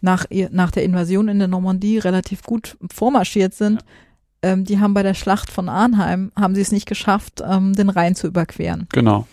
[0.00, 3.84] nach, ihr, nach der Invasion in der Normandie relativ gut vormarschiert sind,
[4.42, 7.90] ähm, die haben bei der Schlacht von Arnheim, haben sie es nicht geschafft, ähm, den
[7.90, 8.86] Rhein zu überqueren.
[8.92, 9.26] Genau.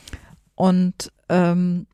[0.55, 1.87] Und ähm,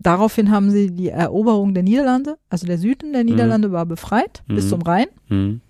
[0.00, 4.66] daraufhin haben sie die Eroberung der Niederlande, also der Süden der Niederlande war befreit bis
[4.66, 4.68] Mhm.
[4.68, 5.06] zum Rhein.
[5.28, 5.60] Mhm.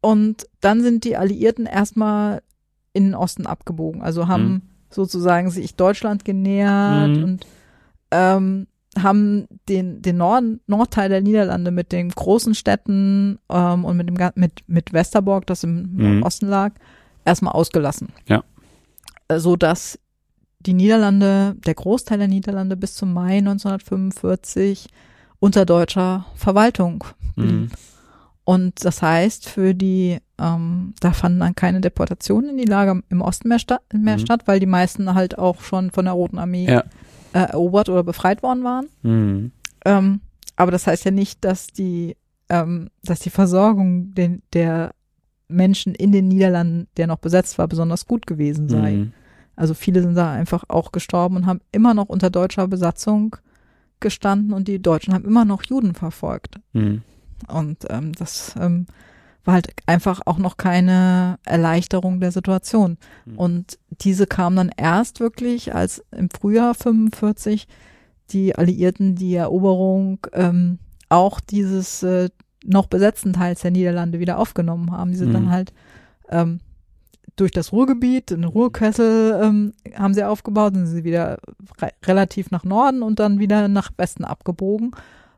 [0.00, 2.42] Und dann sind die Alliierten erstmal
[2.92, 4.02] in den Osten abgebogen.
[4.02, 4.62] Also haben Mhm.
[4.90, 7.24] Sozusagen sich Deutschland genähert Mhm.
[7.24, 7.46] und
[8.10, 8.66] ähm,
[8.98, 14.16] haben den, den Norden, Nordteil der Niederlande mit den großen Städten ähm, und mit dem
[14.34, 16.22] mit, mit Westerbork, das im Mhm.
[16.22, 16.72] Osten lag,
[17.24, 18.08] erstmal ausgelassen.
[18.26, 18.42] Ja.
[19.28, 19.98] Äh, So dass
[20.60, 24.88] die Niederlande, der Großteil der Niederlande bis zum Mai 1945
[25.38, 27.04] unter deutscher Verwaltung
[27.36, 27.50] blieb.
[27.52, 27.70] Mhm.
[28.48, 33.20] Und das heißt, für die, ähm, da fanden dann keine Deportationen in die Lager im
[33.20, 34.20] Osten mehr, sta mehr Mhm.
[34.20, 36.84] statt, weil die meisten halt auch schon von der Roten Armee Ja.
[37.34, 38.86] äh, erobert oder befreit worden waren.
[39.02, 39.52] Mhm.
[39.84, 40.20] Ähm,
[40.56, 42.16] aber das heißt ja nicht, dass die,
[42.48, 44.94] ähm, dass die Versorgung den, der
[45.48, 48.92] Menschen in den Niederlanden, der noch besetzt war, besonders gut gewesen sei.
[48.92, 49.12] Mhm.
[49.56, 53.36] Also viele sind da einfach auch gestorben und haben immer noch unter deutscher Besatzung
[54.00, 56.58] gestanden und die Deutschen haben immer noch Juden verfolgt.
[57.46, 58.86] Und ähm, das ähm,
[59.44, 62.98] war halt einfach auch noch keine Erleichterung der Situation.
[63.24, 63.38] Mhm.
[63.38, 67.66] Und diese kam dann erst wirklich, als im Frühjahr 45
[68.30, 70.78] die Alliierten die Eroberung ähm,
[71.08, 72.28] auch dieses äh,
[72.64, 75.12] noch besetzten Teils der Niederlande wieder aufgenommen haben.
[75.12, 75.34] Die sind Mhm.
[75.34, 75.72] dann halt
[76.28, 76.60] ähm,
[77.36, 81.38] durch das Ruhrgebiet, den Ruhrkessel ähm, haben sie aufgebaut, sind sie wieder
[81.80, 84.90] re relativ nach Norden und dann wieder nach Westen abgebogen,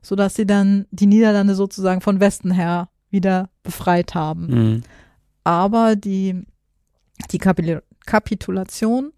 [0.03, 4.47] so dass sie dann die Niederlande sozusagen von Westen her wieder befreit haben.
[4.47, 4.83] Mhm.
[5.45, 6.45] Aber die,
[7.31, 9.13] die Kapitul Kapitulation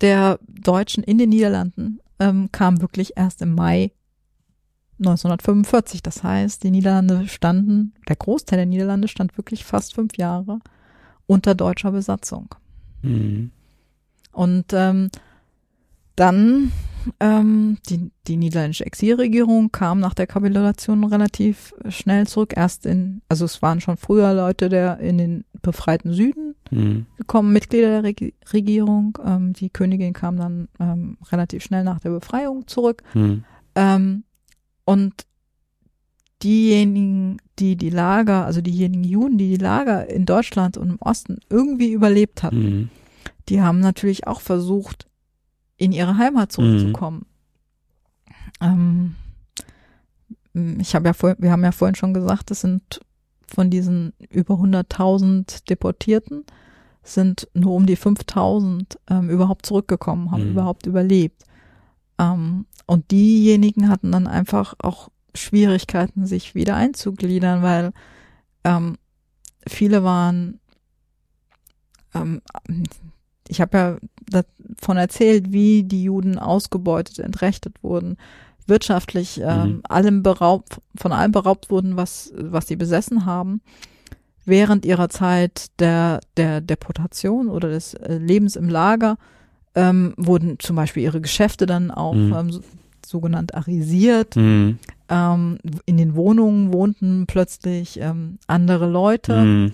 [0.00, 3.92] der Deutschen in den Niederlanden ähm, kam wirklich erst im Mai
[4.98, 6.02] 1945.
[6.02, 10.60] Das heißt, die Niederlande standen, der Großteil der Niederlande stand wirklich fast fünf Jahre
[11.26, 12.54] unter deutscher Besatzung.
[13.02, 13.50] Mhm.
[14.32, 15.10] Und ähm,
[16.16, 16.72] dann
[17.20, 22.54] ähm, die, die niederländische Exilregierung kam nach der Kapitulation relativ schnell zurück.
[22.56, 27.06] Erst in, also es waren schon früher Leute der in den befreiten Süden Mhm.
[27.16, 29.16] gekommen, Mitglieder der Reg Regierung.
[29.24, 33.02] Ähm, die Königin kam dann ähm, relativ schnell nach der Befreiung zurück.
[33.14, 33.44] Mhm.
[34.84, 35.14] Und
[36.42, 41.38] diejenigen, die die Lager, also diejenigen Juden, die die Lager in Deutschland und im Osten
[41.50, 42.90] irgendwie überlebt hatten, Mhm.
[43.48, 45.07] die haben natürlich auch versucht,
[45.78, 47.24] in ihre Heimat zurückzukommen.
[48.60, 49.14] Ähm,
[50.80, 53.00] ich habe ja vor, wir haben ja vorhin schon gesagt, es sind
[53.46, 56.44] von diesen über 100.000 Deportierten
[57.02, 60.50] sind nur um die 5.000 ähm, überhaupt zurückgekommen, haben Mhm.
[60.50, 61.44] überhaupt überlebt.
[62.18, 67.92] Ähm, und diejenigen hatten dann einfach auch Schwierigkeiten, sich wieder einzugliedern, weil
[68.64, 68.98] ähm,
[69.66, 70.60] viele waren,
[72.14, 72.42] ähm,
[73.48, 73.96] ich habe ja
[74.30, 78.16] davon erzählt, wie die Juden ausgebeutet, entrechtet wurden,
[78.66, 79.82] wirtschaftlich ähm, Mhm.
[79.88, 83.60] allem beraubt, von allem beraubt wurden, was, was sie besessen haben.
[84.44, 89.16] Während ihrer Zeit der, der Deportation oder des äh, Lebens im Lager
[89.74, 92.34] ähm, wurden zum Beispiel ihre Geschäfte dann auch Mhm.
[92.34, 92.60] ähm, so,
[93.06, 94.36] sogenannt arisiert.
[94.36, 94.78] Mhm.
[95.08, 99.34] Ähm, in den Wohnungen wohnten plötzlich ähm, andere Leute.
[99.44, 99.72] Mhm.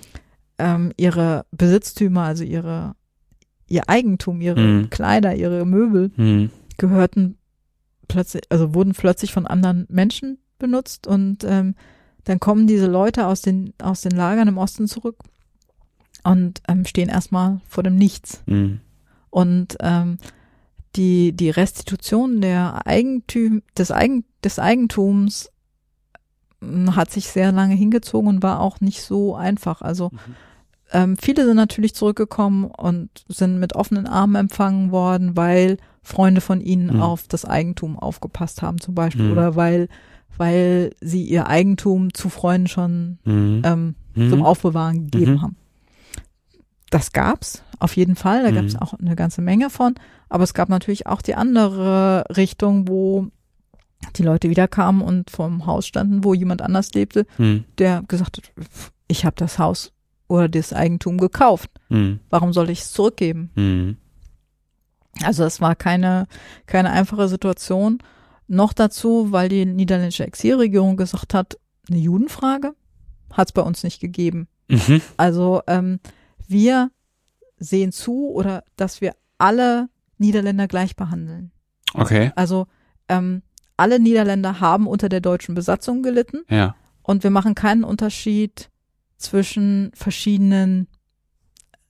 [0.59, 2.95] Ähm, ihre Besitztümer, also ihre
[3.69, 4.91] ihr Eigentum, ihre Mhm.
[4.91, 6.51] Kleider, ihre Möbel Mhm.
[6.79, 7.37] gehörten
[8.09, 11.75] plötzlich, also wurden plötzlich von anderen Menschen benutzt und ähm,
[12.25, 15.17] dann kommen diese Leute aus den aus den Lagern im Osten zurück
[16.23, 18.81] und ähm, stehen erstmal vor dem Nichts Mhm.
[19.31, 20.19] und ähm,
[20.97, 25.51] die die Restitution der Eigentüm des Eigen des Eigentums
[26.63, 29.83] ähm, hat sich sehr lange hingezogen und war auch nicht so einfach.
[29.83, 30.19] Also Mhm.
[30.93, 36.61] Ähm, viele sind natürlich zurückgekommen und sind mit offenen Armen empfangen worden, weil Freunde von
[36.61, 37.01] ihnen Mhm.
[37.03, 39.33] auf das Eigentum aufgepasst haben zum Beispiel Mhm.
[39.33, 39.89] oder weil
[40.37, 43.63] weil sie ihr Eigentum zu Freunden schon Mhm.
[43.65, 44.31] ähm, Mhm.
[44.31, 45.43] zum Aufbewahren gegeben Mhm.
[45.43, 45.57] haben.
[46.91, 48.79] Das gab's auf jeden Fall, da gab's Mhm.
[48.81, 49.95] auch eine ganze Menge von,
[50.29, 53.29] aber es gab natürlich auch die andere Richtung, wo
[54.17, 57.27] die Leute wiederkamen und vorm Haus standen, wo jemand anders lebte,
[57.79, 58.53] der gesagt hat,
[59.09, 59.93] ich habe das Haus
[60.29, 62.21] oder das Eigentum gekauft, Mhm.
[62.31, 63.51] warum soll ich es zurückgeben?
[63.55, 63.97] Mhm.
[65.23, 66.27] Also es war keine
[66.67, 67.99] keine einfache Situation.
[68.47, 72.75] Noch dazu, weil die niederländische Exilregierung gesagt hat, eine Judenfrage
[73.33, 74.49] hat es bei uns nicht gegeben.
[74.69, 75.01] Mhm.
[75.17, 76.01] Also ähm,
[76.47, 76.91] wir
[77.59, 79.89] sehen zu oder dass wir alle
[80.19, 81.53] Niederländer gleich behandeln.
[81.95, 82.33] Okay.
[82.37, 82.67] Also
[83.09, 83.43] ähm,
[83.77, 86.75] alle Niederländer haben unter der deutschen Besatzung gelitten Ja.
[87.03, 88.71] und wir machen keinen Unterschied
[89.17, 90.89] zwischen verschiedenen,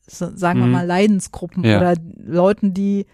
[0.07, 0.73] so, sagen wir Mhm.
[0.73, 1.79] mal, Leidensgruppen Ja.
[1.79, 3.07] oder Leuten, die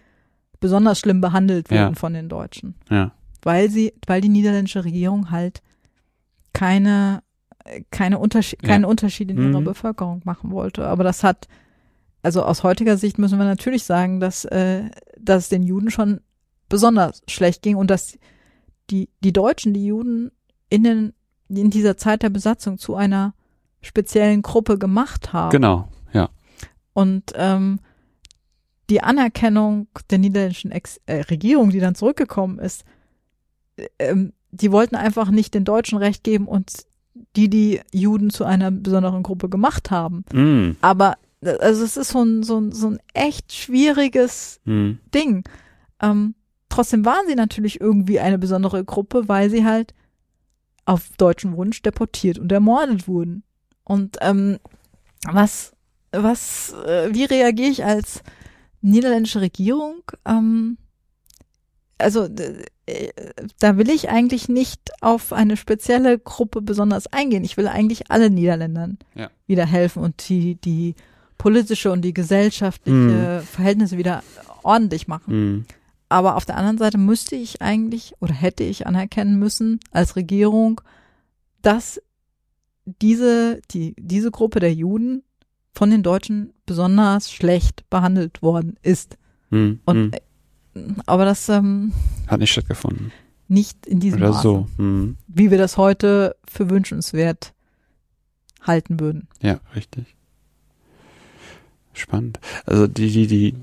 [0.59, 1.85] besonders schlimm behandelt Ja.
[1.85, 2.75] wurden von den Deutschen.
[2.91, 3.13] Ja.
[3.43, 5.63] Weil sie, weil die niederländische Regierung halt
[6.53, 7.23] keine,
[7.91, 8.69] keine Unterschied, Ja.
[8.69, 9.65] keinen Unterschied in ihrer Mhm.
[9.65, 10.87] Bevölkerung machen wollte.
[10.87, 11.49] Aber das hat,
[12.23, 16.21] also aus heutiger Sicht müssen wir natürlich sagen, dass, äh, dass es den Juden schon
[16.69, 18.19] besonders schlecht ging und dass
[18.91, 20.31] die, die Deutschen, die Juden
[20.69, 21.13] in den,
[21.49, 23.35] in dieser Zeit der Besatzung zu einer
[23.81, 25.51] speziellen Gruppe gemacht haben.
[25.51, 25.89] Genau.
[26.13, 26.31] Ja.
[26.93, 27.81] Und ähm,
[28.91, 32.85] die Anerkennung der niederländischen Ex äh, Regierung, die dann zurückgekommen ist,
[33.77, 36.73] äh, ähm, die wollten einfach nicht den Deutschen Recht geben und
[37.37, 40.25] die die Juden zu einer besonderen Gruppe gemacht haben.
[40.33, 40.77] Mm.
[40.81, 44.93] Aber äh, also es ist so ein, so ein, so ein echt schwieriges Mm.
[45.15, 45.45] Ding.
[46.03, 46.35] Ähm,
[46.69, 49.95] trotzdem waren sie natürlich irgendwie eine besondere Gruppe, weil sie halt
[50.85, 53.45] auf deutschen Wunsch deportiert und ermordet wurden.
[53.91, 54.61] Und ähm,
[55.27, 55.73] was,
[56.13, 58.23] was, äh, wie reagiere ich als
[58.83, 60.03] niederländische Regierung?
[60.25, 60.79] Ähm,
[61.99, 62.29] also
[62.87, 63.09] äh,
[63.59, 67.43] da will ich eigentlich nicht auf eine spezielle Gruppe besonders eingehen.
[67.43, 69.29] Ich will eigentlich alle Niederländern Ja.
[69.49, 70.95] wieder helfen und die, die
[71.37, 74.23] politische und die gesellschaftliche Verhältnisse wieder
[74.63, 75.57] ordentlich machen.
[75.57, 75.67] Mm.
[76.09, 80.81] Aber auf der anderen Seite müsste ich eigentlich oder hätte ich anerkennen müssen als Regierung,
[81.63, 82.01] dass
[83.01, 85.23] diese, die, diese Gruppe der Juden
[85.73, 89.17] von den Deutschen besonders schlecht behandelt worden ist.
[89.51, 89.73] Mm.
[89.85, 90.15] Und, mm.
[90.75, 91.93] äh, aber das ähm,
[92.27, 93.13] Hat nicht stattgefunden.
[93.49, 94.83] nicht in diesem Oder Maße, so.
[94.83, 95.17] Mm.
[95.29, 97.55] wie wir das heute für wünschenswert
[98.63, 99.29] halten würden.
[99.41, 100.17] Ja, richtig.
[101.93, 102.39] Spannend.
[102.67, 103.55] Also die, die, die,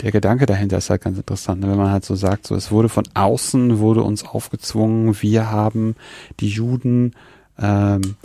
[0.00, 1.70] der Gedanke dahinter ist halt ganz interessant, ne?
[1.70, 5.94] wenn man halt so sagt, so es wurde von außen, wurde uns aufgezwungen, wir haben
[6.40, 7.12] die Juden
[7.58, 8.16] ähm,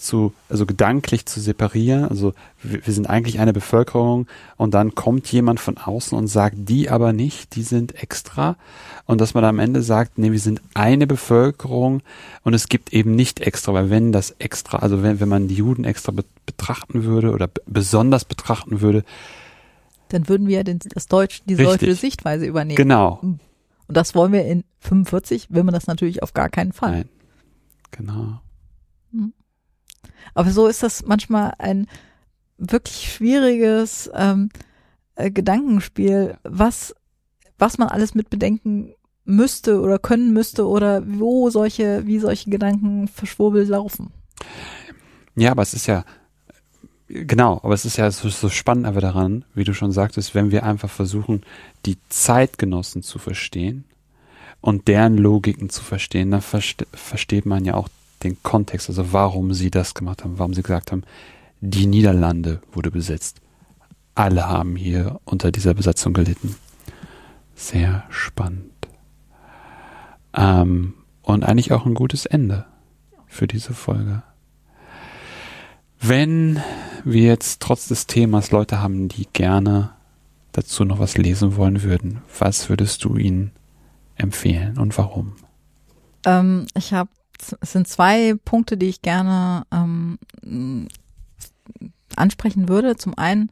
[0.00, 2.04] zu, also gedanklich zu separieren.
[2.04, 6.56] Also wir, wir sind eigentlich eine Bevölkerung und dann kommt jemand von außen und sagt,
[6.58, 8.56] die aber nicht, die sind extra.
[9.06, 12.02] Und dass man am Ende sagt, nee, wir sind eine Bevölkerung
[12.42, 15.56] und es gibt eben nicht extra, weil wenn das extra, also wenn, wenn man die
[15.56, 19.04] Juden extra be betrachten würde oder besonders betrachten würde,
[20.08, 21.78] Dann würden wir den, das Deutsch, die Richtig.
[21.78, 22.76] deutsche Sichtweise übernehmen.
[22.76, 23.20] genau.
[23.22, 23.40] Und
[23.86, 26.90] das wollen wir in 45, will man das natürlich auf gar keinen Fall.
[26.92, 27.08] Nein.
[27.92, 28.40] Genau.
[30.34, 31.86] Aber so ist das manchmal ein
[32.58, 34.50] wirklich schwieriges ähm,
[35.16, 36.94] äh, Gedankenspiel, was,
[37.58, 38.94] was man alles mit bedenken
[39.24, 44.12] müsste oder können müsste oder wo solche, wie solche Gedanken verschwurbelt laufen.
[45.36, 46.04] Ja, aber es ist ja,
[47.08, 50.50] genau, aber es ist ja so, so spannend aber daran, wie du schon sagtest, wenn
[50.50, 51.42] wir einfach versuchen,
[51.86, 53.84] die Zeitgenossen zu verstehen
[54.60, 57.88] und deren Logiken zu verstehen, dann verste versteht man ja auch
[58.22, 61.02] den Kontext, also warum sie das gemacht haben, warum sie gesagt haben,
[61.60, 63.40] die Niederlande wurde besetzt.
[64.14, 66.56] Alle haben hier unter dieser Besatzung gelitten.
[67.54, 68.72] Sehr spannend.
[70.34, 72.66] Ähm, und eigentlich auch ein gutes Ende
[73.26, 74.22] für diese Folge.
[76.00, 76.60] Wenn
[77.04, 79.90] wir jetzt trotz des Themas Leute haben, die gerne
[80.52, 83.52] dazu noch was lesen wollen würden, was würdest du ihnen
[84.16, 85.36] empfehlen und warum?
[86.24, 87.10] Ähm, ich habe,
[87.60, 90.18] es sind zwei Punkte, die ich gerne ähm,
[92.16, 92.96] ansprechen würde.
[92.96, 93.50] Zum einen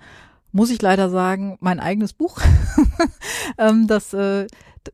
[0.52, 2.40] muss ich leider sagen, mein eigenes Buch,
[3.58, 4.46] ähm, das, äh,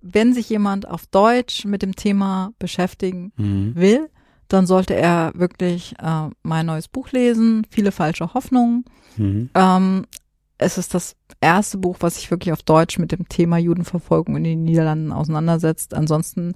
[0.03, 3.75] wenn sich jemand auf Deutsch mit dem Thema beschäftigen Mhm.
[3.77, 4.11] will,
[4.49, 8.85] dann sollte er wirklich äh, mein neues Buch lesen, viele falsche Hoffnungen.
[9.17, 9.51] Mhm.
[9.55, 10.07] Ähm,
[10.59, 14.45] es ist das erste Buch, was sich wirklich auf Deutsch mit dem Thema Judenverfolgung in
[14.45, 15.95] den Niederlanden auseinandersetzt.
[15.95, 16.55] Ansonsten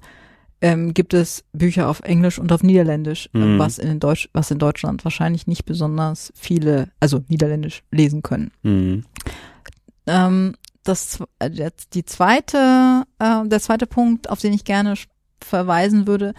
[0.61, 3.59] ähm, gibt es Bücher auf Englisch und auf Niederländisch, äh, Mhm.
[3.59, 8.51] was in Deutsch, was in Deutschland wahrscheinlich nicht besonders viele, also Niederländisch lesen können.
[8.63, 9.05] Mhm.
[10.07, 14.95] Ähm, das, äh, der- die zweite, äh, der zweite Punkt, auf den ich gerne
[15.41, 16.33] verweisen würde,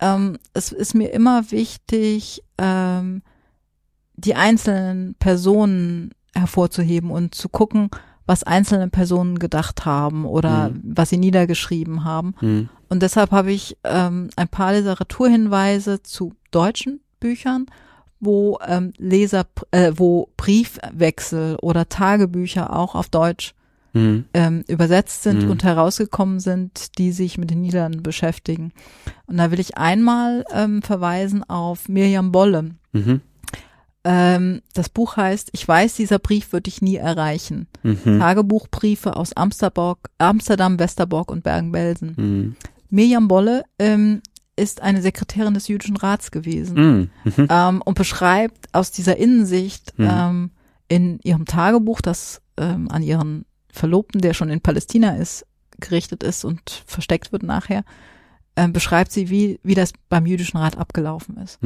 [0.00, 3.22] ähm, es ist mir immer wichtig, ähm,
[4.14, 7.88] die einzelnen Personen hervorzuheben und zu gucken,
[8.26, 10.82] was einzelne Personen gedacht haben oder Mhm.
[10.96, 12.34] was sie niedergeschrieben haben.
[12.40, 12.68] Mhm.
[12.88, 17.66] Und deshalb habe ich ähm, ein paar Literaturhinweise zu deutschen Büchern,
[18.20, 23.54] wo ähm, Leser, äh, wo Briefwechsel oder Tagebücher auch auf Deutsch
[23.92, 24.24] Mhm.
[24.34, 25.50] ähm, übersetzt sind Mhm.
[25.50, 28.72] und herausgekommen sind, die sich mit den Niederlanden beschäftigen.
[29.26, 32.72] Und da will ich einmal ähm, verweisen auf Miriam Bolle.
[34.06, 34.12] Mhm.
[34.12, 37.66] Ähm, das Buch heißt, ich weiß, dieser Brief wird dich nie erreichen.
[37.82, 38.18] Mhm.
[38.20, 42.14] Tagebuchbriefe aus Amsterdam, Amsterdam Westerbork und Bergen-Belsen.
[42.16, 42.56] Mhm.
[42.90, 44.22] Miriam Bolle ähm,
[44.54, 47.32] ist eine Sekretärin des Jüdischen Rats gewesen Mhm.
[47.36, 47.48] Mhm.
[47.50, 50.08] ähm, und beschreibt aus dieser Innensicht Mhm.
[50.10, 50.50] ähm,
[50.88, 55.44] in ihrem Tagebuch, das ähm, an ihren Verlobten, der schon in Palästina ist,
[55.80, 57.84] gerichtet ist und versteckt wird nachher,
[58.56, 61.58] ähm, beschreibt sie, wie, wie das beim Jüdischen Rat abgelaufen ist.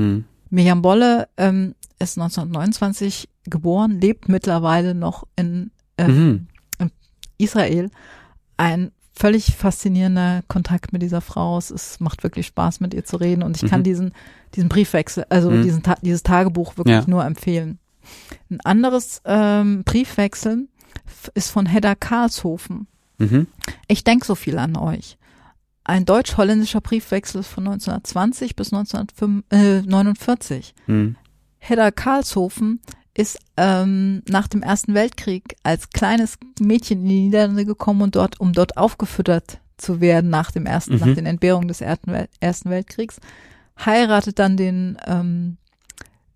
[0.51, 6.47] Miriam Bolle ähm, ist 1929 geboren, lebt mittlerweile noch in ähm,
[6.78, 6.90] Mhm.
[7.39, 7.90] Israel.
[8.56, 11.56] Ein völlig faszinierender Kontakt mit dieser Frau.
[11.59, 13.43] Es ist, macht wirklich Spaß, mit ihr zu reden.
[13.43, 13.85] Und ich kann Mhm.
[13.85, 14.12] diesen,
[14.55, 15.62] diesen Briefwechsel, also Mhm.
[15.62, 17.05] diesen, dieses Tagebuch wirklich Ja.
[17.06, 17.78] nur empfehlen.
[18.51, 20.68] Ein anderes ähm, Briefwechsel
[21.35, 22.86] ist von Hedda Karlshofen.
[23.18, 23.47] Mhm.
[23.89, 25.16] Ich denke so viel an euch.
[25.90, 30.72] Ein deutsch-holländischer Briefwechsel von 1920 bis 1949.
[30.86, 31.16] Mhm.
[31.58, 32.78] Hedda Karlshofen
[33.12, 38.38] ist ähm, nach dem Ersten Weltkrieg als kleines Mädchen in die Niederlande gekommen und dort,
[38.38, 41.00] um dort aufgefüttert zu werden nach dem ersten, Mhm.
[41.00, 42.12] nach den Entbehrungen des Ersten
[42.70, 43.16] Weltkriegs,
[43.84, 45.56] heiratet dann den ähm,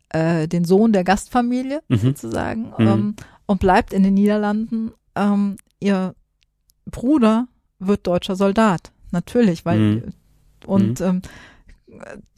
[0.09, 1.98] äh, den Sohn der Gastfamilie Mhm.
[1.98, 2.86] sozusagen Mhm.
[2.89, 3.14] ähm,
[3.47, 4.90] und bleibt in den Niederlanden.
[5.14, 6.16] Ähm, ihr
[6.86, 7.47] Bruder
[7.78, 10.03] wird deutscher Soldat, natürlich, weil Mhm.
[10.66, 11.23] und ähm,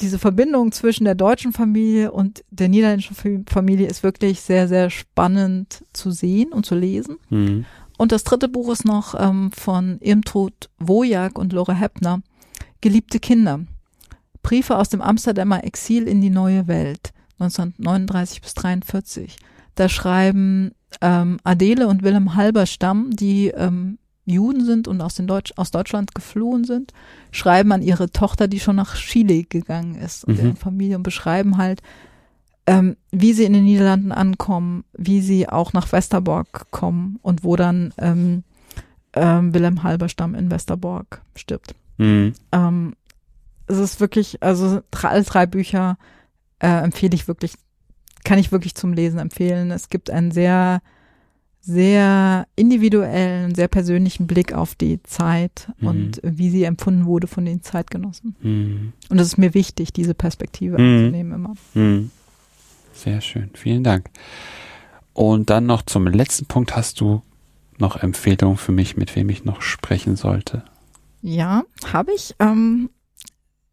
[0.01, 4.91] diese Verbindung zwischen der deutschen Familie und der niederländischen Fa- Familie ist wirklich sehr, sehr
[4.91, 7.17] spannend zu sehen und zu lesen.
[7.31, 7.65] Mhm.
[7.99, 12.21] Und das dritte Buch ist noch ähm, von Irmtrud Wojak und Lore Heppner,
[12.83, 13.61] Geliebte Kinder.
[14.43, 19.37] Briefe aus dem Amsterdamer Exil in die neue Welt, 1939 bis 43.
[19.75, 25.53] Da schreiben ähm, Adele und Willem Halberstam, die ähm, Juden sind und aus, den Deutsch,
[25.57, 26.93] aus Deutschland geflohen sind,
[27.31, 30.37] schreiben an ihre Tochter, die schon nach Chile gegangen ist und Mhm.
[30.39, 31.81] deren Familie und beschreiben halt,
[32.67, 37.55] ähm, wie sie in den Niederlanden ankommen, wie sie auch nach Westerbork kommen und wo
[37.57, 38.43] dann ähm,
[39.13, 41.75] ähm, Wilhelm Halberstam in Westerbork stirbt.
[41.99, 42.33] Mhm.
[42.53, 42.95] Ähm,
[43.69, 45.97] es ist wirklich, also alle drei Bücher
[46.59, 47.55] äh, empfehle ich wirklich,
[48.25, 49.71] kann ich wirklich zum Lesen empfehlen.
[49.71, 50.83] Es gibt einen sehr,
[51.67, 55.89] sehr individuellen, sehr persönlichen Blick auf die Zeit Mhm.
[55.89, 58.37] und wie sie empfunden wurde von den Zeitgenossen.
[58.41, 58.93] Mhm.
[59.09, 60.85] Und es ist mir wichtig, diese Perspektive Mhm.
[60.99, 61.55] einzunehmen immer.
[61.75, 62.11] Mhm.
[62.95, 64.09] Sehr schön, vielen Dank.
[65.13, 67.23] Und dann noch zum letzten Punkt hast du
[67.79, 70.63] noch Empfehlungen für mich, mit wem ich noch sprechen sollte.
[71.21, 72.35] Ja, habe ich.
[72.39, 72.91] Ähm,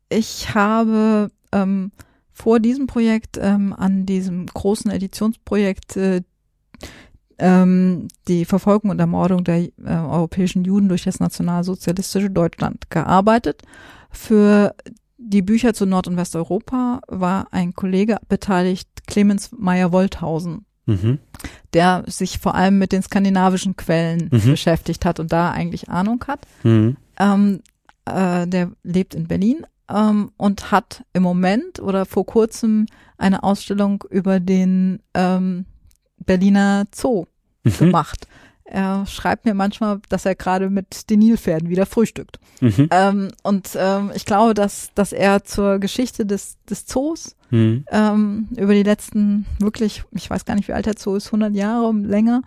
[0.09, 1.91] ich habe ähm,
[2.31, 6.21] vor diesem Projekt ähm, an diesem großen Editionsprojekt äh,
[7.39, 13.61] ähm, die Verfolgung und Ermordung der äh, europäischen Juden durch das nationalsozialistische Deutschland gearbeitet.
[14.11, 14.75] Für
[15.17, 21.19] die Bücher zu Nord- und Westeuropa war ein Kollege beteiligt, Clemens Meyer-Wolthausen Mhm.
[21.73, 24.51] der sich vor allem mit den skandinavischen Quellen Mhm.
[24.51, 26.41] beschäftigt hat und da eigentlich Ahnung hat.
[26.63, 26.97] Mhm.
[27.17, 27.61] Ähm,
[28.05, 32.85] äh, der lebt in Berlin ähm, und hat im Moment oder vor kurzem
[33.17, 35.65] eine Ausstellung über den ähm,
[36.25, 37.25] Berliner Zoo
[37.65, 37.71] Mhm.
[37.77, 38.27] gemacht.
[38.65, 42.39] Er schreibt mir manchmal, dass er gerade mit den Nilpferden wieder frühstückt.
[42.61, 42.87] Mhm.
[42.91, 47.85] Ähm, und ähm, ich glaube, dass, dass er zur Geschichte des, des Zoos Mhm.
[47.91, 51.53] ähm, über die letzten wirklich, ich weiß gar nicht, wie alt der Zoo ist, 100
[51.53, 52.41] Jahre länger,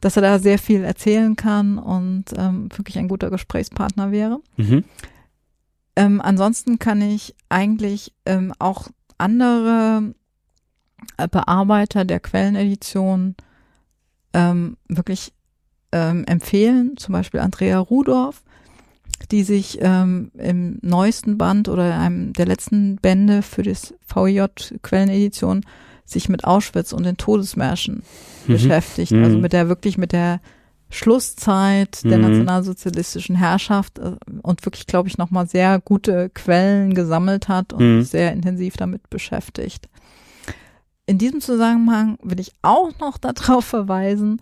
[0.00, 4.40] dass er da sehr viel erzählen kann und ähm, wirklich ein guter Gesprächspartner wäre.
[4.56, 4.84] Mhm.
[5.96, 8.88] Ähm, ansonsten kann ich eigentlich ähm, auch
[9.18, 10.14] andere
[11.30, 13.34] Bearbeiter der Quellenedition
[14.34, 15.32] ähm, wirklich
[15.92, 18.42] ähm, empfehlen, zum Beispiel Andrea Rudorf,
[19.30, 24.44] die sich ähm, im neuesten Band oder einem der letzten Bände für das VJ
[24.82, 25.64] Quellenedition
[26.04, 28.02] sich mit Auschwitz und den Todesmärschen
[28.46, 28.52] Mhm.
[28.52, 29.24] beschäftigt, Mhm.
[29.24, 30.40] also mit der wirklich mit der
[30.90, 32.24] Schlusszeit der Mhm.
[32.24, 34.12] nationalsozialistischen Herrschaft äh,
[34.42, 38.00] und wirklich, glaube ich, nochmal sehr gute Quellen gesammelt hat und Mhm.
[38.02, 39.88] sich sehr intensiv damit beschäftigt.
[41.06, 44.40] In diesem Zusammenhang will ich auch noch darauf verweisen,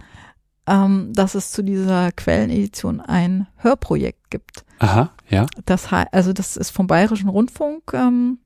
[0.67, 4.65] ähm, dass es zu dieser Quellenedition ein Hörprojekt gibt.
[4.79, 5.47] Aha, ja.
[5.65, 8.39] Das heißt, also das ist vom Bayerischen Rundfunk ähm,